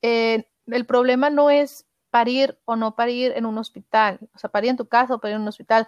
[0.01, 4.71] eh, el problema no es parir o no parir en un hospital, o sea, parir
[4.71, 5.87] en tu casa o parir en un hospital.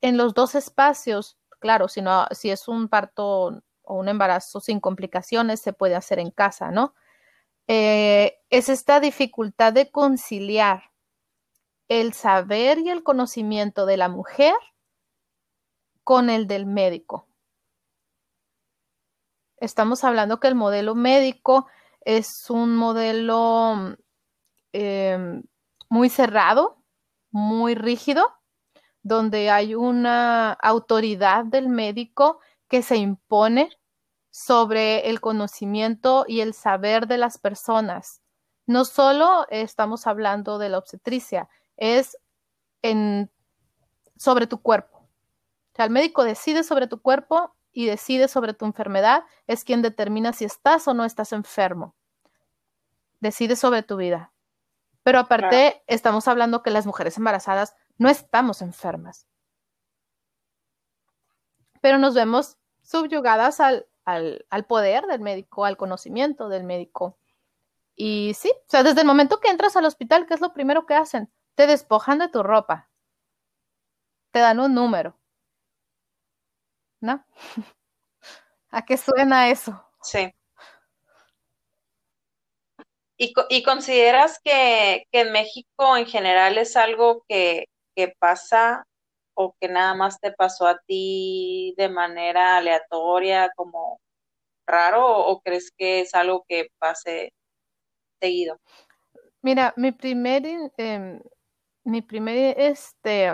[0.00, 4.80] En los dos espacios, claro, si, no, si es un parto o un embarazo sin
[4.80, 6.94] complicaciones, se puede hacer en casa, ¿no?
[7.68, 10.90] Eh, es esta dificultad de conciliar
[11.88, 14.54] el saber y el conocimiento de la mujer
[16.04, 17.28] con el del médico.
[19.58, 21.66] Estamos hablando que el modelo médico
[22.00, 23.96] es un modelo
[24.72, 25.42] em,
[25.88, 26.82] muy cerrado,
[27.30, 28.39] muy rígido,
[29.02, 33.70] donde hay una autoridad del médico que se impone
[34.30, 38.22] sobre el conocimiento y el saber de las personas.
[38.66, 42.16] No solo estamos hablando de la obstetricia, es
[42.82, 43.30] en,
[44.16, 44.98] sobre tu cuerpo.
[44.98, 49.82] O sea, el médico decide sobre tu cuerpo y decide sobre tu enfermedad, es quien
[49.82, 51.94] determina si estás o no estás enfermo.
[53.20, 54.32] Decide sobre tu vida.
[55.02, 59.28] Pero aparte, estamos hablando que las mujeres embarazadas no estamos enfermas.
[61.82, 67.18] Pero nos vemos subyugadas al, al, poder del médico, al conocimiento del médico.
[67.94, 70.86] Y sí, o sea, desde el momento que entras al hospital, ¿qué es lo primero
[70.86, 71.30] que hacen?
[71.54, 72.88] Te despojan de tu ropa.
[74.30, 75.18] Te dan un número.
[77.00, 77.22] ¿No?
[78.70, 79.84] ¿A qué suena eso?
[80.02, 80.32] Sí.
[83.18, 87.66] ¿Y, consideras que, en México en general es algo que,
[88.08, 88.86] pasa
[89.34, 94.00] o que nada más te pasó a ti de manera aleatoria, como
[94.66, 97.32] raro, o crees que es algo que pase
[98.20, 98.58] seguido?
[99.42, 100.42] Mira, mi primer,
[100.76, 101.20] em,
[101.84, 103.32] mi primer este,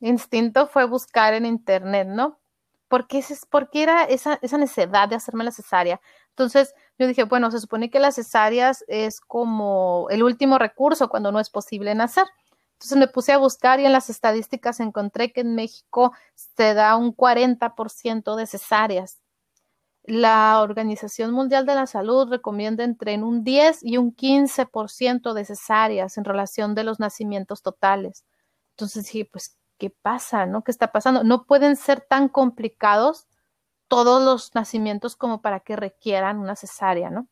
[0.00, 2.38] instinto fue buscar en internet, ¿no?
[2.88, 6.00] Porque, es, porque era esa, esa necesidad de hacerme la cesárea.
[6.30, 11.32] Entonces yo dije, bueno, se supone que las cesáreas es como el último recurso cuando
[11.32, 12.26] no es posible nacer.
[12.78, 16.96] Entonces me puse a buscar y en las estadísticas encontré que en México se da
[16.96, 19.18] un 40% de cesáreas.
[20.04, 26.18] La Organización Mundial de la Salud recomienda entre un 10 y un 15% de cesáreas
[26.18, 28.24] en relación de los nacimientos totales.
[28.70, 30.46] Entonces dije, pues, ¿qué pasa?
[30.46, 30.62] ¿No?
[30.62, 31.24] ¿Qué está pasando?
[31.24, 33.26] No pueden ser tan complicados
[33.88, 37.28] todos los nacimientos como para que requieran una cesárea, ¿no?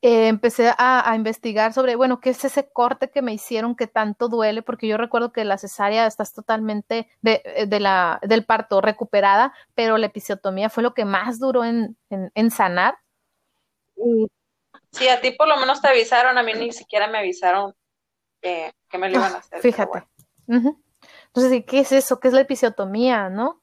[0.00, 4.28] Eh, empecé a, investigar sobre, bueno, qué es ese corte que me hicieron que tanto
[4.28, 8.80] duele, porque yo recuerdo que la cesárea estás totalmente de, eh, de la, del parto
[8.80, 12.98] recuperada, pero la episiotomía fue lo que más duró en, en, sanar.
[14.92, 17.74] Sí, a ti por lo menos te avisaron, a mí ni siquiera me avisaron
[18.40, 19.60] que me lo iban a hacer.
[19.60, 20.06] Fíjate.
[20.46, 22.20] Entonces, ¿qué es eso?
[22.20, 23.60] ¿Qué es la episiotomía, no?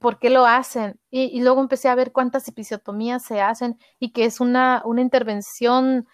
[0.00, 1.00] Por qué lo hacen.
[1.10, 6.08] Y, luego empecé a ver cuántas episiotomías se hacen y que es una, una intervención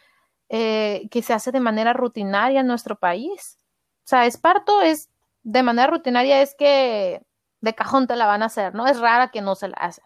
[0.48, 3.58] eh, que se hace de manera rutinaria en nuestro país.
[4.04, 5.08] O sea, esparto es
[5.42, 7.22] de manera rutinaria, es que
[7.60, 8.86] de cajón te la van a hacer, ¿no?
[8.86, 10.04] Es rara que no se la hacen,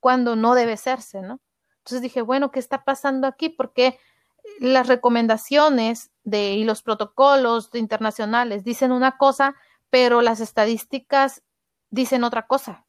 [0.00, 1.40] cuando no debe hacerse, ¿no?
[1.78, 3.48] Entonces dije, bueno, ¿qué está pasando aquí?
[3.48, 3.98] Porque
[4.58, 9.54] las recomendaciones de, y los protocolos internacionales dicen una cosa,
[9.90, 11.42] pero las estadísticas
[11.90, 12.86] dicen otra cosa.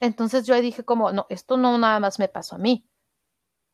[0.00, 2.88] Entonces yo dije como, no, esto no nada más me pasó a mí.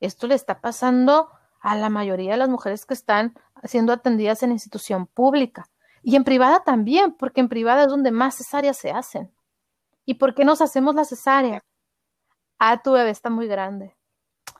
[0.01, 1.31] Esto le está pasando
[1.61, 3.35] a la mayoría de las mujeres que están
[3.65, 5.69] siendo atendidas en institución pública.
[6.03, 9.33] Y en privada también, porque en privada es donde más cesáreas se hacen.
[10.07, 11.63] ¿Y por qué nos hacemos la cesárea?
[12.59, 13.97] Ah, tu bebé está muy grande.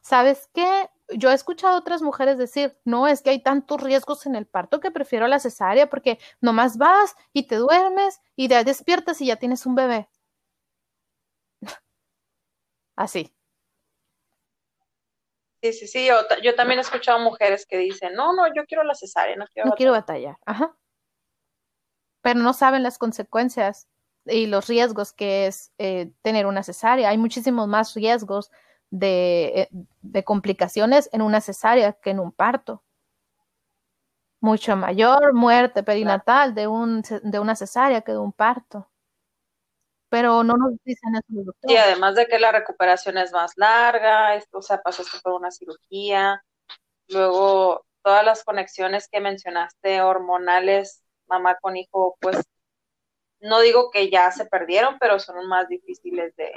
[0.03, 0.91] ¿Sabes qué?
[1.13, 4.47] Yo he escuchado a otras mujeres decir, no, es que hay tantos riesgos en el
[4.47, 9.27] parto que prefiero la cesárea porque nomás vas y te duermes y te despiertas y
[9.27, 10.09] ya tienes un bebé.
[12.97, 13.35] Así.
[15.63, 16.09] Sí, sí, sí,
[16.43, 19.69] yo, también he escuchado mujeres que dicen, no, no, yo quiero la cesárea, no quiero
[19.69, 20.75] No quiero batallar, ajá.
[22.23, 23.87] Pero no saben las consecuencias
[24.25, 27.11] y los riesgos que es eh, tener una cesárea.
[27.11, 28.51] Hay muchísimos más riesgos
[28.91, 29.69] de,
[30.25, 32.83] complicaciones en una cesárea que en un parto.
[34.41, 38.91] Mucho mayor muerte perinatal de, un, de una cesárea que de un parto.
[40.09, 41.75] Pero no nos dicen eso los doctores.
[41.75, 45.51] Y además de que la recuperación es más larga, esto, o sea, pasaste por una
[45.51, 46.43] cirugía,
[47.09, 52.43] luego todas las conexiones que mencionaste hormonales, mamá con hijo, pues
[53.41, 56.53] no digo que ya se perdieron, pero son más difíciles de,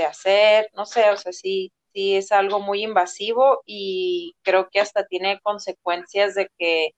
[0.00, 4.80] de hacer, no sé, o sea, sí, sí es algo muy invasivo y creo que
[4.80, 6.92] hasta tiene consecuencias de que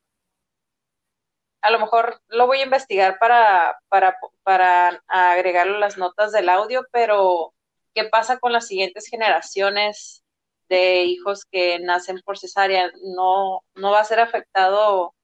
[1.62, 6.48] a lo mejor lo voy a investigar para, para, para agregarlo a las notas del
[6.48, 7.54] audio, pero
[7.94, 10.24] ¿qué pasa con las siguientes generaciones
[10.68, 12.90] de hijos que nacen por cesárea?
[13.16, 15.14] No, no va a ser afectado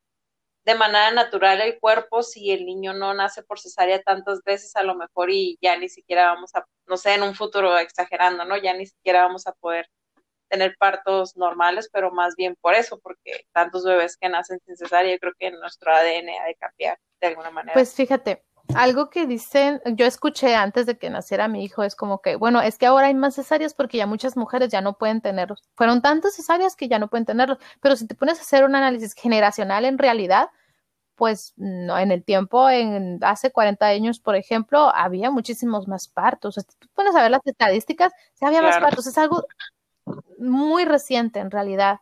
[0.69, 4.83] de manera natural el cuerpo si el niño no nace por cesárea tantas veces a
[4.83, 8.55] lo mejor y ya ni siquiera vamos a, no sé, en un futuro exagerando, ¿no?
[8.59, 9.89] Ya ni siquiera vamos a poder
[10.51, 15.11] tener partos normales, pero más bien por eso, porque tantos bebés que nacen sin cesárea,
[15.11, 17.73] yo creo que nuestro ADN ha de cambiar de alguna manera.
[17.73, 18.45] Pues fíjate,
[18.75, 22.61] algo que dicen, yo escuché antes de que naciera mi hijo, es como que, bueno,
[22.61, 25.65] es que ahora hay más cesáreas porque ya muchas mujeres ya no pueden tenerlos.
[25.75, 28.75] Fueron tantas cesáreas que ya no pueden tenerlos, pero si te pones a hacer un
[28.75, 30.51] análisis generacional en realidad,
[31.17, 36.55] pues no, en el tiempo, en hace 40 años, por ejemplo, había muchísimos más partos.
[36.55, 39.07] si tú pones a ver las estadísticas, sí había más partos.
[39.07, 39.45] Es algo
[40.39, 42.01] muy reciente en realidad,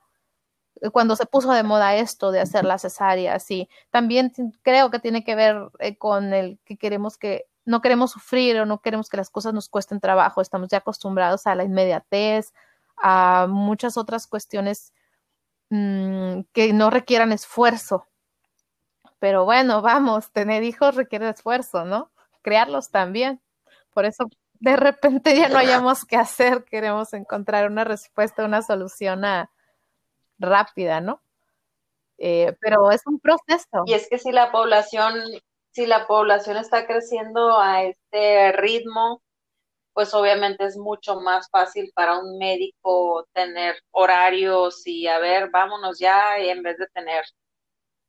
[0.93, 3.69] cuando se puso de moda esto de hacer la cesárea, sí.
[3.91, 8.61] También creo que tiene que ver eh, con el que queremos que no queremos sufrir
[8.61, 10.41] o no queremos que las cosas nos cuesten trabajo.
[10.41, 12.53] Estamos ya acostumbrados a la inmediatez,
[12.97, 14.93] a muchas otras cuestiones
[15.71, 18.07] mm, que no requieran esfuerzo
[19.19, 22.11] pero bueno, vamos, tener hijos requiere esfuerzo, ¿no?
[22.43, 23.41] Crearlos también.
[23.93, 24.29] Por eso
[24.61, 29.25] de repente ya no hayamos que hacer, queremos encontrar una respuesta, una solución
[30.39, 31.23] rápida, ¿no?
[32.19, 33.83] Eh, pero es un proceso.
[33.87, 35.15] Y es que si la población,
[35.71, 39.23] si la población está creciendo a este ritmo,
[39.93, 45.99] pues obviamente es mucho más fácil para un médico tener horarios y a ver, vámonos
[45.99, 47.25] ya, y en vez de tener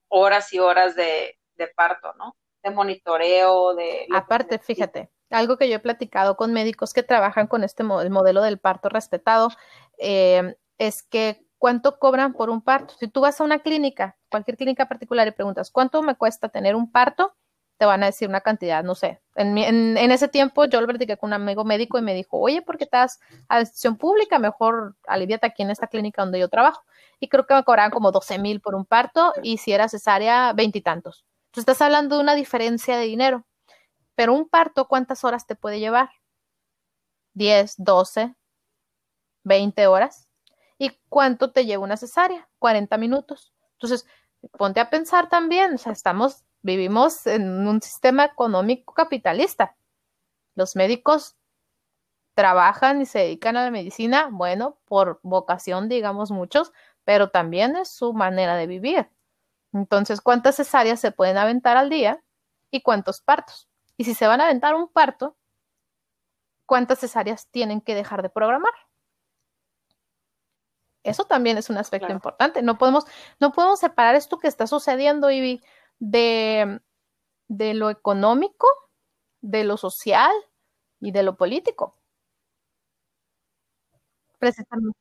[0.09, 1.37] horas y horas de,
[1.75, 2.35] parto, ¿no?
[2.61, 4.05] De monitoreo, de...
[4.13, 8.59] Aparte, fíjate, algo que yo he platicado con médicos que trabajan con este modelo del
[8.59, 9.49] parto respetado,
[9.97, 12.93] eh, es que ¿cuánto cobran por un parto?
[12.99, 16.75] Si tú vas a una clínica, cualquier clínica particular y preguntas, ¿cuánto me cuesta tener
[16.75, 17.35] un parto?
[17.77, 19.21] Te van a decir una cantidad, no sé.
[19.35, 19.57] En,
[19.97, 22.85] ese tiempo yo lo platiqué con un amigo médico y me dijo, oye, ¿por qué
[22.85, 24.39] estás a decisión pública?
[24.39, 26.83] Mejor aliviate aquí en esta clínica donde yo trabajo.
[27.19, 30.53] Y creo que me cobraban como 12 mil por un parto y si era cesárea,
[30.53, 31.25] veintitantos.
[31.47, 33.45] Entonces estás hablando de una diferencia de dinero.
[34.15, 36.09] Pero un parto, ¿cuántas horas te puede llevar?
[37.35, 38.35] 10, 12,
[39.43, 40.26] 20 horas.
[40.77, 42.47] ¿Y cuánto te lleva una cesárea?
[42.59, 43.53] 40 minutos.
[43.73, 44.05] Entonces,
[44.57, 49.75] ponte a pensar también, o sea, estamos, vivimos en un sistema económico capitalista.
[50.55, 51.35] Los médicos
[52.35, 56.71] trabajan y se dedican a la medicina, bueno, por vocación, digamos muchos,
[57.03, 59.09] pero también es su manera de vivir.
[59.73, 62.23] Entonces, ¿cuántas cesáreas se pueden aventar al día
[62.71, 63.67] y cuántos partos?
[63.97, 65.35] Y si se van a aventar un parto,
[66.67, 68.73] ¿cuántas cesáreas tienen que dejar de programar?
[71.09, 72.61] Eso también es un aspecto importante.
[72.61, 73.05] No podemos,
[73.39, 75.63] no podemos separar esto que está sucediendo, Ivy,
[75.99, 76.81] de,
[77.47, 78.67] de lo económico,
[79.41, 80.31] de lo social
[80.99, 81.97] y de lo político.
[84.39, 84.99] Precisamente.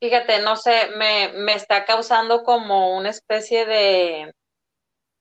[0.00, 4.34] Fíjate, no sé, me, me está causando como una especie de,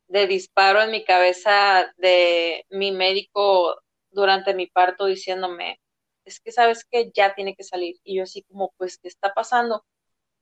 [0.08, 3.80] de disparo en mi cabeza de mi médico
[4.10, 5.80] durante mi parto diciéndome,
[6.32, 7.98] es que sabes que ya tiene que salir.
[8.04, 9.86] Y yo así como, pues, ¿qué está pasando?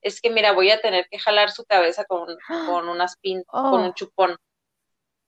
[0.01, 2.27] Es que mira, voy a tener que jalar su cabeza con,
[2.67, 3.93] con unas pin, con un oh.
[3.93, 4.37] chupón.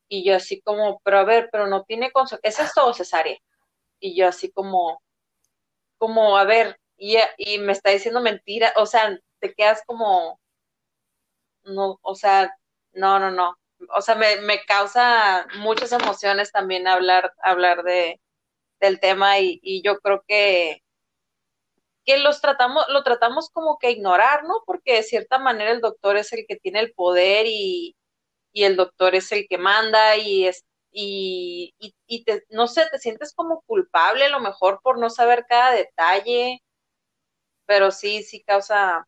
[0.07, 2.11] Y yo así como, pero a ver, pero no tiene
[2.43, 3.37] ¿Es esto o cesárea?
[3.99, 5.01] Y yo así como,
[5.97, 10.39] como, a ver, y, y me está diciendo mentira, o sea, te quedas como,
[11.63, 12.55] no, o sea,
[12.93, 13.57] no, no, no
[13.89, 18.19] o sea, me, me causa muchas emociones también hablar, hablar de,
[18.81, 20.83] del tema y, yo creo que,
[22.05, 24.63] que los tratamos, lo tratamos como que ignorar, ¿no?
[24.65, 27.95] Porque de cierta manera el doctor es el que tiene el poder y,
[28.53, 32.85] y el doctor es el que manda y es y, y, y te, no sé,
[32.91, 36.61] te sientes como culpable a lo mejor por no saber cada detalle,
[37.65, 39.07] pero sí, sí causa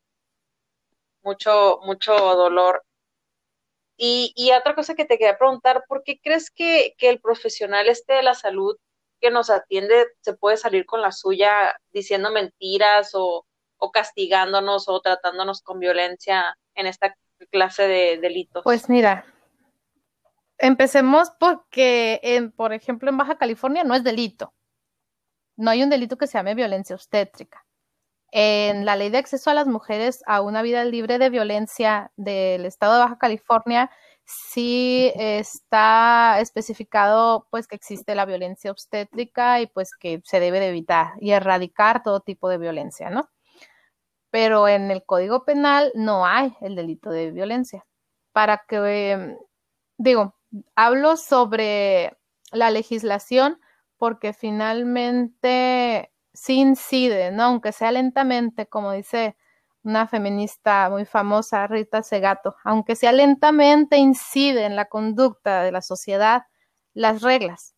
[1.23, 2.83] mucho, mucho dolor.
[3.97, 7.87] Y, y otra cosa que te quería preguntar, ¿por qué crees que, que el profesional
[7.87, 8.77] este de la salud
[9.23, 13.45] que nos atiende se puede salir con la suya diciendo mentiras o,
[13.77, 17.15] o castigándonos o tratándonos con violencia en esta
[17.49, 18.65] clase de delitos?
[18.65, 19.25] Pues mira,
[20.57, 24.53] empecemos porque, en, por ejemplo, en Baja California no es delito.
[25.55, 27.65] No hay un delito que se llame violencia obstétrica.
[28.29, 32.65] En la ley de acceso a las mujeres a una vida libre de violencia del
[32.65, 33.89] estado de Baja California,
[34.25, 40.69] sí está especificado pues que existe la violencia obstétrica y pues que se debe de
[40.69, 43.29] evitar y erradicar todo tipo de violencia, ¿no?
[44.31, 47.85] Pero en el Código Penal no hay el delito de violencia.
[48.31, 49.37] Para que,
[49.97, 50.35] digo,
[50.75, 52.17] hablo sobre
[52.51, 53.59] la legislación
[53.97, 57.43] porque finalmente sí incide, ¿no?
[57.43, 59.35] Aunque sea lentamente, como dice
[59.83, 65.81] una feminista muy famosa, Rita Segato, aunque sea lentamente incide en la conducta de la
[65.81, 66.43] sociedad
[66.93, 67.75] las reglas,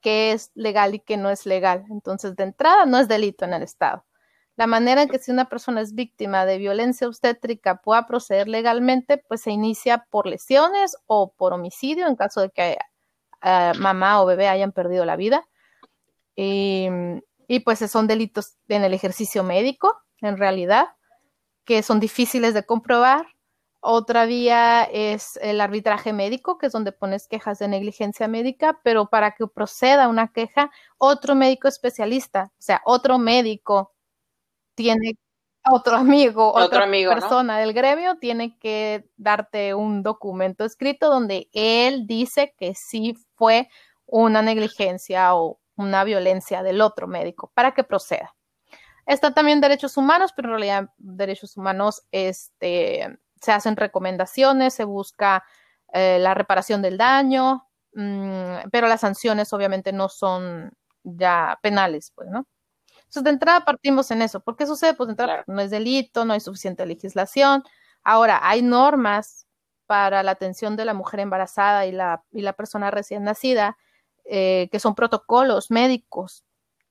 [0.00, 1.84] qué es legal y qué no es legal.
[1.90, 4.04] Entonces, de entrada, no es delito en el Estado.
[4.56, 9.18] La manera en que si una persona es víctima de violencia obstétrica pueda proceder legalmente,
[9.18, 12.78] pues se inicia por lesiones o por homicidio en caso de que
[13.42, 15.48] eh, mamá o bebé hayan perdido la vida.
[16.36, 16.88] Y,
[17.48, 20.88] y pues son delitos en el ejercicio médico, en realidad,
[21.64, 23.26] que son difíciles de comprobar.
[23.80, 29.06] Otra vía es el arbitraje médico, que es donde pones quejas de negligencia médica, pero
[29.06, 33.92] para que proceda una queja, otro médico especialista, o sea, otro médico
[34.76, 35.16] tiene
[35.70, 42.54] otro amigo, otra persona del gremio tiene que darte un documento escrito donde él dice
[42.58, 43.68] que sí fue
[44.06, 48.34] una negligencia o una violencia del otro médico para que proceda.
[49.06, 55.44] Está también derechos humanos, pero en realidad derechos humanos este, se hacen recomendaciones, se busca
[55.92, 60.72] eh, la reparación del daño, mm, pero las sanciones obviamente no son
[61.04, 62.46] ya penales, pues, ¿no?
[62.98, 64.40] Entonces, de entrada partimos en eso.
[64.40, 64.94] ¿Por qué sucede?
[64.94, 67.62] Pues de entrada no es delito, no hay suficiente legislación.
[68.04, 69.46] Ahora, hay normas
[69.86, 73.76] para la atención de la mujer embarazada y la, y la persona recién nacida
[74.24, 76.44] eh, que son protocolos médicos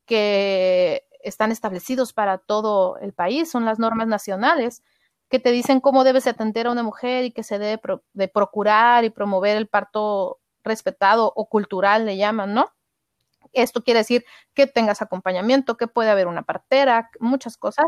[0.05, 4.83] que están establecidos para todo el país, son las normas nacionales
[5.29, 7.81] que te dicen cómo debes atender a una mujer y que se debe
[8.13, 12.69] de procurar y promover el parto respetado o cultural, le llaman, ¿no?
[13.53, 17.85] Esto quiere decir que tengas acompañamiento, que puede haber una partera, muchas cosas.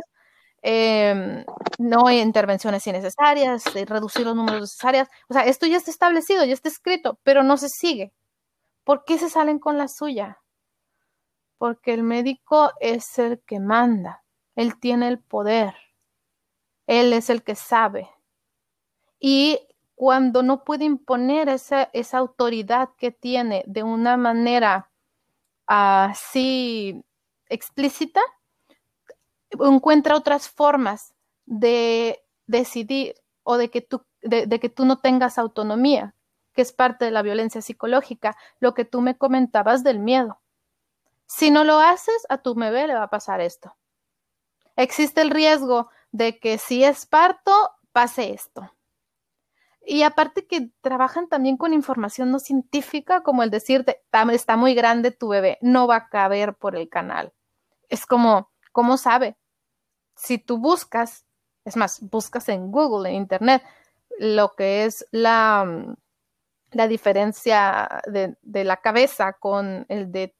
[0.63, 1.45] em,
[1.79, 5.07] no hay intervenciones innecesarias, reducir los números necesarios.
[5.29, 8.13] O sea, esto ya está establecido, ya está escrito, pero no se sigue.
[8.86, 10.42] ¿Por qué se salen con la suya?
[11.57, 14.23] Porque el médico es el que manda,
[14.55, 15.75] él tiene el poder,
[16.87, 18.09] él es el que sabe.
[19.19, 19.59] Y
[19.95, 24.91] cuando no puede imponer esa, esa autoridad que tiene de una manera
[25.65, 27.03] así
[27.47, 28.21] explícita,
[29.51, 31.13] encuentra otras formas
[31.45, 36.15] de decidir o de que tú, de que tú no tengas autonomía
[36.53, 40.39] que es parte de la violencia psicológica, lo que tú me comentabas del miedo.
[41.26, 43.76] Si no lo haces, a tu bebé le va a pasar esto.
[44.76, 47.51] Existe el riesgo de que si es parto,
[47.91, 48.71] pase esto.
[49.86, 54.01] Y aparte que trabajan también con información no científica, como el decirte,
[54.32, 57.34] está muy grande tu bebé, no va a caber por el canal.
[57.89, 59.38] Es como, ¿cómo sabe?
[60.15, 61.26] Si tú buscas,
[61.65, 63.63] es más, buscas en Google, en Internet,
[64.19, 65.95] lo que es la,
[66.71, 70.36] la diferencia de, la cabeza con el de,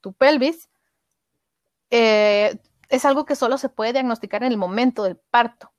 [0.00, 0.68] tu pelvis,
[1.90, 2.58] eh,
[2.88, 5.72] es algo que solo se puede diagnosticar en el momento del parto,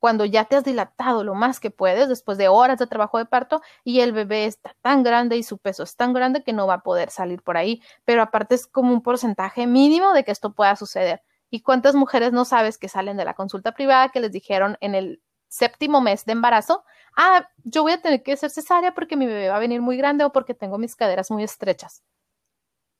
[0.00, 3.26] cuando ya te has dilatado lo más que puedes después de horas de trabajo de
[3.26, 6.66] parto y el bebé está tan grande y su peso es tan grande que no
[6.66, 10.32] va a poder salir por ahí, pero aparte es como un porcentaje mínimo de que
[10.32, 11.22] esto pueda suceder.
[11.50, 14.94] ¿Y cuántas mujeres no sabes que salen de la consulta privada que les dijeron en
[14.94, 16.84] el séptimo mes de embarazo,
[17.16, 19.96] ah, yo voy a tener que hacer cesárea porque mi bebé va a venir muy
[19.96, 22.02] grande o porque tengo mis caderas muy estrechas.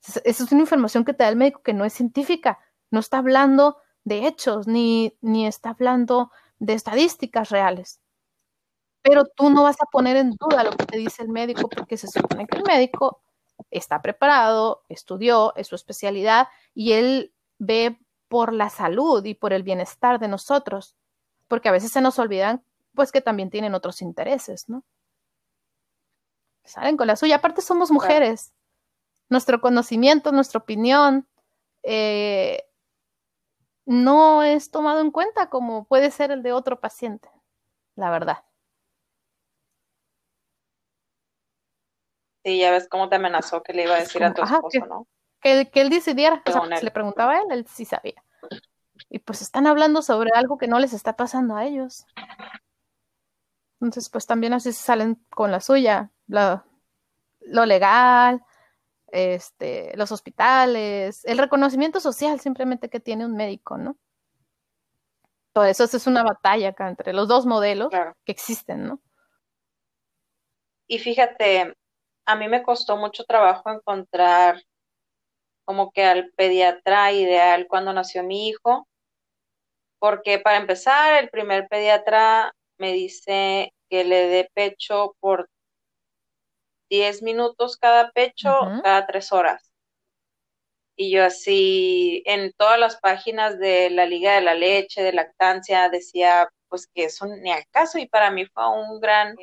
[0.02, 2.58] Esa es una información que te da el médico que no es científica,
[2.90, 8.00] no está hablando de hechos ni, ni está hablando de estadísticas reales.
[9.02, 11.96] Pero tú no vas a poner en duda lo que te dice el médico porque
[11.96, 13.22] se supone que el médico
[13.70, 17.98] está preparado, estudió, es su especialidad y él ve
[18.28, 20.96] por la salud y por el bienestar de nosotros
[21.50, 22.62] porque a veces se nos olvidan,
[22.94, 24.84] pues que también tienen otros intereses, ¿no?
[26.64, 27.36] Salen con la suya.
[27.36, 28.52] Aparte somos mujeres.
[29.30, 31.26] Nuestro conocimiento, nuestra opinión,
[31.82, 32.62] eh,
[33.86, 37.30] no es tomado en cuenta como puede ser el de otro paciente,
[37.96, 38.44] la verdad.
[42.44, 45.06] Sí, ya ves cómo te amenazó que le iba a decir a tu esposo, ¿no?
[45.40, 48.22] Que, que, él decidiera, o sea, le preguntaba a él, él sí sabía
[49.08, 52.06] y pues están hablando sobre algo que no les está pasando a ellos.
[53.80, 56.62] Entonces, pues también así se salen con la suya, lo,
[57.66, 58.44] legal,
[59.12, 63.96] este, los hospitales, el reconocimiento social simplemente que tiene un médico, ¿no?
[65.52, 67.90] Todo eso es una batalla acá entre los dos modelos
[68.24, 69.00] que existen, ¿no?
[70.86, 71.74] Y fíjate,
[72.26, 74.62] a mí me costó mucho trabajo encontrar
[75.64, 78.88] como que al pediatra ideal cuando nació mi hijo,
[80.00, 85.48] porque para empezar, el primer pediatra me dice que le dé pecho por
[86.90, 88.50] 10 minutos cada pecho,
[88.82, 89.70] cada tres horas.
[90.96, 95.88] Y yo así, en todas las páginas de la Liga de la Leche, de lactancia,
[95.88, 99.34] decía pues que eso ni al caso y para mí fue un gran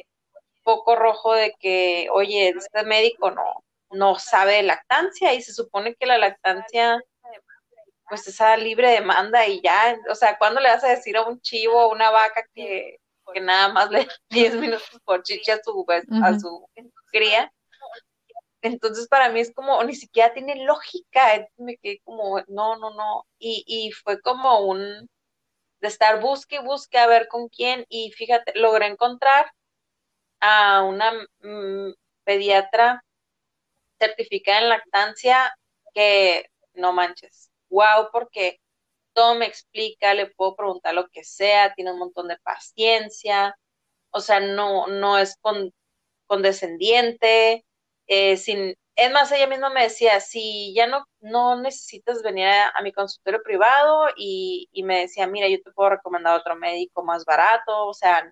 [0.64, 5.96] poco rojo de que, oye, este médico no, no sabe de lactancia y se supone
[5.96, 7.02] que la lactancia
[8.10, 11.42] pues esa libre demanda y ya, o sea, ¿cuándo le vas a decir a un
[11.42, 13.00] chivo o una vaca que,
[13.34, 15.86] que nada más le 10 minutos por chicha a su,
[16.24, 16.70] a su
[17.12, 17.52] cría?
[18.62, 23.26] Entonces para mí es como, ni siquiera tiene lógica, me quedé como, no, no, no,
[23.40, 25.10] y, y fue como un,
[25.80, 29.52] de estar busque y busque a ver con quién, y fíjate, logré encontrar
[30.40, 31.94] a una mm,
[32.24, 33.04] pediatra
[34.00, 35.56] certificada en lactancia
[35.94, 38.60] que, no manches, wow, porque
[39.18, 43.58] todo me explica, le puedo preguntar lo que sea, tiene un montón de paciencia,
[44.12, 45.40] o sea, no, no es
[46.28, 47.66] condescendiente,
[48.08, 52.82] eh, sin, es más, ella misma me decía, si ya no, no necesitas venir a,
[52.84, 57.26] mi consultorio privado y, y, me decía, mira, yo te puedo recomendar otro médico más
[57.26, 58.32] barato, o sea,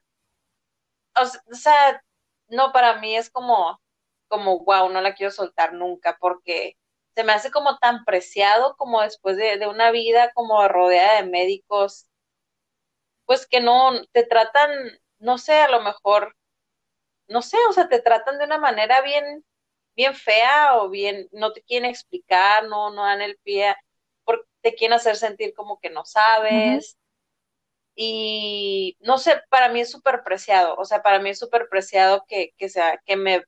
[1.15, 2.03] o, sea,
[2.47, 3.81] no, para mí es como,
[4.27, 6.77] como, wow, no la quiero soltar nunca porque
[7.15, 12.07] se me hace como tan preciado como después de, una vida como rodeada de médicos,
[13.25, 14.69] pues que no te tratan,
[15.19, 16.35] no sé, a lo mejor,
[17.27, 19.45] no sé, o sea, te tratan de una manera bien,
[19.95, 23.75] bien fea o bien, no te quieren explicar, no, no dan el pie,
[24.25, 26.97] porque te quieren hacer sentir como que no sabes.
[27.95, 32.25] Y no sé, para mí es súper preciado, o sea, para mí es súper preciado
[32.27, 33.43] que, que, sea, que me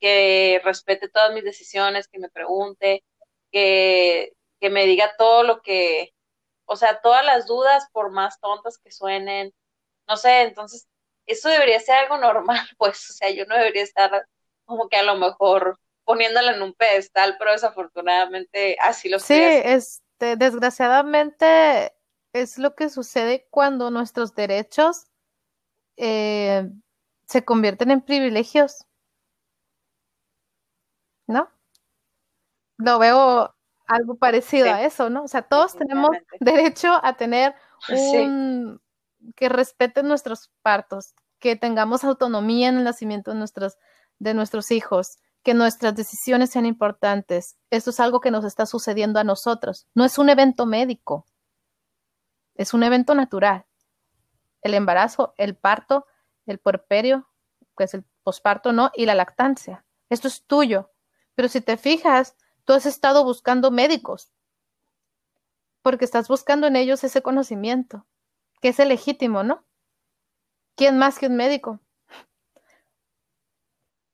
[0.00, 3.04] que respete todas mis decisiones, que me pregunte,
[3.52, 6.14] que, me diga todo lo que,
[6.64, 9.52] o sea, todas las dudas, por más tontas que suenen,
[10.08, 10.88] no sé, entonces,
[11.26, 14.26] eso debería ser algo normal, pues, o sea, yo no debería estar
[14.64, 20.36] como que a lo mejor poniéndola en un pedestal, pero desafortunadamente así lo Sí, este,
[20.36, 21.94] desgraciadamente
[22.32, 25.06] es lo que sucede cuando nuestros derechos
[25.96, 26.68] eh,
[27.26, 28.86] se convierten en privilegios.
[31.30, 31.48] ¿No?
[32.76, 33.54] Lo veo
[33.86, 35.22] algo parecido a eso, ¿no?
[35.22, 37.54] O sea, todos tenemos derecho a tener
[37.88, 38.80] un
[39.36, 43.76] que respeten nuestros partos, que tengamos autonomía en el nacimiento de nuestros,
[44.18, 47.56] de nuestros hijos, que nuestras decisiones sean importantes.
[47.70, 49.86] Esto es algo que nos está sucediendo a nosotros.
[49.94, 51.26] No es un evento médico,
[52.56, 53.66] es un evento natural.
[54.62, 56.06] El embarazo, el parto,
[56.46, 57.28] el puerperio,
[57.76, 58.90] que es el posparto, ¿no?
[58.94, 59.84] Y la lactancia.
[60.08, 60.90] Esto es tuyo.
[61.34, 64.32] Pero si te fijas, tú has estado buscando médicos,
[65.82, 68.06] porque estás buscando en ellos ese conocimiento,
[68.60, 69.64] que es el legítimo, ¿no?
[70.76, 71.80] ¿Quién más que un médico?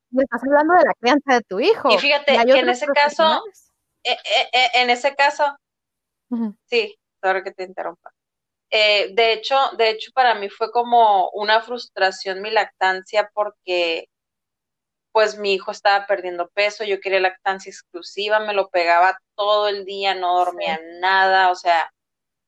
[0.09, 1.91] Me estás hablando de la crianza de tu hijo.
[1.91, 3.43] Y fíjate que en ese caso,
[4.03, 5.57] eh, eh, eh, en ese caso,
[6.65, 8.13] sí, ahora que te interrumpa.
[8.69, 14.09] de hecho, de hecho, para mí fue como una frustración mi lactancia porque
[15.11, 19.85] pues mi hijo estaba perdiendo peso, yo quería lactancia exclusiva, me lo pegaba todo el
[19.85, 21.91] día, no dormía nada, o sea,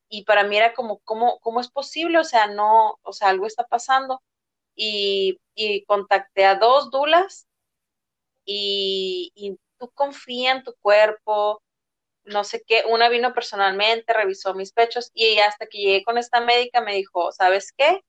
[0.10, 2.19] y para mí era como, ¿cómo, ¿cómo es posible?
[2.19, 4.22] O sea, no, o sea, algo está pasando.
[4.76, 7.48] Y, y contacté a dos dulas
[8.45, 11.61] y, y tú confía en tu cuerpo,
[12.26, 16.41] no sé qué, una vino personalmente, revisó mis pechos y hasta que llegué con esta
[16.41, 18.02] médica me dijo, ¿sabes qué?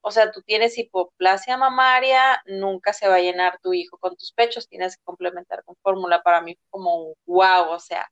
[0.00, 4.32] O sea, tú tienes hipoplasia mamaria, nunca se va a llenar tu hijo con tus
[4.32, 6.22] pechos, tienes que complementar con fórmula.
[6.22, 8.08] Para mí como wow, o sea,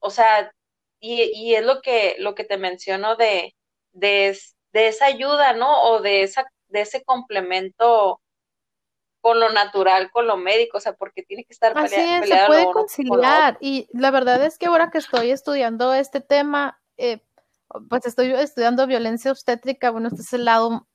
[0.00, 0.52] o sea,
[1.00, 3.54] y, y, es lo que, lo que te menciono de,
[3.92, 4.36] de,
[4.72, 5.82] de, esa ayuda, ¿no?
[5.84, 8.20] O de, esa, de ese complemento
[9.20, 12.46] con lo natural, con lo médico, o sea, porque tiene que estar Así es, se
[12.46, 13.58] puede conciliar.
[13.60, 17.20] Y la verdad es que ahora que estoy estudiando este tema, eh,
[17.88, 20.88] pues estoy estudiando violencia obstétrica, bueno, este es el lado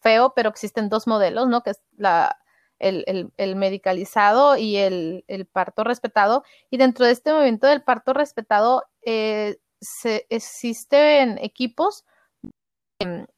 [0.00, 1.62] feo, pero existen dos modelos, ¿no?
[1.62, 2.38] Que es la,
[2.78, 6.44] el, el, medicalizado y el, el, parto respetado.
[6.70, 12.04] Y dentro de este movimiento del parto respetado, eh, se, existen equipos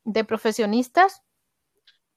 [0.04, 1.22] de profesionistas,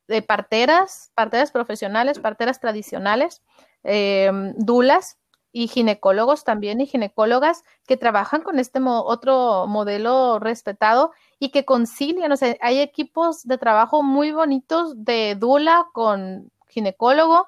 [0.07, 3.41] de parteras, parteras profesionales, parteras tradicionales,
[3.83, 5.17] eh, dulas,
[5.51, 12.31] y ginecólogos también y ginecólogas que trabajan con este otro modelo respetado y que concilian,
[12.31, 17.47] o sea, hay equipos de trabajo muy bonitos de dula con ginecólogo,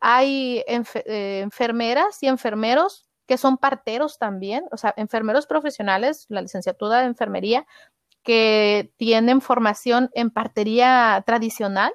[0.00, 7.00] hay eh, enfermeras y enfermeros que son parteros también, o sea, enfermeros profesionales, la licenciatura
[7.00, 7.66] de enfermería,
[8.22, 11.94] que tienen formación en partería tradicional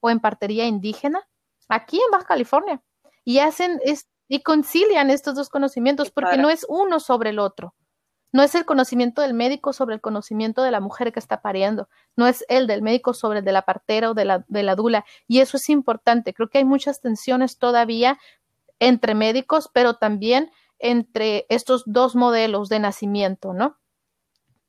[0.00, 1.28] o en partería indígena,
[1.68, 2.82] aquí en Baja California,
[3.24, 7.74] y hacen, es, y concilian estos dos conocimientos porque no es uno sobre el otro.
[8.32, 11.90] No es el conocimiento del médico sobre el conocimiento de la mujer que está pariendo,
[12.16, 14.74] no es el del médico sobre el de la partera o de la, de la
[14.74, 15.04] dula.
[15.28, 16.32] Y eso es importante.
[16.32, 18.18] Creo que hay muchas tensiones todavía
[18.78, 23.76] entre médicos, pero también entre estos dos modelos de nacimiento, ¿no?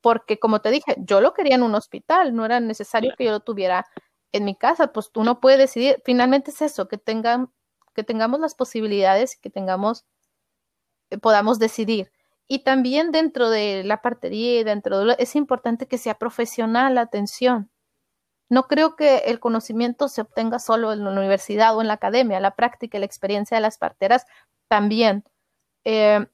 [0.01, 3.31] Porque como te dije, yo lo quería en un hospital, no era necesario que yo
[3.31, 3.85] lo tuviera
[4.33, 6.01] en mi casa, pues tú no puedes decidir.
[6.03, 7.49] Finalmente es eso, que tengan
[7.93, 10.05] que tengamos las posibilidades que tengamos,
[11.09, 12.11] eh, podamos decidir.
[12.47, 16.95] Y también dentro de la partería y dentro de lo, es importante que sea profesional
[16.95, 17.71] la atención.
[18.49, 22.39] No creo que el conocimiento se obtenga solo en la universidad o en la academia,
[22.39, 24.25] la práctica y la experiencia de las parteras
[24.67, 25.23] también.
[25.85, 26.27] Eh,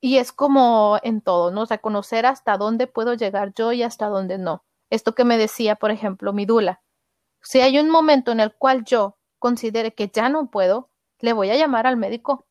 [0.00, 1.62] y es como en todo, ¿no?
[1.62, 4.64] O sea, conocer hasta dónde puedo llegar yo y hasta dónde no.
[4.90, 6.82] Esto que me decía, por ejemplo, mi dula.
[7.42, 10.90] Si hay un momento en el cual yo considere que ya no puedo,
[11.22, 12.46] le voy a llamar al médico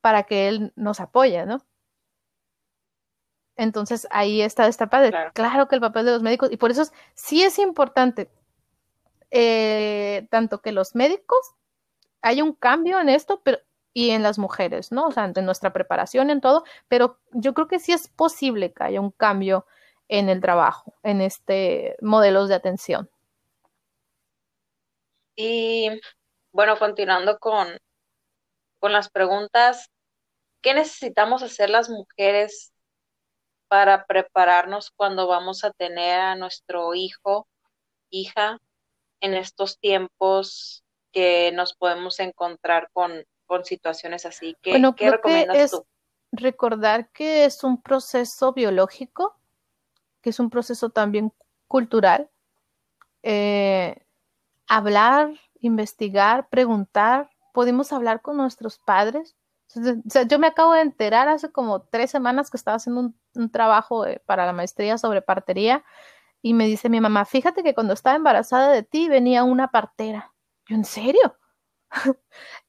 [0.00, 1.58] para que él nos apoye, ¿no?
[3.56, 5.10] Entonces ahí está esta padre.
[5.34, 5.68] Claro.
[5.68, 6.82] que el papel de los médicos, y por eso
[7.14, 8.30] sí es importante,
[9.30, 11.38] eh, tanto que los médicos,
[12.22, 13.58] hay un cambio en esto, pero
[13.92, 15.08] y en las mujeres, ¿no?
[15.08, 18.84] O sea, en nuestra preparación, en todo, pero yo creo que sí es posible que
[18.84, 19.66] haya un cambio
[20.08, 23.10] en el trabajo, en este modelos de atención.
[25.36, 25.88] Y
[26.52, 27.68] bueno, continuando con,
[28.78, 29.90] con las preguntas,
[30.62, 32.72] ¿qué necesitamos hacer las mujeres
[33.68, 37.46] para prepararnos cuando vamos a tener a nuestro hijo,
[38.10, 38.58] hija,
[39.20, 44.56] en estos tiempos que nos podemos encontrar con, con situaciones así?
[44.62, 45.86] ¿Qué, bueno, ¿qué recomiendas tú?
[46.32, 49.40] Recordar que es un proceso biológico
[50.20, 51.32] que es un proceso también
[51.66, 52.30] cultural.
[53.22, 53.96] Eh,
[54.66, 59.36] hablar, investigar, preguntar, podemos hablar con nuestros padres.
[59.76, 63.50] O sea, yo me acabo de enterar hace como tres semanas que estaba haciendo un,
[63.50, 65.84] trabajo para la maestría sobre partería
[66.42, 70.32] y me dice mi mamá, fíjate que cuando estaba embarazada de ti venía una partera.
[70.66, 71.36] Yo, ¿en serio?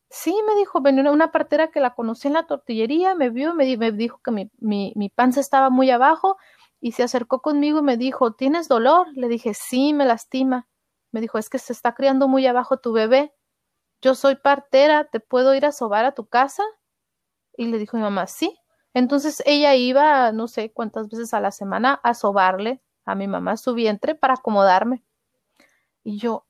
[0.10, 3.78] sí, me dijo, venía una partera que la conocí en la tortillería, me vio, me,
[3.78, 6.38] me dijo que mi, mi, mi panza estaba muy abajo
[6.80, 9.08] y se acercó conmigo y me dijo, ¿tienes dolor?
[9.16, 10.68] Le dije, sí, me lastima.
[11.12, 13.34] Me dijo, es que se está criando muy abajo tu bebé.
[14.02, 16.64] Yo soy partera, ¿te puedo ir a sobar a tu casa?
[17.58, 18.58] Y le dijo mi mamá, sí.
[18.94, 23.58] Entonces ella iba, no sé cuántas veces a la semana, a sobarle a mi mamá
[23.58, 25.04] su vientre para acomodarme.
[26.04, 26.46] Y yo,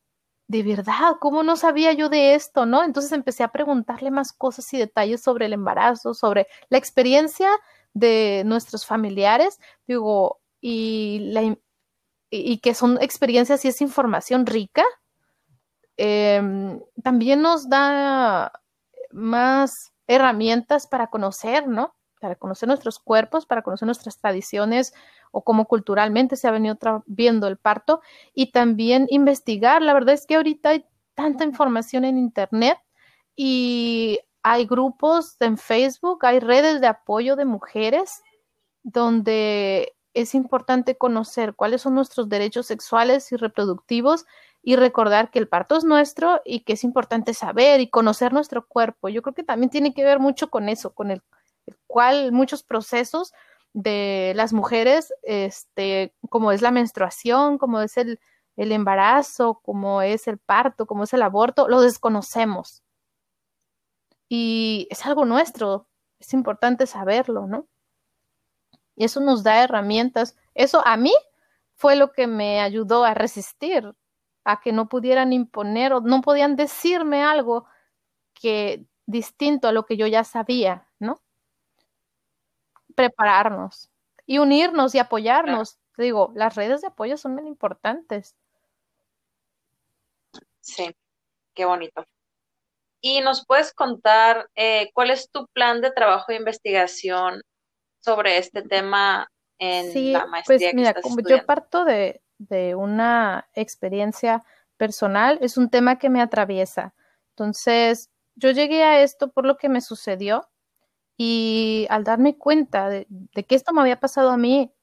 [0.47, 2.83] de verdad, ¿cómo no sabía yo de esto, no?
[2.83, 7.49] Entonces empecé a preguntarle más cosas y detalles sobre el embarazo, sobre la experiencia
[7.93, 11.57] de nuestros familiares, digo, y, la,
[12.31, 14.83] y que son experiencias y es información rica,
[15.97, 18.53] em, también nos da
[19.11, 21.93] más herramientas para conocer, ¿no?
[22.21, 24.93] Para conocer nuestros cuerpos, para conocer nuestras tradiciones
[25.31, 28.01] o cómo culturalmente se ha venido viendo el parto
[28.33, 29.81] y también investigar.
[29.81, 32.77] La verdad es que ahorita hay tanta información en Internet
[33.35, 38.21] y hay grupos en Facebook, hay redes de apoyo de mujeres
[38.83, 44.25] donde es importante conocer cuáles son nuestros derechos sexuales y reproductivos
[44.63, 48.67] y recordar que el parto es nuestro y que es importante saber y conocer nuestro
[48.67, 49.09] cuerpo.
[49.09, 51.23] Yo creo que también tiene que ver mucho con eso, con el,
[51.87, 53.33] cual muchos procesos
[53.73, 58.19] de las mujeres, este, como es la menstruación, como es el,
[58.57, 62.83] el embarazo, como es el parto, como es el aborto, lo desconocemos.
[64.29, 65.87] Y es algo nuestro,
[66.19, 67.67] es importante saberlo, ¿no?
[68.95, 70.37] Y eso nos da herramientas.
[70.53, 71.13] Eso a mí
[71.75, 73.95] fue lo que me ayudó a resistir
[74.43, 77.65] a que no pudieran imponer o no podían decirme algo
[78.33, 81.21] que distinto a lo que yo ya sabía, ¿no?
[82.95, 83.89] Prepararnos
[84.25, 85.79] y unirnos y apoyarnos.
[85.97, 88.35] Digo, las redes de apoyo son muy importantes.
[90.59, 90.95] Sí,
[91.53, 92.05] qué bonito.
[93.01, 97.41] ¿Y nos puedes contar eh, cuál es tu plan de trabajo e investigación
[98.01, 100.57] sobre este tema en la maestría?
[100.57, 104.43] Pues mira, como yo parto de, de una experiencia
[104.77, 106.93] personal, es un tema que me atraviesa.
[107.29, 110.49] Entonces, yo llegué a esto por lo que me sucedió
[111.17, 113.07] y al darme cuenta de,
[113.47, 114.73] que esto me había pasado a mí,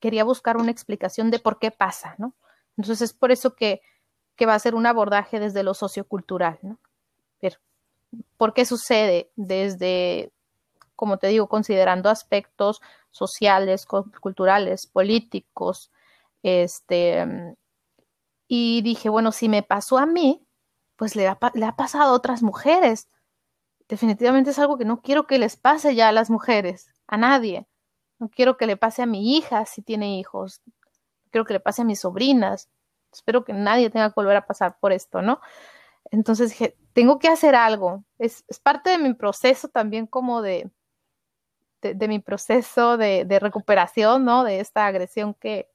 [0.00, 2.34] quería buscar una explicación de por qué pasa, ¿no?
[2.76, 3.80] Entonces es por eso que,
[4.36, 6.78] que va a ser un abordaje desde lo sociocultural, ¿no?
[7.40, 7.58] Pero,
[8.36, 9.30] ¿Por qué sucede?
[9.36, 10.32] Desde,
[11.02, 12.80] como te digo, considerando aspectos
[13.10, 15.90] sociales, culturales, políticos,
[16.44, 17.26] este,
[18.46, 20.46] y dije, bueno, si me pasó a mí,
[20.94, 23.08] pues le ha, pasado a otras mujeres.
[23.88, 27.66] Definitivamente es algo que no quiero que les pase ya a las mujeres, a nadie.
[28.20, 30.62] No quiero que le pase a mi hija si tiene hijos.
[30.66, 32.68] No quiero que le pase a mis sobrinas.
[33.12, 35.40] Espero que nadie tenga que volver a pasar por esto, ¿no?
[36.12, 38.04] Entonces dije, tengo que hacer algo.
[38.18, 40.70] Es parte de mi proceso también como de,
[41.82, 44.44] de, mi proceso de, recuperación, ¿no?
[44.44, 45.68] De esta agresión que,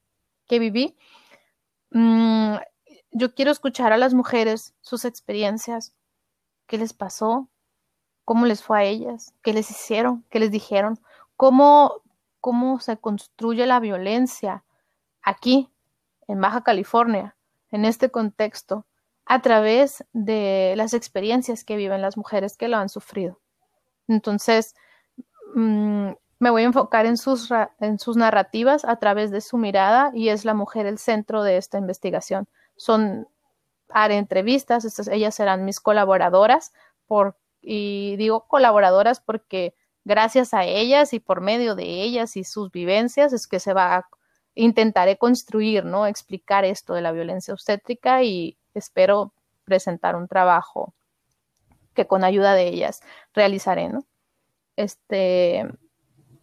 [0.48, 0.96] que viví,
[1.92, 2.56] mm,
[3.12, 5.94] yo quiero escuchar a las mujeres sus experiencias,
[6.68, 7.50] qué les pasó,
[8.26, 11.00] cómo les fue a ellas, qué les hicieron, qué les dijeron,
[11.36, 12.02] cómo,
[12.42, 14.64] cómo se construye la violencia
[15.22, 15.70] aquí,
[16.28, 17.38] en Baja California,
[17.72, 18.86] en este contexto,
[19.26, 23.40] a través de las experiencias que viven las mujeres que lo han sufrido.
[24.08, 24.76] Entonces,
[25.56, 27.50] mm, me voy a enfocar en sus,
[27.80, 31.58] en sus narrativas a través de su mirada y es la mujer el centro de
[31.58, 32.48] esta investigación.
[32.76, 33.28] Son,
[33.90, 36.74] haré entrevistas, ellas serán mis colaboradoras
[37.08, 39.74] por, y digo colaboradoras porque
[40.06, 43.96] gracias a ellas y por medio de ellas y sus vivencias es que se va
[43.98, 44.08] a
[44.56, 46.08] intentaré construir, ¿no?
[46.08, 49.34] Explicar esto de la violencia obstétrica y espero
[49.66, 50.94] presentar un trabajo
[51.94, 53.02] que con ayuda de ellas
[53.34, 54.06] realizaré, ¿no?
[54.78, 55.66] Este,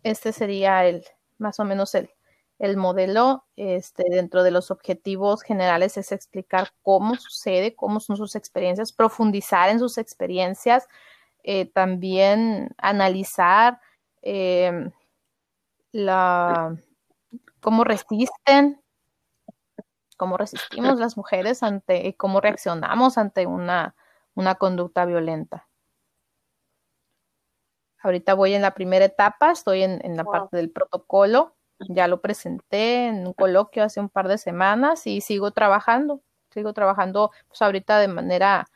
[0.02, 1.05] este sería el,
[1.39, 2.11] más o menos el,
[2.59, 3.44] el modelo.
[3.56, 9.70] Este, dentro de los objetivos generales es explicar cómo sucede, cómo son sus experiencias, profundizar
[9.70, 10.86] en sus experiencias,
[11.43, 13.81] eh, también analizar
[14.23, 14.90] em,
[15.93, 16.77] la,
[17.61, 18.81] cómo resisten,
[20.16, 23.94] cómo resistimos las mujeres ante y cómo reaccionamos ante una,
[24.35, 25.69] una conducta violenta.
[28.05, 31.55] Ahorita voy en la primera etapa, estoy en, la parte del protocolo
[31.89, 36.20] ya lo presenté en un coloquio hace un par de semanas y sigo trabajando,
[36.51, 38.68] sigo trabajando pues ahorita de manera,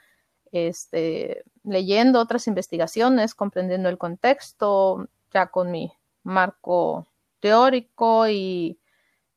[0.52, 5.92] este, leyendo otras investigaciones, comprendiendo el contexto, ya con mi
[6.22, 7.06] marco
[7.40, 8.78] teórico y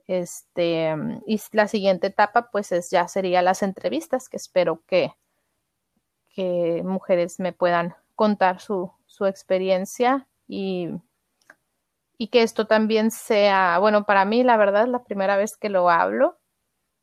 [0.08, 0.96] este
[1.28, 5.14] y la siguiente etapa pues es ya sería las entrevistas que espero que
[6.30, 10.90] que mujeres me puedan contar su, su experiencia y
[12.18, 15.70] y que esto también sea, bueno, para mí la verdad es la primera vez que
[15.70, 16.38] lo hablo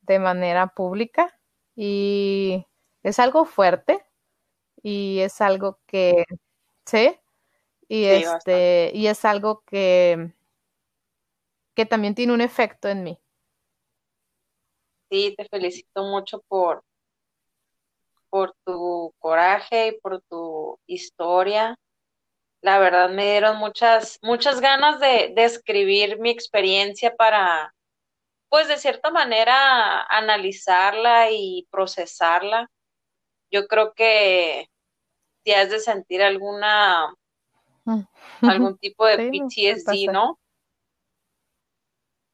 [0.01, 1.37] de manera pública
[1.75, 2.65] y
[3.03, 4.01] es algo fuerte
[4.81, 6.23] y es algo que,
[6.85, 7.17] ¿sí?
[7.89, 10.31] Y, este, y es algo que,
[11.75, 13.19] que también tiene un efecto en mí.
[15.11, 16.81] Sí, te felicito mucho por,
[18.29, 21.77] por tu coraje y por tu historia
[22.61, 27.73] la verdad me dieron muchas, muchas ganas de, de escribir mi experiencia para,
[28.49, 32.69] pues de cierta manera, analizarla y procesarla.
[33.51, 34.67] Yo creo que
[35.43, 37.13] si has de sentir alguna,
[37.85, 38.01] mm.
[38.41, 40.37] algún tipo de PTSD, ¿no?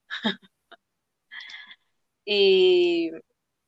[2.26, 3.12] y,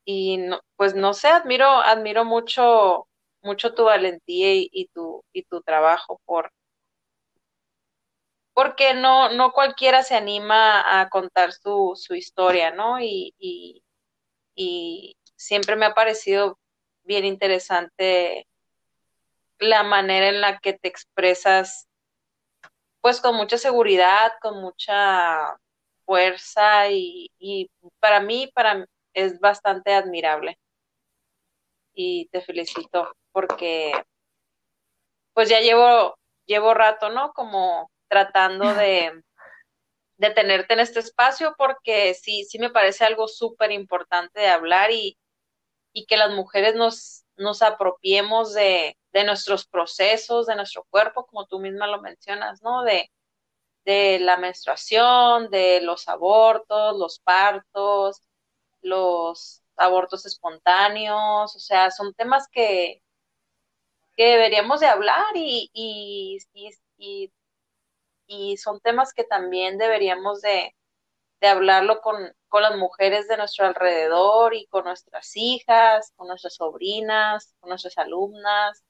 [0.05, 3.07] y no, pues no sé, admiro, admiro mucho
[3.41, 6.51] mucho tu valentía y, tu, y tu trabajo por
[8.53, 12.99] porque no, no cualquiera se anima a contar su, su historia, ¿no?
[12.99, 13.83] Y, y,
[15.35, 16.57] siempre me ha parecido
[17.03, 18.47] bien interesante
[19.59, 21.87] la manera en la que te expresas,
[23.01, 25.55] pues con mucha seguridad, con mucha
[26.05, 27.69] fuerza y, y
[27.99, 30.57] para mí, para es bastante admirable.
[31.93, 33.91] Y te felicito porque
[35.35, 37.33] pues ya llevo, llevo rato, ¿no?
[37.33, 39.11] Como tratando de,
[40.17, 44.89] de tenerte en este espacio porque sí, sí me parece algo súper importante de hablar
[44.89, 45.19] y,
[45.93, 51.45] y que las mujeres nos, nos apropiemos de, de nuestros procesos, de nuestro cuerpo, como
[51.45, 52.81] tú misma lo mencionas, ¿no?
[52.81, 53.11] De,
[53.85, 58.19] de la menstruación, de los abortos, los partos,
[58.81, 63.03] los abortos espontáneos, o sea, son temas que,
[64.17, 66.39] que deberíamos de hablar y, y,
[66.97, 67.31] y,
[68.27, 70.75] y, son temas que también deberíamos de,
[71.41, 76.55] de hablarlo con, con, las mujeres de nuestro alrededor y con nuestras hijas, con nuestras
[76.55, 78.83] sobrinas, con nuestras alumnas,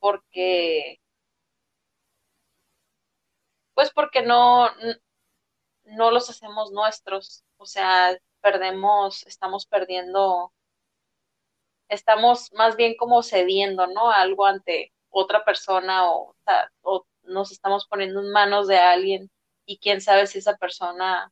[0.00, 1.00] porque,
[3.74, 4.68] pues porque no,
[5.84, 10.52] no los hacemos nuestros, o sea, perdemos, estamos perdiendo
[11.90, 14.10] estamos más bien como cediendo, ¿no?
[14.10, 16.34] Algo ante otra persona o,
[16.82, 19.30] o, nos estamos poniendo en manos de alguien
[19.66, 21.30] y quién sabe si esa persona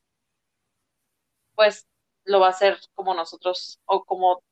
[1.54, 1.86] pues
[2.24, 4.42] lo va a hacer como nosotros o como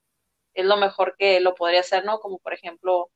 [0.53, 2.19] es lo mejor que lo podría hacer, ¿no?
[2.19, 3.09] Como por ejemplo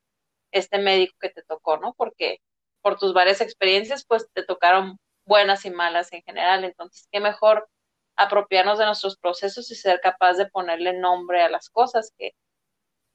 [0.51, 1.93] este médico que te tocó, ¿no?
[1.95, 2.39] Porque
[2.81, 7.69] por tus varias experiencias pues te tocaron buenas y malas en general, entonces qué mejor
[8.17, 12.33] apropiarnos de nuestros procesos y ser capaz de ponerle nombre a las cosas que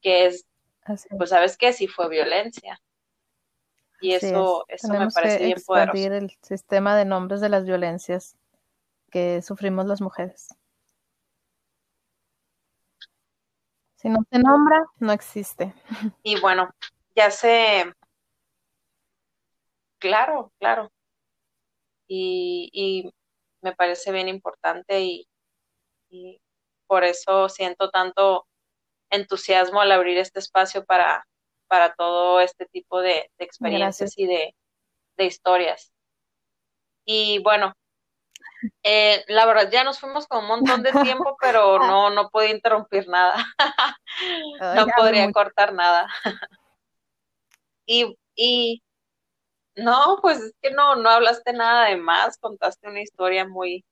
[0.01, 0.45] que es,
[1.17, 2.79] pues sabes que sí fue violencia.
[3.99, 5.97] Y eso, eso me parece bien poderoso.
[5.97, 8.37] el sistema de nombres de las violencias
[9.09, 10.49] que sufrimos las mujeres.
[13.95, 15.73] Si no se nombra, no existe.
[16.23, 16.69] Y bueno,
[17.15, 17.91] ya sé,
[19.97, 20.91] claro, claro.
[22.07, 23.11] Y, y
[23.61, 25.27] me parece bien importante y,
[26.09, 26.39] y
[26.85, 28.47] por eso siento tanto
[29.09, 31.25] entusiasmo al abrir este espacio para,
[31.67, 34.53] para todo este tipo de, experiencias y de,
[35.17, 35.91] historias.
[37.05, 37.73] Y bueno,
[38.83, 40.91] eh, la verdad ya nos fuimos con un montón de
[41.23, 43.45] tiempo, pero no, no pude interrumpir nada.
[44.75, 46.07] no podría cortar nada.
[47.85, 48.83] y, y
[49.75, 53.85] no, pues es que no, no hablaste nada de más, contaste una historia muy,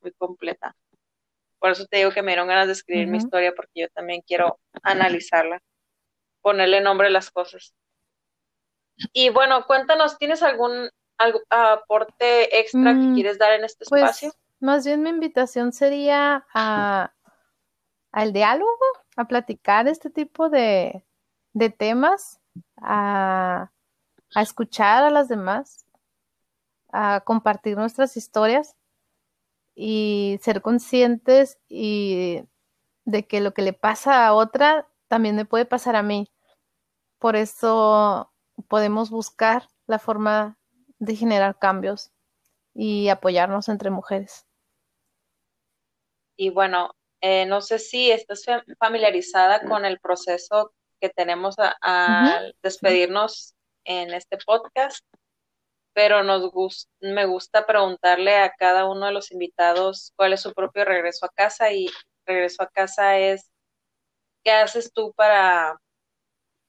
[0.00, 0.74] muy completa.
[1.58, 4.22] Por eso te digo que me dieron ganas de escribir mi historia porque yo también
[4.26, 5.60] quiero analizarla,
[6.40, 7.74] ponerle nombre a las cosas.
[9.12, 10.90] Y bueno, cuéntanos, ¿tienes algún,
[11.50, 14.32] aporte extra que mm, quieres dar en este pues, espacio?
[14.60, 17.12] Más bien mi invitación sería a,
[18.12, 18.84] al diálogo,
[19.16, 21.04] a platicar este tipo de,
[21.54, 22.40] de temas,
[22.76, 23.70] a,
[24.34, 25.86] a escuchar a las demás,
[26.92, 28.77] a compartir nuestras historias
[29.80, 32.42] y ser conscientes y
[33.04, 36.28] de que lo que le pasa a otra también me puede pasar a mí.
[37.20, 38.32] Por eso
[38.66, 40.58] podemos buscar la forma
[40.98, 42.10] de generar cambios
[42.74, 44.46] y apoyarnos entre mujeres.
[46.36, 48.44] Y bueno, eh, no sé si estás
[48.80, 55.04] familiarizada con el proceso que tenemos al despedirnos en este podcast,
[55.98, 60.84] pero nos me gusta preguntarle a cada uno de los invitados cuál es su propio
[60.84, 61.88] regreso a casa y
[62.24, 63.50] regreso a casa es,
[64.44, 65.76] ¿qué haces tú para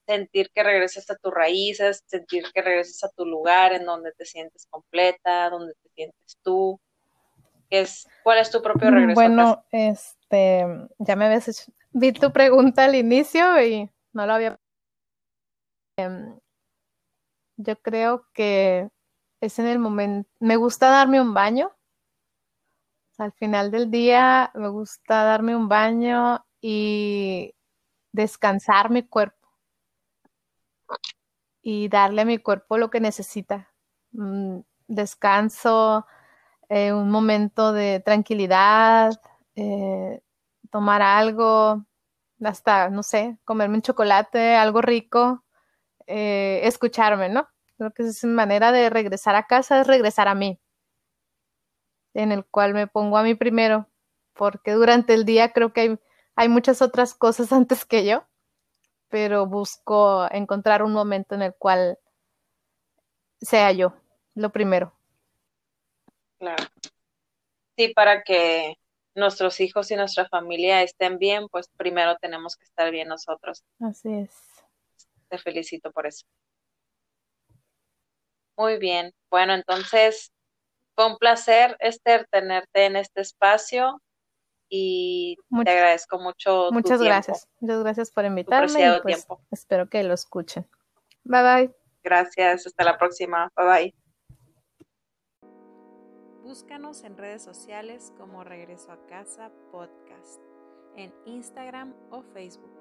[0.04, 4.24] sentir que regresas a tus raíces, sentir que regresas a tu lugar en donde te
[4.24, 6.80] sientes completa, donde te sientes tú?
[7.70, 9.14] Es, ¿Cuál es tu propio regreso?
[9.14, 9.64] Bueno, a casa?
[9.70, 10.66] este,
[10.98, 14.58] ya me habías hecho, vi tu pregunta al inicio y no lo había.
[15.98, 16.36] Em,
[17.58, 18.90] yo creo que
[19.40, 21.70] es en el momento, me gusta darme un baño.
[23.18, 27.54] al final del día me gusta darme un baño y
[28.12, 29.48] descansar mi cuerpo
[31.62, 33.68] y darle a mi cuerpo lo que necesita.
[34.88, 36.06] descanso,
[36.68, 39.12] eh, un momento de tranquilidad,
[39.56, 40.22] eh,
[40.70, 41.84] tomar algo,
[42.42, 45.44] hasta, no sé, comerme un chocolate, algo rico,
[46.06, 47.48] eh, escucharme, ¿no?
[47.80, 50.60] Creo que es mi manera de regresar a casa, es regresar a mí,
[52.12, 53.88] en el cual me pongo a mí primero,
[54.34, 55.98] porque durante el día creo que hay,
[56.36, 58.26] hay muchas otras cosas antes que yo
[59.08, 61.98] pero busco encontrar un momento en el cual
[63.40, 63.94] sea yo
[64.34, 64.92] lo primero.
[66.38, 66.64] Claro.
[67.76, 68.74] Sí, para que
[69.14, 73.64] nuestros hijos y nuestra familia estén bien, pues primero tenemos que estar bien nosotros.
[73.80, 74.30] Así es.
[75.30, 76.26] Te felicito por eso.
[78.60, 79.14] Muy bien.
[79.30, 80.34] Bueno, entonces
[80.94, 84.02] fue un placer, Esther, tenerte en este espacio
[84.68, 86.68] y te agradezco mucho.
[86.70, 87.48] Muchas gracias.
[87.60, 88.86] Muchas gracias por invitarme.
[88.86, 90.68] Y pues, espero que lo escuchen.
[91.24, 91.74] Bye bye.
[92.02, 92.66] Gracias.
[92.66, 93.50] Hasta la próxima.
[93.56, 93.94] Bye bye.
[96.42, 100.42] Búscanos en redes sociales como Regreso a Casa Podcast,
[100.96, 102.79] en Instagram o Facebook.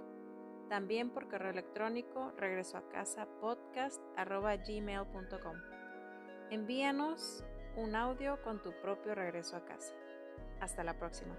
[0.69, 5.57] También por correo electrónico regreso a casa podcast gmail.com.
[6.51, 7.43] Envíanos
[7.75, 9.95] un audio con tu propio regreso a casa.
[10.61, 11.35] Hasta la próxima.